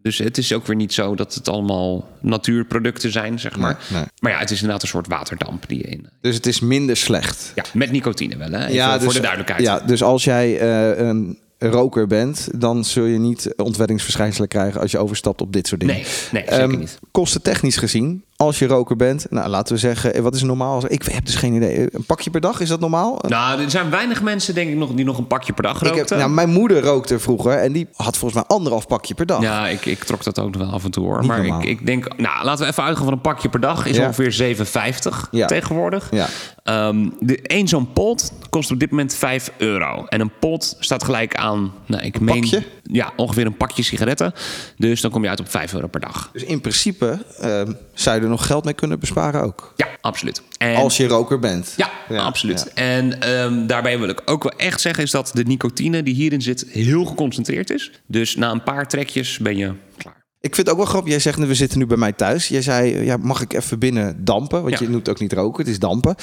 Dus 0.07 0.19
het 0.19 0.39
is 0.39 0.53
ook 0.53 0.67
weer 0.67 0.77
niet 0.77 0.95
zo 0.95 1.15
dat 1.15 1.35
het 1.35 1.49
allemaal 1.49 2.09
natuurproducten 2.21 3.13
zijn, 3.13 3.39
zeg 3.39 3.57
maar. 3.57 3.79
Nee, 3.89 3.99
nee. 4.01 4.09
Maar 4.21 4.33
ja, 4.33 4.39
het 4.39 4.51
is 4.51 4.57
inderdaad 4.57 4.83
een 4.83 4.89
soort 4.89 5.07
waterdamp 5.07 5.69
die 5.69 5.79
je 5.79 5.85
in. 5.85 6.09
Dus 6.21 6.35
het 6.35 6.47
is 6.47 6.61
minder 6.61 6.97
slecht. 6.97 7.53
Ja, 7.55 7.65
met 7.73 7.91
nicotine 7.91 8.37
wel, 8.37 8.51
hè? 8.51 8.67
Even 8.67 9.01
voor 9.01 9.13
de 9.13 9.21
duidelijkheid. 9.21 9.63
Ja, 9.63 9.81
dus 9.81 10.03
als 10.03 10.25
jij 10.25 10.59
eh, 10.59 11.07
een 11.07 11.39
roker 11.59 12.07
bent, 12.07 12.49
dan 12.61 12.85
zul 12.85 13.05
je 13.05 13.19
niet 13.19 13.53
ontwenningsverschijnselen 13.57 14.49
krijgen 14.49 14.81
als 14.81 14.91
je 14.91 14.99
overstapt 14.99 15.41
op 15.41 15.53
dit 15.53 15.67
soort 15.67 15.81
dingen. 15.81 15.95
Nee, 15.95 16.05
nee, 16.33 16.43
zeker 16.43 16.59
Ehm, 16.59 16.79
niet. 16.79 16.99
Kostentechnisch 17.11 17.77
gezien, 17.77 18.25
als 18.37 18.59
je 18.59 18.67
roker 18.67 18.97
bent, 18.97 19.27
nou 19.31 19.49
laten 19.49 19.75
we 19.75 19.81
zeggen, 19.81 20.15
eh, 20.15 20.23
wat 20.23 20.35
is 20.35 20.43
normaal? 20.43 20.83
Ik 20.89 21.03
heb 21.03 21.27
dus 21.27 21.35
geen 21.35 21.55
idee. 21.55 21.89
Een 21.95 22.05
pakje 22.05 22.31
per 22.31 22.41
dag, 22.41 22.61
is 22.61 22.69
dat 22.69 22.81
normaal? 22.81 23.19
Nou, 23.29 23.63
er 23.63 23.71
zijn 23.71 23.91
weinig 23.91 24.23
mensen, 24.23 24.55
denk 24.55 24.71
ik, 24.71 24.77
nog, 24.77 24.91
die 24.95 25.05
nog 25.05 25.19
een 25.19 25.27
pakje 25.27 25.53
per 25.53 25.63
dag 25.63 25.77
ik 25.81 25.87
heb, 25.87 25.95
rookten. 25.97 26.19
nou, 26.19 26.31
mijn 26.31 26.49
moeder 26.51 26.81
rookte 26.83 27.19
vroeger 27.19 27.53
en 27.53 27.73
die 27.73 27.87
had 27.95 28.17
volgens 28.17 28.41
mij 28.41 28.57
anderhalf 28.57 28.87
pakje 28.87 29.15
per 29.15 29.27
dag. 29.27 29.43
Ja, 29.43 29.69
ik, 29.69 29.87
ik 29.87 30.05
trok 30.05 30.25
dat 30.25 30.39
ook 30.39 30.53
nog 30.57 30.63
wel 30.63 30.73
af 30.73 30.85
en 30.85 30.91
toe 30.91 31.05
hoor. 31.05 31.19
Niet 31.19 31.29
maar 31.29 31.45
ik, 31.45 31.65
ik 31.65 31.87
denk, 31.87 32.17
nou, 32.17 32.45
laten 32.45 32.65
we 32.65 32.71
even 32.71 32.83
uitgaan 32.85 33.05
van 33.05 33.13
een 33.13 33.21
pakje 33.21 33.49
per 33.49 33.61
dag 33.61 33.87
is 33.87 33.97
Ja. 33.97 34.07
ongeveer 34.07 34.33
7,50 34.33 35.29
Ja. 35.31 35.47
tegenwoordig. 35.47 36.09
Ja. 36.11 36.27
Ehm, 36.63 37.09
de, 37.21 37.43
één 37.43 37.69
zo'n 37.69 37.93
pot 37.93 38.33
kost 38.51 38.71
op 38.71 38.79
dit 38.79 38.91
moment 38.91 39.15
5 39.15 39.51
euro. 39.59 40.05
En 40.09 40.21
een 40.21 40.33
pot 40.41 40.77
staat 40.79 41.05
gelijk 41.05 41.35
aan, 41.37 41.73
nou, 41.87 42.03
ik 42.03 42.21
meen, 42.21 42.41
pakje? 42.41 42.63
Ja, 42.83 43.13
ongeveer 43.17 43.47
een 43.47 43.57
pakje 43.57 43.83
sigaretten. 43.83 44.33
Dus 44.77 45.01
dan 45.01 45.11
kom 45.11 45.23
je 45.23 45.29
uit 45.29 45.41
op 45.41 45.51
5 45.51 45.75
euro 45.75 45.87
per 45.87 46.01
dag. 46.01 46.31
Dus 46.33 46.43
in 46.45 46.61
principe 46.61 47.25
ehm, 47.41 47.73
zou 47.95 48.17
je 48.21 48.26
er 48.27 48.33
nog 48.33 48.47
geld 48.47 48.65
mee 48.65 48.75
kunnen 48.75 48.99
besparen 48.99 49.43
ook. 49.43 49.73
Ja, 49.77 49.87
absoluut. 50.01 50.43
En, 50.59 50.77
Als 50.77 50.97
je 50.97 51.07
roker 51.07 51.39
bent. 51.39 51.75
ja, 51.77 51.91
Ja, 52.09 52.23
absoluut. 52.23 52.71
ja. 52.75 52.83
En 52.83 53.21
ehm, 53.21 53.67
daarbij 53.67 53.99
wil 53.99 54.09
ik 54.09 54.23
ook 54.25 54.43
wel 54.43 54.53
echt 54.53 54.81
zeggen... 54.81 55.05
is 55.05 55.11
dat 55.11 55.31
de 55.35 55.43
nicotine 55.43 56.03
die 56.03 56.15
hierin 56.15 56.43
zit 56.43 56.67
heel 56.71 57.05
geconcentreerd 57.05 57.71
is. 57.71 57.93
Dus 58.07 58.37
na 58.37 58.51
een 58.51 58.63
paar 58.63 58.89
trekjes 58.89 59.39
ben 59.39 59.57
je 59.57 59.73
klaar. 59.97 60.25
Ik 60.41 60.55
vind 60.55 60.67
het 60.67 60.77
ook 60.77 60.83
wel 60.83 60.91
grappig. 60.91 61.11
Jij 61.11 61.21
zegt, 61.21 61.39
we 61.39 61.55
zitten 61.55 61.79
nu 61.79 61.87
bij 61.87 61.97
mij 61.97 62.13
thuis. 62.13 62.49
Jij 62.49 62.63
zei, 62.63 63.05
ja, 63.05 63.17
mag 63.17 63.41
ik 63.43 63.53
even 63.53 63.79
binnen 63.79 64.25
dampen? 64.25 64.63
Want 64.63 64.79
Ja. 64.79 64.85
je 64.87 64.91
noemt 64.91 65.09
ook 65.09 65.21
niet 65.21 65.33
roken, 65.33 65.63
het 65.65 65.73
is 65.73 65.79
dampen. 65.79 66.15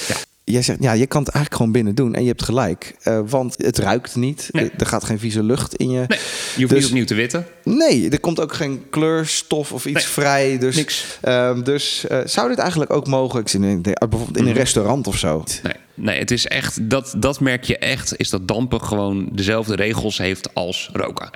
Ja. 0.45 0.53
Jij 0.53 0.61
zegt, 0.61 0.83
ja, 0.83 0.91
je 0.91 1.05
kan 1.07 1.21
het 1.23 1.29
eigenlijk 1.31 1.55
gewoon 1.55 1.71
binnen 1.71 1.95
doen. 1.95 2.13
En 2.15 2.21
je 2.21 2.27
hebt 2.27 2.43
gelijk. 2.43 2.95
Eh, 3.01 3.19
want 3.25 3.55
het 3.57 3.77
ruikt 3.77 4.15
niet. 4.15 4.49
Nee. 4.51 4.71
Er- 4.77 4.85
gaat 4.85 5.03
geen 5.03 5.19
vieze 5.19 5.43
lucht 5.43 5.75
in 5.75 5.89
je. 5.89 6.03
Nee, 6.07 6.19
je 6.55 6.61
hoeft 6.61 6.69
Dus- 6.69 6.79
niet 6.79 6.85
opnieuw 6.89 7.05
te 7.05 7.13
witten. 7.15 7.45
Nee, 7.63 8.09
er 8.09 8.19
komt 8.19 8.39
ook 8.41 8.53
geen 8.53 8.83
kleurstof 8.89 9.71
of 9.71 9.85
iets 9.85 9.93
Nee, 10.03 10.13
vrij. 10.13 10.57
Dus, 10.57 10.75
niks. 10.75 11.17
ehm, 11.21 11.61
dus 11.63 12.07
eh, 12.07 12.19
zou 12.25 12.49
dit 12.49 12.57
eigenlijk 12.57 12.91
ook 12.93 13.07
mogen? 13.07 13.39
Ik 13.39 13.47
zie 13.47 13.59
in, 13.59 13.81
bijvoorbeeld 13.81 14.37
in 14.37 14.43
een 14.43 14.49
Mhm. 14.49 14.57
restaurant 14.57 15.07
of 15.07 15.17
zo. 15.17 15.43
Nee, 15.63 15.73
nee 15.93 16.19
het 16.19 16.31
is 16.31 16.47
echt, 16.47 16.89
dat, 16.89 17.13
dat 17.17 17.39
merk 17.39 17.63
je 17.63 17.77
echt, 17.77 18.17
is 18.17 18.29
dat 18.29 18.47
dampen 18.47 18.81
gewoon 18.81 19.29
dezelfde 19.31 19.75
regels 19.75 20.17
heeft 20.17 20.53
als 20.53 20.89
roken. 20.93 21.29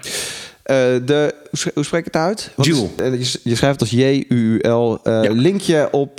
Eh, 0.68 0.76
de, 1.06 1.36
hoe 1.74 1.84
spreek 1.84 2.00
ik 2.06 2.14
het 2.14 2.22
uit? 2.22 2.52
Is- 2.58 2.96
eh, 2.96 3.24
je, 3.44 3.56
schrijft 3.56 3.80
als 3.82 3.90
J-U-U-L. 3.90 5.00
Eh, 5.04 5.24
Ja. 5.24 5.32
Linkje 5.32 5.88
op 5.92 6.18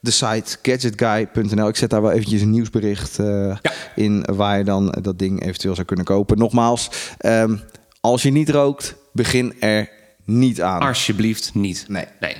de 0.00 0.10
site 0.10 0.56
gadgetguy.nl. 0.62 1.68
Ik 1.68 1.76
zet 1.76 1.90
daar 1.90 2.02
wel 2.02 2.10
eventjes 2.10 2.40
een 2.42 2.50
nieuwsbericht 2.50 3.16
Ja. 3.16 3.60
in 3.94 4.24
waar 4.32 4.58
je 4.58 4.64
dan 4.64 4.94
dat 5.00 5.18
ding 5.18 5.42
eventueel 5.42 5.74
zou 5.74 5.86
kunnen 5.86 6.04
kopen. 6.04 6.38
Nogmaals, 6.38 6.90
ehm, 7.18 7.56
als 8.00 8.22
je 8.22 8.30
niet 8.32 8.48
rookt, 8.50 8.94
begin 9.12 9.54
er 9.60 9.88
niet 10.24 10.62
aan. 10.62 10.80
Alsjeblieft 10.80 11.54
niet. 11.54 11.84
Nee. 11.88 12.04
Nee. 12.20 12.36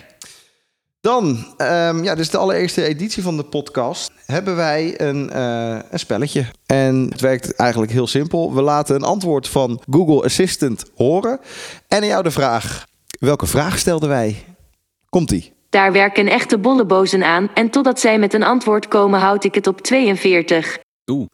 Dan, 1.07 1.47
ehm, 1.57 2.03
ja, 2.03 2.15
dus 2.15 2.31
de 2.31 2.37
allereerste 2.39 2.85
editie 2.85 3.23
van 3.23 3.37
de 3.37 3.43
podcast, 3.43 4.13
hebben 4.25 4.57
wij 4.57 5.01
een, 5.01 5.31
eh, 5.31 5.79
een 5.91 5.99
spelletje. 5.99 6.47
En 6.67 7.07
het 7.11 7.21
werkt 7.21 7.55
eigenlijk 7.55 7.93
heel 7.93 8.07
simpel. 8.07 8.55
We 8.55 8.63
laten 8.63 8.95
een 8.95 9.03
antwoord 9.03 9.49
van 9.49 9.83
Google 9.91 10.25
Assistant 10.25 10.85
horen. 10.95 11.41
En 11.89 12.01
aan 12.01 12.07
jou 12.07 12.23
de 12.23 12.31
vraag, 12.31 12.85
welke 13.21 13.47
vraag 13.47 13.79
stelden 13.79 14.09
wij? 14.09 14.45
Komt-ie. 15.09 15.53
Daar 15.71 15.93
werken 15.93 16.29
echte 16.29 16.59
bollebozen 16.59 17.25
aan 17.25 17.51
en 17.55 17.71
totdat 17.71 18.01
zij 18.01 18.19
met 18.19 18.35
een 18.35 18.43
antwoord 18.45 18.89
komen 18.89 19.21
houd 19.21 19.45
ik 19.45 19.55
het 19.55 19.67
op 19.67 19.81
42. 19.81 20.79
Oeh, 21.11 21.27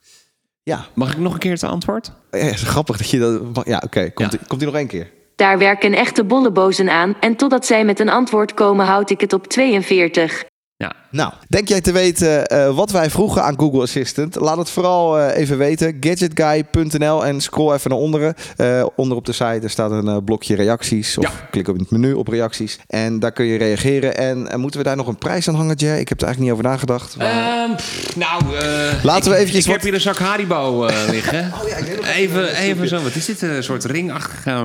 Ja, 0.62 0.86
mag 0.94 1.12
ik 1.12 1.18
nog 1.18 1.32
een 1.32 1.38
keer 1.38 1.52
het 1.52 1.62
antwoord? 1.64 2.12
ja 2.30 2.38
is 2.38 2.62
grappig 2.62 2.96
dat 2.96 3.10
je 3.10 3.18
dat... 3.18 3.66
Ja, 3.66 3.82
oké, 3.84 4.10
komt-ie 4.10 4.38
Ja. 4.40 4.46
komt-ie 4.46 4.66
nog 4.66 4.76
één 4.76 4.86
keer. 4.86 5.10
Daar 5.36 5.58
werken 5.58 5.94
echte 5.94 6.24
bollebozen 6.24 6.88
aan 6.88 7.16
en 7.20 7.36
totdat 7.36 7.66
zij 7.66 7.84
met 7.84 8.00
een 8.00 8.08
antwoord 8.08 8.54
komen 8.54 8.86
houd 8.86 9.10
ik 9.10 9.20
het 9.20 9.32
op 9.32 9.46
42. 9.46 10.44
Ja. 10.82 10.92
Nou, 11.10 11.32
denk 11.48 11.68
jij 11.68 11.80
te 11.80 11.92
weten 11.92 12.46
eh, 12.46 12.74
wat 12.74 12.90
wij 12.90 13.10
vroegen 13.10 13.42
aan 13.42 13.58
Google 13.58 13.80
Assistant? 13.82 14.34
Laat 14.34 14.56
het 14.56 14.70
vooral 14.70 15.18
eh, 15.18 15.36
even 15.40 15.58
weten. 15.58 15.96
Gadgetguy.nl 16.00 17.24
en 17.26 17.40
scroll 17.40 17.74
even 17.74 17.90
naar 17.90 17.98
onderen. 17.98 18.34
Eh, 18.56 18.86
onder 18.96 19.16
op 19.16 19.24
de 19.26 19.32
site 19.32 19.60
er 19.62 19.70
staat 19.70 19.90
een 19.90 20.08
eh, 20.08 20.16
blokje 20.24 20.54
reacties. 20.54 21.18
Of 21.18 21.24
Ja. 21.24 21.30
klik 21.50 21.68
op 21.68 21.78
het 21.78 21.90
menu 21.90 22.12
op 22.12 22.28
reacties. 22.28 22.78
En 22.86 23.18
daar 23.18 23.32
kun 23.32 23.44
je 23.44 23.58
reageren. 23.58 24.16
En 24.16 24.60
moeten 24.60 24.80
we 24.80 24.86
daar 24.86 24.96
nog 24.96 25.06
een 25.06 25.18
prijs 25.18 25.48
aan 25.48 25.54
hangen, 25.54 25.76
Jay? 25.76 25.98
Ik 26.00 26.08
heb 26.08 26.20
er 26.20 26.26
eigenlijk 26.26 26.40
niet 26.40 26.50
over 26.50 26.64
nagedacht. 26.64 27.16
Maar- 27.16 27.26
Ehm, 27.62 27.74
pff, 27.76 28.16
nou, 28.16 28.42
eh, 28.56 29.04
Laten 29.04 29.30
we 29.30 29.36
ik- 29.36 29.40
eventjes 29.40 29.64
Ik 29.66 29.72
heb 29.72 29.82
hier 29.82 29.94
een 29.94 30.00
zak 30.00 30.18
Haribo 30.18 30.86
liggen. 31.10 31.52
Oh 31.62 31.68
ja, 31.68 31.76
ik 31.76 31.84
weet 31.84 31.96
nog 31.96 32.06
even, 32.06 32.56
even 32.56 32.88
zo. 32.88 33.02
Wat 33.02 33.14
is 33.14 33.24
dit? 33.26 33.42
Een 33.42 33.62
soort 33.64 33.84
ringachtig. 33.84 34.46
Uh? 34.46 34.64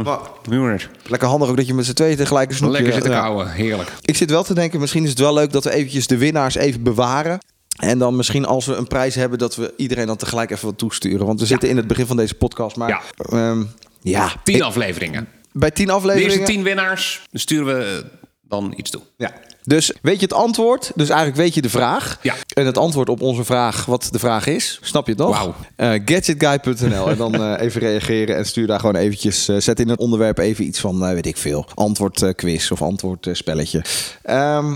Jongens, 0.49 0.88
Lekker 1.08 1.27
handig 1.27 1.49
ook 1.49 1.58
dat 1.58 1.67
je 1.67 1.73
met 1.73 1.86
z'n 1.86 1.93
tweeën 1.93 2.17
tegelijk 2.17 2.49
een 2.49 2.56
snoepje... 2.56 2.73
lekker 2.75 2.93
zitten 2.93 3.12
Ja. 3.12 3.19
kauwen. 3.19 3.51
Heerlijk. 3.51 3.89
Ik 4.01 4.17
zit 4.17 4.30
wel 4.30 4.43
te 4.43 4.53
denken, 4.53 4.80
misschien 4.80 5.03
is 5.03 5.10
het 5.10 5.19
wel 5.19 5.34
leuk 5.34 5.51
dat 5.51 5.63
we 5.63 5.73
eventjes 5.73 6.07
de 6.08 6.17
winnaars 6.17 6.56
even 6.56 6.84
bewaren. 6.84 7.39
En 7.80 7.98
dan 8.00 8.15
misschien 8.15 8.46
als 8.46 8.65
we 8.65 8.74
een 8.76 8.88
prijs 8.88 9.15
hebben, 9.15 9.39
dat 9.39 9.56
we 9.56 9.74
iedereen 9.78 10.08
dan 10.08 10.17
tegelijk 10.17 10.52
even 10.52 10.65
wat 10.65 10.78
toesturen. 10.78 11.26
Want 11.26 11.39
we 11.39 11.46
zitten 11.46 11.70
in 11.70 11.78
het 11.78 11.88
begin 11.88 12.06
van 12.06 12.17
deze 12.17 12.34
podcast. 12.36 12.76
Maar 12.76 12.89
Ja. 12.89 13.02
ehm, 13.15 13.63
ja. 14.02 14.32
Tien 14.43 14.56
Ik- 14.56 14.62
afleveringen. 14.62 15.28
bij 15.52 15.72
tien 15.72 15.89
afleveringen. 15.89 16.38
eerste 16.38 16.54
tien 16.54 16.63
winnaars 16.63 17.22
sturen 17.34 17.65
we 17.78 17.84
eh, 18.04 18.10
dan 18.41 18.74
iets 18.78 18.89
toe. 18.89 19.02
Ja. 19.17 19.34
Dus 19.63 19.93
weet 20.02 20.15
je 20.20 20.22
het 20.22 20.34
antwoord? 20.34 20.91
Dus 20.96 21.08
eigenlijk 21.10 21.39
weet 21.39 21.54
je 21.54 21.62
de 21.62 21.70
vraag. 21.70 22.20
Ja. 22.22 22.36
En 22.54 22.65
het 22.65 22.78
antwoord 22.78 23.10
op 23.10 23.22
onze 23.22 23.43
vraag, 23.43 23.86
wat 23.86 24.08
de 24.12 24.20
vraag 24.20 24.48
is. 24.48 24.80
Snap 24.82 25.06
je 25.06 25.12
het 25.12 25.22
nog? 25.22 25.38
Wauw. 25.38 25.56
Eh, 25.76 26.02
gadgetguy.nl 26.06 27.10
en 27.10 27.17
dan 27.17 27.34
eh, 27.36 27.62
even 27.65 27.82
reageren 27.82 28.36
en 28.36 28.46
stuur 28.46 28.67
daar 28.67 28.80
gewoon 28.80 28.96
eventjes. 28.96 29.46
zet 29.46 29.80
in 29.80 29.89
het 29.89 30.00
onderwerp 30.00 30.38
even 30.38 30.65
iets 30.65 30.80
van, 30.80 31.00
weet 31.13 31.26
ik 31.26 31.38
veel. 31.38 31.65
Antwoord 31.74 32.22
eh, 32.22 32.34
quiz 32.36 32.72
of 32.72 32.82
antwoord 32.82 33.28
eh, 33.28 33.34
spelletje. 33.34 33.84
Ehm, 34.24 34.74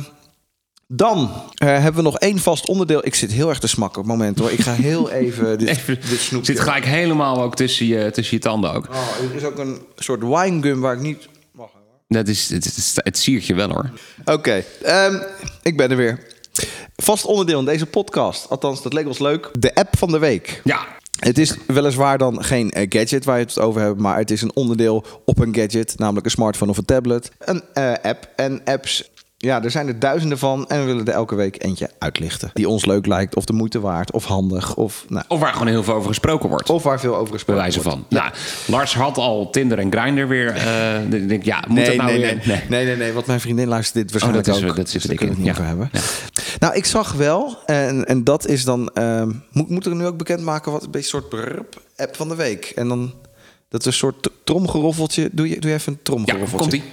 dan 0.93 1.31
eh, 1.55 1.67
hebben 1.67 1.95
we 1.95 2.01
nog 2.01 2.17
één 2.17 2.39
vast 2.39 2.67
onderdeel. 2.67 3.05
Ik 3.05 3.15
zit 3.15 3.31
heel 3.31 3.49
erg 3.49 3.59
te 3.59 3.67
smakken 3.67 4.01
op 4.01 4.07
het 4.07 4.17
moment 4.17 4.39
hoor. 4.39 4.51
Ik 4.51 4.61
ga 4.61 4.73
heel 4.73 5.09
even 5.21 5.57
dit, 5.57 5.67
Even, 5.67 5.99
dit 6.09 6.19
snoepje... 6.19 6.51
zit 6.51 6.61
gelijk 6.61 6.85
helemaal 6.85 7.41
ook 7.41 7.55
tussen 7.55 7.85
je, 7.85 8.11
tussen 8.11 8.37
je 8.37 8.43
tanden 8.43 8.73
ook. 8.73 8.87
Oh, 8.89 9.29
er 9.29 9.35
is 9.35 9.43
ook 9.43 9.57
een 9.57 9.81
soort 9.95 10.21
winegum 10.21 10.79
waar 10.79 10.93
ik 10.93 11.01
niet... 11.01 11.17
Even. 11.17 11.69
Dat 12.07 12.27
is, 12.27 12.49
het, 12.49 12.65
het, 12.65 12.91
het 12.95 13.17
siertje 13.17 13.53
wel 13.53 13.69
hoor. 13.69 13.89
Oké, 14.25 14.63
ehm, 14.81 15.19
ik 15.61 15.77
ben 15.77 15.91
er 15.91 15.97
weer. 15.97 16.19
Vast 16.95 17.25
onderdeel 17.25 17.59
in 17.59 17.65
deze 17.65 17.85
podcast. 17.85 18.49
Althans, 18.49 18.81
dat 18.81 18.93
leek 18.93 19.07
ons 19.07 19.19
leuk. 19.19 19.49
De 19.59 19.75
app 19.75 19.97
van 19.97 20.11
de 20.11 20.19
week. 20.19 20.61
Ja. 20.63 20.87
Het 21.19 21.37
is 21.37 21.55
weliswaar 21.67 22.17
dan 22.17 22.43
geen 22.43 22.71
eh, 22.71 22.85
gadget 22.89 23.25
waar 23.25 23.37
je 23.37 23.45
het 23.45 23.59
over 23.59 23.81
hebt, 23.81 23.99
maar 23.99 24.17
het 24.17 24.31
is 24.31 24.41
een 24.41 24.55
onderdeel 24.55 25.05
op 25.25 25.39
een 25.39 25.55
gadget, 25.55 25.93
namelijk 25.97 26.25
een 26.25 26.31
smartphone 26.31 26.71
of 26.71 26.77
een 26.77 26.85
tablet. 26.85 27.31
Een 27.39 27.63
eh, 27.73 27.93
app. 28.01 28.29
En 28.35 28.61
apps, 28.65 29.09
ja, 29.43 29.63
er 29.63 29.71
zijn 29.71 29.87
er 29.87 29.99
duizenden 29.99 30.37
van 30.37 30.67
en 30.67 30.79
we 30.79 30.85
willen 30.85 31.05
er 31.05 31.13
elke 31.13 31.35
week 31.35 31.63
eentje 31.63 31.89
uitlichten. 31.99 32.49
Die 32.53 32.69
ons 32.69 32.85
leuk 32.85 33.05
lijkt, 33.05 33.35
of 33.35 33.45
de 33.45 33.53
moeite 33.53 33.79
waard, 33.79 34.11
of 34.11 34.25
handig, 34.25 34.75
of, 34.75 35.05
nou, 35.09 35.25
Of 35.27 35.39
waar 35.39 35.51
gewoon 35.53 35.67
heel 35.67 35.83
veel 35.83 35.93
over 35.93 36.07
gesproken 36.07 36.49
wordt. 36.49 36.69
of 36.69 36.83
waar 36.83 36.99
veel 36.99 37.15
over 37.15 37.33
gesproken 37.33 37.63
wordt. 37.73 37.83
van. 37.83 38.05
Nou, 38.09 38.31
Lars 38.67 38.93
had 38.95 39.17
al 39.17 39.49
Tinder 39.49 39.79
en 39.79 39.91
Grindr 39.91 40.27
weer. 40.27 40.55
eh, 40.55 40.99
denk 41.09 41.31
ik, 41.31 41.43
ja, 41.45 41.63
moet 41.67 41.77
Nee, 41.77 41.85
dat 41.85 41.95
nou 41.95 42.09
nee, 42.11 42.19
weer? 42.21 42.41
nee, 42.45 42.61
nee, 42.69 42.85
nee, 42.85 42.95
nee, 42.95 43.13
want 43.13 43.25
mijn 43.25 43.39
vriendin 43.39 43.67
luistert 43.67 43.95
dit 43.95 44.11
waarschijnlijk 44.11 44.45
dat 44.47 44.55
is- 44.57 44.63
ook. 44.63 44.75
dat 44.75 44.89
zit 44.89 45.01
dus 45.01 45.11
het 45.19 45.37
in. 45.37 45.43
Ja. 45.43 45.53
hebben. 45.61 45.89
Nou, 46.59 46.75
ik 46.75 46.85
zag 46.85 47.13
wel, 47.13 47.57
en, 47.65 48.05
en 48.05 48.23
dat 48.23 48.47
is 48.47 48.63
dan... 48.63 48.89
ehm 48.93 49.31
moet, 49.51 49.69
moet 49.69 49.85
er 49.85 49.95
nu 49.95 50.05
ook 50.05 50.17
bekendmaken 50.17 50.71
wat 50.71 50.83
een 50.83 50.91
beetje 50.91 51.17
een 51.17 51.23
soort 51.23 51.29
brrp 51.45 51.81
app 51.97 52.15
van 52.15 52.27
de 52.29 52.35
week. 52.35 52.65
En 52.75 52.87
dan, 52.87 53.13
dat 53.69 53.79
is 53.79 53.85
een 53.85 53.93
soort 53.93 54.29
tromgeroffeltje. 54.43 55.29
Doe 55.31 55.49
je, 55.49 55.59
doe 55.59 55.69
je 55.69 55.75
even 55.75 55.91
een 55.91 55.97
Ja, 55.97 56.03
tromgeroffeltje. 56.03 56.57
komt-ie. 56.69 56.83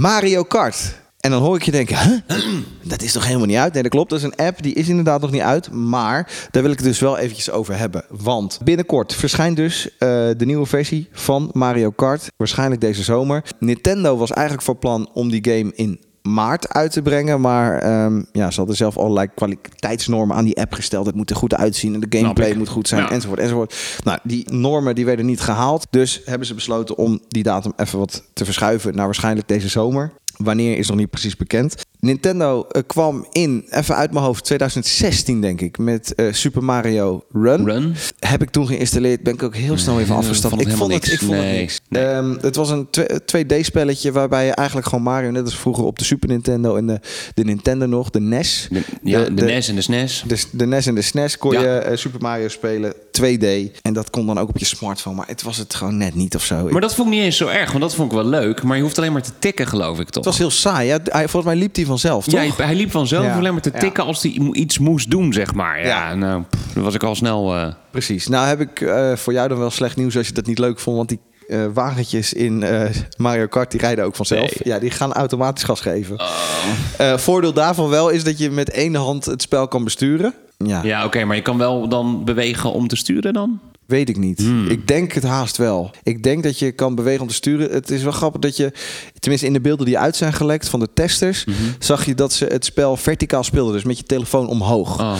Mario 0.00 0.42
Kart. 0.42 0.98
En 1.20 1.30
dan 1.30 1.42
hoor 1.42 1.56
ik 1.56 1.62
je 1.62 1.70
denken, 1.70 2.24
dat 2.82 3.02
is 3.02 3.12
toch 3.12 3.26
helemaal 3.26 3.46
niet 3.46 3.56
uit? 3.56 3.72
Nee, 3.72 3.82
dat 3.82 3.90
klopt. 3.90 4.10
Dat 4.10 4.18
is 4.18 4.24
een 4.24 4.46
app, 4.46 4.62
die 4.62 4.74
is 4.74 4.88
inderdaad 4.88 5.20
nog 5.20 5.30
niet 5.30 5.40
uit. 5.40 5.70
Maar 5.72 6.48
daar 6.50 6.62
wil 6.62 6.72
ik 6.72 6.78
het 6.78 6.86
dus 6.86 6.98
wel 6.98 7.18
eventjes 7.18 7.50
over 7.50 7.78
hebben. 7.78 8.04
Want 8.08 8.58
binnenkort 8.64 9.14
verschijnt 9.14 9.56
dus 9.56 9.88
eh, 9.98 10.08
de 10.36 10.44
nieuwe 10.46 10.66
versie 10.66 11.08
van 11.12 11.50
Mario 11.52 11.90
Kart. 11.90 12.30
Waarschijnlijk 12.36 12.80
deze 12.80 13.02
zomer. 13.02 13.44
Nintendo 13.58 14.16
was 14.16 14.30
eigenlijk 14.30 14.66
van 14.66 14.78
plan 14.78 15.10
om 15.12 15.30
die 15.30 15.44
game 15.44 15.72
in 15.74 16.00
maart 16.22 16.68
uit 16.68 16.92
te 16.92 17.02
brengen. 17.02 17.40
Maar 17.40 17.78
ehm, 17.78 18.22
ja, 18.32 18.50
ze 18.50 18.56
hadden 18.58 18.76
zelf 18.76 18.96
allerlei 18.98 19.28
kwaliteitsnormen 19.34 20.36
aan 20.36 20.44
die 20.44 20.60
app 20.60 20.72
gesteld. 20.72 21.06
Het 21.06 21.14
moet 21.14 21.30
er 21.30 21.36
goed 21.36 21.54
uitzien 21.54 21.94
en 21.94 22.00
de 22.00 22.18
gameplay 22.18 22.54
moet 22.54 22.68
goed 22.68 22.88
zijn 22.88 23.02
Ja. 23.02 23.10
enzovoort 23.10 23.40
enzovoort. 23.40 23.74
Nou, 24.04 24.18
die 24.22 24.52
normen 24.52 24.94
die 24.94 25.04
werden 25.04 25.26
niet 25.26 25.40
gehaald. 25.40 25.86
Dus 25.90 26.20
hebben 26.24 26.46
ze 26.46 26.54
besloten 26.54 26.96
om 26.96 27.20
die 27.28 27.42
datum 27.42 27.72
even 27.76 27.98
wat 27.98 28.22
te 28.32 28.44
verschuiven 28.44 28.94
naar 28.94 29.04
waarschijnlijk 29.04 29.48
deze 29.48 29.68
zomer. 29.68 30.12
Wanneer 30.42 30.78
is 30.78 30.88
nog 30.88 30.96
niet 30.96 31.10
precies 31.10 31.36
bekend. 31.36 31.74
Nintendo 32.00 32.62
eh, 32.68 32.82
kwam 32.86 33.26
in, 33.32 33.64
even 33.70 33.96
uit 33.96 34.12
mijn 34.12 34.24
hoofd, 34.24 34.44
2016 34.44 35.40
denk 35.40 35.60
ik, 35.60 35.78
met 35.78 36.14
eh, 36.14 36.26
Super 36.32 36.64
Mario 36.64 37.24
Run. 37.32 37.64
Run. 37.64 37.94
Heb 38.18 38.42
ik 38.42 38.50
toen 38.50 38.66
geïnstalleerd, 38.66 39.22
ben 39.22 39.34
ik 39.34 39.42
ook 39.42 39.56
heel 39.56 39.78
snel 39.78 39.96
even 40.00 40.08
Nee, 40.08 40.18
afgestapt. 40.18 40.54
vond 40.54 40.64
het 40.64 40.72
ik 40.72 40.78
vond 40.78 40.92
het, 40.92 41.04
helemaal 41.04 41.34
ik 41.34 41.40
vond 41.44 41.50
het 41.50 41.60
niks. 41.60 41.80
niks. 41.88 42.04
Ehm, 42.04 42.46
het 42.46 42.56
was 42.56 42.70
een 42.70 42.88
2D-spelletje 43.36 44.12
waarbij 44.12 44.44
je 44.46 44.52
eigenlijk 44.52 44.88
gewoon 44.88 45.04
Mario, 45.04 45.30
net 45.30 45.44
als 45.44 45.56
vroeger 45.58 45.84
op 45.84 45.98
de 45.98 46.04
Super 46.04 46.28
Nintendo 46.28 46.76
en 46.76 46.86
de, 46.86 47.00
de 47.34 47.44
Nintendo 47.44 47.86
nog, 47.86 48.10
de 48.10 48.20
NES. 48.20 48.68
De, 48.70 48.82
ja, 49.02 49.24
de, 49.24 49.34
de- 49.34 49.44
NES 49.44 49.68
en 49.68 49.74
de 49.74 49.80
SNES. 49.80 50.24
de, 50.26 50.42
de 50.52 50.66
NES 50.66 50.86
en 50.86 50.94
de 50.94 51.02
SNES 51.02 51.38
kon 51.38 51.52
Ja. 51.52 51.60
je 51.60 51.68
eh, 51.78 51.96
Super 51.96 52.20
Mario 52.20 52.48
spelen, 52.48 52.94
2D. 52.94 53.44
En 53.82 53.92
dat 53.92 54.10
kon 54.10 54.26
dan 54.26 54.38
ook 54.38 54.48
op 54.48 54.58
je 54.58 54.64
smartphone, 54.64 55.16
maar 55.16 55.26
het 55.28 55.42
was 55.42 55.56
het 55.56 55.74
gewoon 55.74 55.96
net 55.96 56.14
niet 56.14 56.34
of 56.34 56.44
zo. 56.44 56.68
Maar 56.70 56.80
dat 56.80 56.94
vond 56.94 57.08
ik 57.08 57.14
niet 57.14 57.22
eens 57.24 57.36
zo 57.36 57.46
erg, 57.46 57.68
want 57.70 57.80
dat 57.82 57.94
vond 57.94 58.10
ik 58.12 58.16
wel 58.18 58.26
leuk. 58.26 58.62
Maar 58.62 58.76
je 58.76 58.82
hoeft 58.82 58.98
alleen 58.98 59.12
maar 59.12 59.22
te 59.22 59.32
tikken, 59.38 59.66
geloof 59.66 59.98
ik 60.00 60.10
toch? 60.10 60.24
Was 60.30 60.38
heel 60.38 60.50
saai. 60.50 60.86
Ja, 60.86 60.98
hij, 61.04 61.28
volgens 61.28 61.52
mij 61.52 61.62
liep 61.62 61.74
hij 61.76 61.84
vanzelf, 61.84 62.24
toch? 62.24 62.42
Ja, 62.56 62.64
hij- 62.64 62.74
liep 62.74 62.90
vanzelf 62.90 63.24
Ja. 63.24 63.36
alleen 63.36 63.52
maar 63.52 63.62
te 63.62 63.70
tikken 63.70 64.04
als 64.04 64.22
hij 64.22 64.30
iets 64.52 64.78
moest 64.78 65.10
doen, 65.10 65.32
zeg 65.32 65.54
maar. 65.54 65.86
Ja, 65.86 66.14
nou, 66.14 66.42
pff, 66.50 66.74
dan 66.74 66.82
was 66.82 66.94
ik 66.94 67.02
al 67.02 67.14
snel... 67.14 67.56
eh, 67.56 67.66
Precies. 67.90 68.26
Nou 68.28 68.46
heb 68.46 68.60
ik 68.60 68.80
eh, 68.80 69.16
voor 69.16 69.32
jou 69.32 69.48
dan 69.48 69.58
wel 69.58 69.70
slecht 69.70 69.96
nieuws 69.96 70.16
als 70.16 70.26
je 70.26 70.32
dat 70.32 70.46
niet 70.46 70.58
leuk 70.58 70.78
vond. 70.78 70.96
Want 70.96 71.08
die 71.08 71.20
eh, 71.48 71.58
wagentjes 71.74 72.32
in 72.32 72.64
Mario 73.16 73.46
Kart 73.46 73.70
die 73.70 73.80
rijden 73.80 74.04
ook 74.04 74.16
vanzelf. 74.16 74.40
Nee. 74.40 74.72
Ja, 74.74 74.78
die 74.78 74.90
gaan 74.90 75.12
automatisch 75.12 75.64
gas 75.64 75.80
geven. 75.80 76.16
Eh, 76.98 77.16
voordeel 77.16 77.52
daarvan 77.52 77.88
wel 77.88 78.08
is 78.08 78.24
dat 78.24 78.38
je 78.38 78.50
met 78.50 78.70
één 78.70 78.94
hand 78.94 79.24
het 79.24 79.42
spel 79.42 79.68
kan 79.68 79.84
besturen. 79.84 80.34
Ja, 80.56 80.80
Ja, 80.82 81.04
oké, 81.04 81.24
maar 81.24 81.36
je 81.36 81.42
kan 81.42 81.58
wel 81.58 81.88
dan 81.88 82.24
bewegen 82.24 82.72
om 82.72 82.88
te 82.88 82.96
sturen 82.96 83.32
dan? 83.32 83.60
Weet 83.90 84.08
ik 84.08 84.16
niet. 84.16 84.40
Ik 84.68 84.86
denk 84.86 85.12
het 85.12 85.24
haast 85.24 85.56
wel. 85.56 85.90
Ik 86.02 86.22
denk 86.22 86.42
dat 86.42 86.58
je 86.58 86.72
kan 86.72 86.94
bewegen 86.94 87.22
om 87.22 87.28
te 87.28 87.34
sturen. 87.34 87.70
Het 87.70 87.90
is 87.90 88.02
wel 88.02 88.12
grappig 88.12 88.40
dat 88.40 88.56
je, 88.56 88.72
tenminste 89.18 89.46
in 89.46 89.52
de 89.52 89.60
beelden 89.60 89.86
die 89.86 89.98
uit 89.98 90.16
zijn 90.16 90.32
gelekt 90.32 90.68
van 90.68 90.80
de 90.80 90.88
testers, 90.94 91.44
zag 91.78 92.04
je 92.06 92.14
dat 92.14 92.32
ze 92.32 92.44
het 92.44 92.64
spel 92.64 92.96
verticaal 92.96 93.44
speelden. 93.44 93.72
Dus 93.74 93.84
met 93.84 93.98
je 93.98 94.04
telefoon 94.04 94.48
omhoog. 94.48 95.00
Oh. 95.00 95.14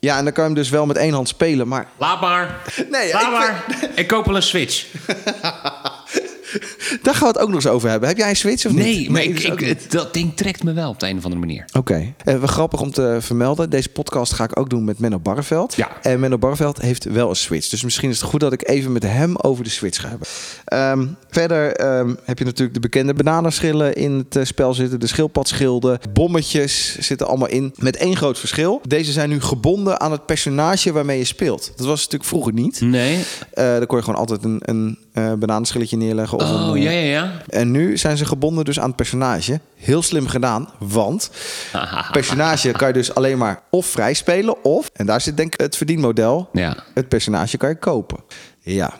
Ja, 0.00 0.18
en 0.18 0.24
dan 0.24 0.32
kan 0.32 0.42
je 0.44 0.50
hem 0.50 0.58
dus 0.58 0.70
wel 0.70 0.86
met 0.86 0.96
één 0.96 1.12
hand 1.12 1.28
spelen. 1.28 1.68
Maar 1.68 1.88
Laat 1.98 2.20
maar. 2.20 2.62
Nee, 2.90 3.12
Laat 3.12 3.22
ik 3.22 3.30
maar. 3.30 3.64
Ik 3.94 4.06
koop 4.06 4.24
wel 4.26 4.36
een 4.36 4.42
Switch. 4.42 4.86
Daar 7.02 7.14
gaan 7.14 7.32
we 7.32 7.38
het 7.38 7.38
ook 7.38 7.46
nog 7.48 7.56
eens 7.56 7.66
over 7.66 7.88
hebben. 7.88 8.08
Heb 8.08 8.18
jij 8.18 8.28
een 8.28 8.36
Switch 8.36 8.66
of 8.66 8.72
niet? 8.72 8.84
Nee, 8.84 9.10
maar 9.10 9.22
ik, 9.22 9.90
dat 9.90 10.14
ding 10.14 10.36
trekt 10.36 10.62
me 10.62 10.72
wel 10.72 10.88
op 10.90 11.00
de 11.00 11.08
een 11.08 11.16
of 11.16 11.24
andere 11.24 11.40
manier. 11.40 11.64
Oké. 11.72 12.14
Eh, 12.24 12.38
wel 12.38 12.46
grappig 12.46 12.80
om 12.80 12.90
te 12.90 13.16
vermelden. 13.20 13.70
Deze 13.70 13.88
podcast 13.88 14.32
ga 14.32 14.44
ik 14.44 14.58
ook 14.58 14.70
doen 14.70 14.84
met 14.84 14.98
Menno 14.98 15.18
Barreveld. 15.18 15.74
Ja. 15.74 15.88
En 16.02 16.20
Menno 16.20 16.38
Barreveld 16.38 16.80
heeft 16.80 17.04
wel 17.04 17.28
een 17.28 17.36
Switch. 17.36 17.68
Dus 17.68 17.82
misschien 17.82 18.10
is 18.10 18.20
het 18.20 18.30
goed 18.30 18.40
dat 18.40 18.52
ik 18.52 18.68
even 18.68 18.92
met 18.92 19.02
hem 19.02 19.36
over 19.36 19.64
de 19.64 19.70
Switch 19.70 20.00
ga 20.00 20.08
hebben. 20.08 20.28
Ehm, 20.64 21.06
verder 21.30 21.76
ehm, 21.76 22.14
heb 22.24 22.38
je 22.38 22.44
natuurlijk 22.44 22.74
de 22.74 22.80
bekende 22.80 23.14
bananenschillen 23.14 23.94
in 23.94 24.12
het 24.12 24.36
eh, 24.36 24.44
spel 24.44 24.74
zitten. 24.74 25.00
De 25.00 25.06
schildpadschilden. 25.06 25.98
Bommetjes 26.12 26.98
zitten 26.98 27.26
allemaal 27.26 27.48
in. 27.48 27.74
Met 27.76 27.96
één 27.96 28.16
groot 28.16 28.38
verschil. 28.38 28.80
Deze 28.88 29.12
zijn 29.12 29.28
nu 29.28 29.40
gebonden 29.40 30.00
aan 30.00 30.12
het 30.12 30.26
personage 30.26 30.92
waarmee 30.92 31.18
je 31.18 31.24
speelt. 31.24 31.72
Dat 31.76 31.86
was 31.86 31.98
natuurlijk 31.98 32.24
vroeger 32.24 32.52
niet. 32.52 32.80
Nee. 32.80 33.24
Eh 33.52 33.76
dan 33.76 33.86
kon 33.86 33.98
je 33.98 34.04
gewoon 34.04 34.20
altijd 34.20 34.44
een, 34.44 34.60
een 34.64 34.98
eh 35.12 35.32
bananenschilletje 35.32 35.96
neerleggen. 35.96 36.38
Of 36.40 36.50
Oh, 36.50 36.66
een, 36.68 36.76
eh, 36.76 36.82
ja, 36.82 36.90
ja, 36.90 37.00
ja. 37.10 37.32
en 37.48 37.70
nu 37.70 37.96
zijn 37.96 38.16
ze 38.16 38.24
gebonden 38.24 38.64
dus 38.64 38.80
aan 38.80 38.86
het 38.86 38.96
personage. 38.96 39.60
Heel 39.76 40.02
slim 40.02 40.26
gedaan, 40.26 40.68
want 40.78 41.30
personage 42.12 42.70
kan 42.70 42.88
je 42.88 42.94
dus 42.94 43.14
alleen 43.14 43.38
maar 43.38 43.62
of 43.70 43.86
vrij 43.86 44.14
spelen 44.14 44.64
of, 44.64 44.90
en 44.92 45.06
daar 45.06 45.20
zit 45.20 45.36
denk 45.36 45.54
ik 45.54 45.60
het 45.60 45.76
verdienmodel, 45.76 46.48
Ja. 46.52 46.76
het 46.94 47.08
personage 47.08 47.56
kan 47.56 47.68
je 47.68 47.76
kopen. 47.78 48.18
Ja. 48.60 48.92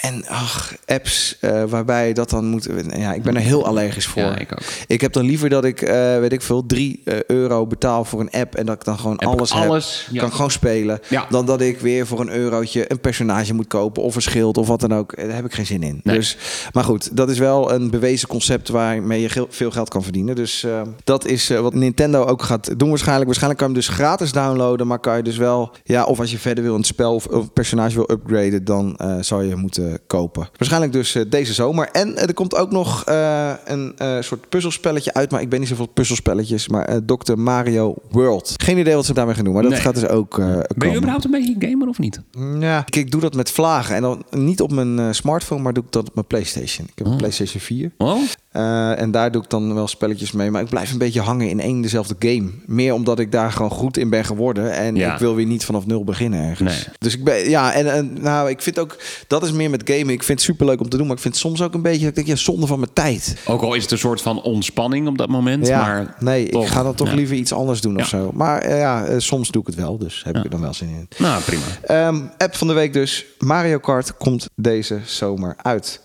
En 0.00 0.26
ach, 0.26 0.74
apps 0.86 1.36
eh, 1.40 1.64
waarbij 1.64 2.12
dat 2.12 2.30
dan 2.30 2.46
moet. 2.46 2.68
Ja, 2.96 3.12
ik 3.12 3.22
ben 3.22 3.34
er 3.36 3.42
heel 3.42 3.66
allergisch 3.66 4.06
voor. 4.06 4.22
Ja, 4.22 4.38
ik 4.38 4.52
ook. 4.52 4.62
Ik 4.86 5.00
heb 5.00 5.12
dan 5.12 5.24
liever 5.24 5.48
dat 5.48 5.64
ik, 5.64 5.82
eh, 5.82 6.18
weet 6.18 6.32
ik 6.32 6.42
veel, 6.42 6.66
3 6.66 7.02
euro 7.26 7.66
betaal 7.66 8.04
voor 8.04 8.20
een 8.20 8.30
app 8.30 8.54
en 8.54 8.66
dat 8.66 8.74
ik 8.74 8.84
dan 8.84 8.98
gewoon 8.98 9.18
alles, 9.18 9.52
alles, 9.52 10.02
heb. 10.04 10.14
ja. 10.14 10.20
Kan 10.20 10.32
gewoon 10.32 10.50
spelen. 10.50 11.00
Ja. 11.08 11.26
Dan 11.30 11.46
dat 11.46 11.60
ik 11.60 11.80
weer 11.80 12.06
voor 12.06 12.20
een 12.20 12.30
eurotje 12.30 12.90
een 12.90 13.00
personage 13.00 13.54
moet 13.54 13.66
kopen 13.66 14.02
of 14.02 14.14
een 14.14 14.22
schild 14.22 14.58
of 14.58 14.66
wat 14.66 14.80
dan 14.80 14.94
ook. 14.94 15.12
Eh, 15.12 15.26
Daar 15.26 15.34
heb 15.34 15.44
ik 15.44 15.54
geen 15.54 15.66
zin 15.66 15.82
in. 15.82 16.00
Nee. 16.02 16.16
Dus, 16.16 16.36
maar 16.72 16.84
goed, 16.84 17.16
dat 17.16 17.30
is 17.30 17.38
wel 17.38 17.72
een 17.72 17.90
bewezen 17.90 18.28
concept 18.28 18.68
waarmee 18.68 19.20
je 19.20 19.46
veel 19.48 19.70
geld 19.70 19.88
kan 19.88 20.02
verdienen. 20.02 20.34
Dus 20.34 20.64
eh, 20.64 20.80
dat 21.04 21.26
is 21.26 21.50
eh, 21.50 21.60
wat 21.60 21.74
Nintendo 21.74 22.24
ook 22.24 22.42
gaat 22.42 22.78
doen 22.78 22.88
waarschijnlijk. 22.88 23.26
Waarschijnlijk 23.26 23.62
kan 23.62 23.70
je 23.70 23.74
hem 23.78 23.86
dus 23.86 23.94
gratis 23.96 24.32
downloaden, 24.32 24.86
maar 24.86 24.98
kan 24.98 25.16
je 25.16 25.22
dus 25.22 25.36
wel, 25.36 25.70
ja, 25.84 26.04
of 26.04 26.20
als 26.20 26.30
je 26.30 26.38
verder 26.38 26.64
wil 26.64 26.72
in 26.72 26.78
het 26.78 26.86
spel 26.88 27.14
of, 27.14 27.26
of 27.26 27.42
een 27.42 27.52
personage 27.52 27.94
wil 27.94 28.10
upgraden, 28.10 28.64
dan 28.64 28.96
eh 28.96 29.16
zou 29.20 29.44
je 29.44 29.56
moeten 29.56 29.71
kopen. 30.06 30.48
Waarschijnlijk 30.56 30.92
dus 30.92 31.14
eh, 31.14 31.22
deze 31.28 31.52
zomer. 31.52 31.88
En 31.88 32.16
eh, 32.16 32.28
er 32.28 32.34
komt 32.34 32.54
ook 32.56 32.70
nog 32.70 33.04
eh, 33.04 33.52
een 33.64 33.92
eh, 33.98 34.16
soort 34.20 34.48
puzzelspelletje 34.48 35.14
uit, 35.14 35.30
maar 35.30 35.40
ik 35.40 35.48
ben 35.48 35.60
niet 35.60 35.68
zoveel 35.68 35.86
puzzelspelletjes, 35.86 36.68
maar 36.68 36.84
eh 36.84 36.96
Dr. 37.06 37.38
Mario 37.38 37.94
World. 38.10 38.54
Geen 38.56 38.78
idee 38.78 38.94
wat 38.94 39.06
ze 39.06 39.14
daarmee 39.14 39.34
gaan 39.34 39.44
doen, 39.44 39.52
maar 39.52 39.62
dat 39.62 39.72
Nee. 39.72 39.80
gaat 39.80 39.94
dus 39.94 40.08
ook 40.08 40.38
eh 40.38 40.58
Ben 40.76 40.90
je 40.90 40.96
überhaupt 40.96 41.24
een 41.24 41.30
beetje 41.30 41.54
gamer 41.58 41.88
of 41.88 41.98
niet? 41.98 42.20
Ja, 42.60 42.82
ik, 42.86 42.96
ik 42.96 43.10
doe 43.10 43.20
dat 43.20 43.34
met 43.34 43.50
vlagen. 43.50 43.94
En 43.96 44.02
dan 44.02 44.24
niet 44.30 44.60
op 44.60 44.72
mijn 44.72 44.98
eh, 44.98 45.06
smartphone, 45.10 45.62
maar 45.62 45.72
doe 45.72 45.84
ik 45.84 45.92
dat 45.92 46.08
op 46.08 46.14
mijn 46.14 46.26
PlayStation. 46.26 46.86
Ik 46.86 46.98
heb 46.98 47.06
een 47.06 47.12
Oh. 47.12 47.18
PlayStation 47.18 47.60
4. 47.62 47.92
Oh? 47.98 48.20
Eh, 48.52 49.00
en 49.00 49.10
daar 49.10 49.30
doe 49.32 49.42
ik 49.42 49.50
dan 49.50 49.74
wel 49.74 49.88
spelletjes 49.88 50.32
mee. 50.32 50.50
Maar 50.50 50.62
ik 50.62 50.68
blijf 50.68 50.92
een 50.92 50.98
beetje 50.98 51.20
hangen 51.20 51.48
in 51.48 51.60
één 51.60 51.80
dezelfde 51.80 52.14
game. 52.18 52.50
Meer 52.66 52.92
omdat 52.94 53.18
ik 53.18 53.32
daar 53.32 53.52
gewoon 53.52 53.70
goed 53.70 53.96
in 53.96 54.10
ben 54.10 54.24
geworden. 54.24 54.72
En 54.72 54.94
Ja. 54.96 55.12
ik 55.12 55.18
wil 55.18 55.34
weer 55.34 55.46
niet 55.46 55.64
vanaf 55.64 55.86
nul 55.86 56.04
beginnen 56.04 56.48
ergens. 56.48 56.74
Nee. 56.86 56.94
Dus 56.98 57.14
ik 57.16 57.24
ben, 57.24 57.48
ja, 57.50 57.72
en, 57.72 57.92
en 57.92 58.16
nou, 58.20 58.50
ik 58.50 58.62
vind 58.62 58.78
ook, 58.78 58.96
dat 59.26 59.42
is 59.42 59.52
meer 59.52 59.70
met 59.70 59.82
gamen. 59.84 60.08
Ik 60.08 60.22
vind 60.22 60.38
het 60.38 60.40
superleuk 60.48 60.80
om 60.80 60.88
te 60.88 60.96
doen. 60.96 61.06
Maar 61.06 61.16
ik 61.16 61.22
vind 61.22 61.34
het 61.34 61.42
soms 61.42 61.62
ook 61.62 61.74
een 61.74 61.82
beetje, 61.82 61.98
dat 62.00 62.08
ik 62.08 62.14
denk, 62.14 62.26
ja, 62.26 62.36
zonde 62.36 62.66
van 62.66 62.78
mijn 62.78 62.92
tijd. 62.92 63.36
Ook 63.46 63.62
al 63.62 63.74
is 63.74 63.82
het 63.82 63.90
een 63.92 63.98
soort 63.98 64.20
van 64.22 64.42
ontspanning 64.42 65.08
op 65.08 65.18
dat 65.18 65.28
moment. 65.28 65.66
Ja, 65.66 65.80
maar 65.80 66.14
nee, 66.20 66.48
toch, 66.48 66.62
ik 66.62 66.68
ga 66.68 66.82
dan 66.82 66.94
toch 66.94 67.12
liever 67.12 67.36
iets 67.36 67.52
anders 67.52 67.80
doen 67.80 67.98
of 68.00 68.06
zo. 68.06 68.30
Maar 68.34 68.60
eh, 68.60 68.78
ja, 68.78 69.04
eh, 69.04 69.18
soms 69.18 69.50
doe 69.50 69.60
ik 69.62 69.66
het 69.66 69.76
wel. 69.76 69.98
Dus 69.98 70.22
heb 70.24 70.36
ik 70.36 70.44
er 70.44 70.50
dan 70.50 70.60
wel 70.60 70.74
zin 70.74 70.88
in. 70.88 71.08
Nou, 71.18 71.42
prima. 71.42 71.62
Ehm, 71.86 72.20
app 72.38 72.56
van 72.56 72.66
de 72.66 72.72
week 72.72 72.92
dus. 72.92 73.24
Mario 73.38 73.78
Kart 73.78 74.16
komt 74.16 74.48
deze 74.56 74.98
zomer 75.04 75.54
uit. 75.62 76.00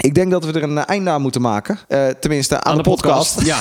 Ik 0.00 0.14
denk 0.14 0.30
dat 0.30 0.44
we 0.44 0.52
er 0.52 0.62
een 0.62 0.78
einde 0.78 1.10
aan 1.10 1.22
moeten 1.22 1.40
maken. 1.40 1.78
Eh, 1.88 2.08
tenminste, 2.08 2.60
aan, 2.60 2.76
de, 2.76 2.82
podcast. 2.82 3.44
Ja. 3.44 3.58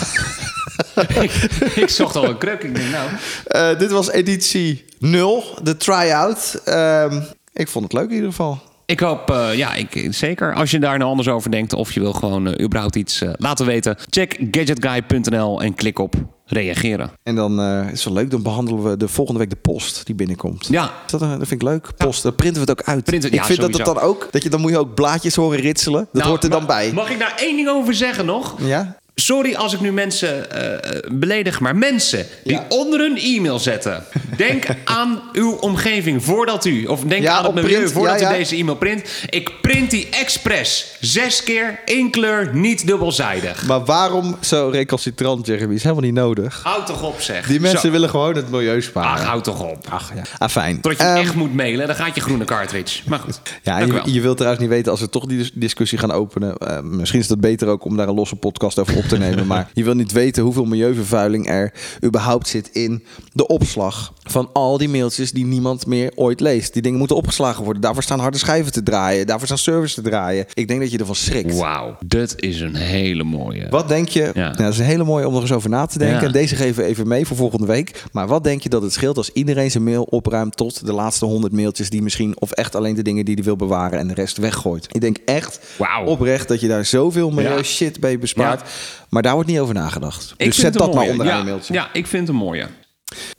ik, 1.22 1.32
ik 1.84 1.90
zocht 1.90 2.16
al 2.16 2.24
een 2.24 2.38
kruk. 2.38 2.64
Ik 2.64 2.76
denk, 2.76 2.90
nou... 2.92 3.10
Eh, 3.46 3.80
dit 3.80 3.92
was 3.92 4.12
editie 4.12 4.86
0, 5.00 5.44
de 5.64 5.78
try-out. 5.78 6.62
Ehm, 6.66 7.22
ik 7.54 7.68
vond 7.68 7.84
het 7.84 7.94
leuk 7.94 8.10
in 8.10 8.16
ieder 8.16 8.30
geval. 8.30 8.62
Ik 8.86 9.00
hoop, 9.00 9.32
eh, 9.32 9.54
ja, 9.54 9.74
ik, 9.74 10.08
zeker. 10.10 10.54
Als 10.54 10.72
je 10.72 10.80
daar 10.80 10.98
nou 10.98 11.10
anders 11.10 11.28
over 11.28 11.52
denkt 11.52 11.74
of 11.74 11.92
je 11.92 12.00
wil 12.00 12.14
gewoon 12.14 12.62
überhaupt 12.62 12.96
iets 12.96 13.24
laten 13.36 13.66
weten, 13.66 13.98
check 14.10 14.38
gadgetguy.nl 14.52 15.62
en 15.62 15.76
klik 15.76 16.00
op 16.00 16.16
reageren. 16.50 17.12
En 17.24 17.36
dan 17.36 17.60
eh, 17.60 17.92
is 17.92 18.04
het 18.04 18.14
leuk, 18.14 18.32
dan 18.32 18.42
behandelen 18.42 18.84
we 18.84 18.98
de 18.98 19.08
volgende 19.08 19.40
week 19.40 19.50
de 19.50 19.56
post 19.56 20.06
die 20.06 20.16
binnenkomt. 20.16 20.68
Ja, 20.70 20.92
Dat, 21.08 21.20
dat 21.20 21.30
vind 21.38 21.52
ik 21.52 21.62
leuk. 21.62 21.90
Post, 21.98 22.24
dan 22.24 22.36
printen 22.36 22.64
we 22.66 22.72
het 22.72 22.80
ook 22.80 22.88
uit. 22.88 23.04
Printen- 23.04 23.30
ik 23.32 23.36
ja, 23.36 23.46
vind 23.46 23.60
dat 23.62 23.70
sowieso. 23.72 23.94
dan 23.94 24.04
ook, 24.04 24.28
dat 24.32 24.44
je 24.44 24.50
dan 24.50 24.62
moet 24.62 24.72
je 24.72 24.78
ook 24.78 24.94
blaadjes 24.96 25.36
horen 25.36 25.60
ritselen. 25.60 26.00
Dat 26.02 26.14
Nou, 26.14 26.28
hoort 26.30 26.44
er 26.44 26.50
dan 26.50 26.66
bij. 26.66 26.92
Mag 26.94 27.10
ik 27.10 27.20
daar 27.20 27.36
één 27.40 27.56
ding 27.56 27.70
over 27.70 27.94
zeggen 27.94 28.26
nog? 28.26 28.56
Ja? 28.62 28.98
Sorry 29.28 29.54
als 29.56 29.74
ik 29.74 29.80
nu 29.80 29.92
mensen 29.92 30.52
eh, 30.52 31.00
beledig, 31.12 31.60
maar 31.60 31.76
mensen 31.76 32.26
die 32.44 32.54
Ja. 32.54 32.66
onder 32.70 33.00
hun 33.00 33.18
e-mail 33.18 33.60
zetten. 33.60 34.04
Denk 34.38 34.66
aan 34.84 35.22
uw 35.34 35.52
omgeving 35.52 36.24
voordat 36.24 36.66
u, 36.66 36.86
of 36.86 37.02
denk 37.04 37.22
Ja, 37.24 37.38
aan 37.38 37.46
het 37.46 37.54
milieu 37.54 37.76
print. 37.76 37.92
voordat 37.92 38.20
Ja, 38.20 38.34
u 38.34 38.38
deze 38.38 38.56
e-mail 38.56 38.78
print. 38.78 39.10
Ik 39.30 39.52
print 39.62 39.92
die 39.92 40.08
expres 40.10 40.96
zes 41.00 41.44
keer 41.44 41.80
in 41.86 42.12
kleur, 42.12 42.56
niet 42.56 42.88
dubbelzijdig. 42.88 43.66
Maar 43.66 43.86
waarom 43.86 44.36
zo 44.42 44.70
recalcitrant, 44.72 45.46
Jeremy? 45.48 45.74
Is 45.76 45.84
helemaal 45.84 46.04
niet 46.04 46.14
nodig. 46.14 46.60
Houd 46.64 46.86
toch 46.86 47.04
op, 47.04 47.22
zeg. 47.22 47.48
Die 47.48 47.60
mensen 47.60 47.80
Zo. 47.82 47.92
willen 47.92 48.10
gewoon 48.10 48.36
het 48.36 48.50
milieu 48.50 48.82
sparen. 48.82 49.10
Ach, 49.12 49.24
houd 49.24 49.44
toch 49.44 49.62
op. 49.64 49.86
Ach 49.90 50.12
ja. 50.16 50.22
Ah, 50.38 50.50
fijn. 50.50 50.82
Totdat 50.82 51.02
je 51.02 51.08
Ehm, 51.08 51.18
echt 51.18 51.36
moet 51.36 51.54
mailen, 51.54 51.88
dan 51.88 51.96
gaat 51.96 52.16
je 52.16 52.22
groene 52.22 52.46
cartridge. 52.46 53.02
Maar 53.08 53.20
goed. 53.20 53.40
Ja, 53.64 53.80
je, 54.06 54.22
wilt 54.22 54.36
trouwens 54.38 54.62
niet 54.64 54.72
weten 54.72 54.92
als 54.92 55.02
we 55.02 55.10
toch 55.10 55.26
die 55.26 55.38
dis- 55.38 55.52
discussie 55.54 55.98
gaan 55.98 56.12
openen. 56.12 56.58
eh, 56.58 56.80
misschien 56.82 57.20
is 57.20 57.30
het 57.30 57.40
beter 57.42 57.68
ook 57.68 57.84
om 57.86 57.98
daar 57.98 58.08
een 58.08 58.14
losse 58.16 58.36
podcast 58.36 58.80
over 58.80 58.98
op 58.98 59.04
te 59.04 59.17
nemen. 59.20 59.48
maar 59.48 59.70
je 59.74 59.84
wil 59.84 59.94
niet 59.94 60.12
weten 60.12 60.44
hoeveel 60.44 60.66
milieuvervuiling 60.66 61.50
er 61.50 61.74
überhaupt 62.06 62.48
zit 62.48 62.70
in 62.72 63.04
de 63.34 63.48
opslag 63.48 64.14
van 64.24 64.50
al 64.54 64.78
die 64.78 64.90
mailtjes 64.90 65.32
die 65.32 65.46
niemand 65.46 65.86
meer 65.86 66.12
ooit 66.16 66.40
leest. 66.40 66.74
Die 66.74 66.82
dingen 66.82 66.98
moeten 66.98 67.16
opgeslagen 67.16 67.64
worden. 67.64 67.82
Daarvoor 67.82 68.04
staan 68.04 68.20
harde 68.20 68.38
schijven 68.38 68.72
te 68.72 68.84
draaien. 68.84 69.28
Daarvoor 69.28 69.46
staan 69.46 69.58
servers 69.58 69.94
te 69.94 70.02
draaien. 70.02 70.46
Ik 70.54 70.68
denk 70.68 70.80
dat 70.80 70.92
je 70.92 70.98
ervan 70.98 71.16
schrikt. 71.16 71.58
Wauw, 71.58 71.98
dat 72.06 72.34
is 72.42 72.60
een 72.62 72.76
hele 72.76 73.24
mooie. 73.24 73.68
Wat 73.70 73.88
denk 73.88 74.08
je? 74.10 74.32
Ja. 74.34 74.44
Nou, 74.44 74.56
dat 74.58 74.72
is 74.74 74.78
een 74.80 74.86
hele 74.86 75.04
mooie 75.04 75.28
om 75.28 75.34
nog 75.34 75.42
eens 75.42 75.52
over 75.52 75.70
na 75.70 75.86
te 75.86 75.98
denken. 75.98 76.20
Ja. 76.20 76.26
En 76.26 76.32
deze 76.32 76.56
geven 76.56 76.84
we 76.84 76.90
even 76.90 77.08
mee 77.08 77.26
voor 77.26 77.38
volgende 77.38 77.66
week. 77.66 78.04
Maar 78.12 78.28
wat 78.28 78.44
denk 78.44 78.62
je 78.62 78.70
dat 78.70 78.82
het 78.82 78.94
scheelt 78.94 79.18
als 79.18 79.30
iedereen 79.34 79.72
zijn 79.72 79.84
mail 79.84 80.04
opruimt 80.04 80.58
tot 80.58 80.86
de 80.86 80.94
laatste 80.94 81.26
100 81.26 81.54
mailtjes 81.54 81.90
die 81.90 82.02
misschien 82.02 82.40
of 82.40 82.52
echt 82.52 82.76
alleen 82.76 82.96
de 82.96 83.02
dingen 83.02 83.26
die 83.26 83.36
hij 83.36 83.44
wil 83.44 83.56
bewaren 83.56 84.00
en 84.00 84.08
de 84.08 84.14
rest 84.14 84.38
weggooit? 84.38 84.88
Ik 84.92 85.02
denk 85.02 85.18
echt 85.26 85.60
oprecht 86.06 86.48
dat 86.48 86.60
je 86.60 86.68
daar 86.68 86.86
zoveel 86.86 87.30
milieu 87.32 87.56
Ja. 87.58 87.64
shit 87.64 88.00
bij 88.00 88.20
bespaart. 88.20 88.70
Maar 89.10 89.22
daar 89.22 89.34
wordt 89.34 89.50
niet 89.50 89.60
over 89.60 89.74
nagedacht. 89.74 90.34
Ik 90.38 90.46
dus 90.46 90.58
zet 90.58 90.74
dat 90.74 90.94
maar 90.94 91.08
onderaan 91.08 91.34
ja, 91.34 91.40
een 91.40 91.46
mailtje. 91.46 91.74
Ja, 91.74 91.90
ik 91.94 92.08
vind 92.08 92.28
het 92.28 92.36
een 92.36 92.44
mooie. 92.44 92.68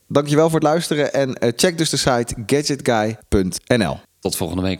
Dankjewel 0.06 0.44
voor 0.50 0.58
het 0.58 0.68
luisteren 0.68 1.12
en 1.12 1.34
eh, 1.34 1.52
check 1.56 1.78
dus 1.78 1.90
de 1.90 1.96
site 1.96 2.34
gadgetguy.nl. 2.46 4.00
Tot 4.20 4.36
volgende 4.36 4.62
week. 4.62 4.76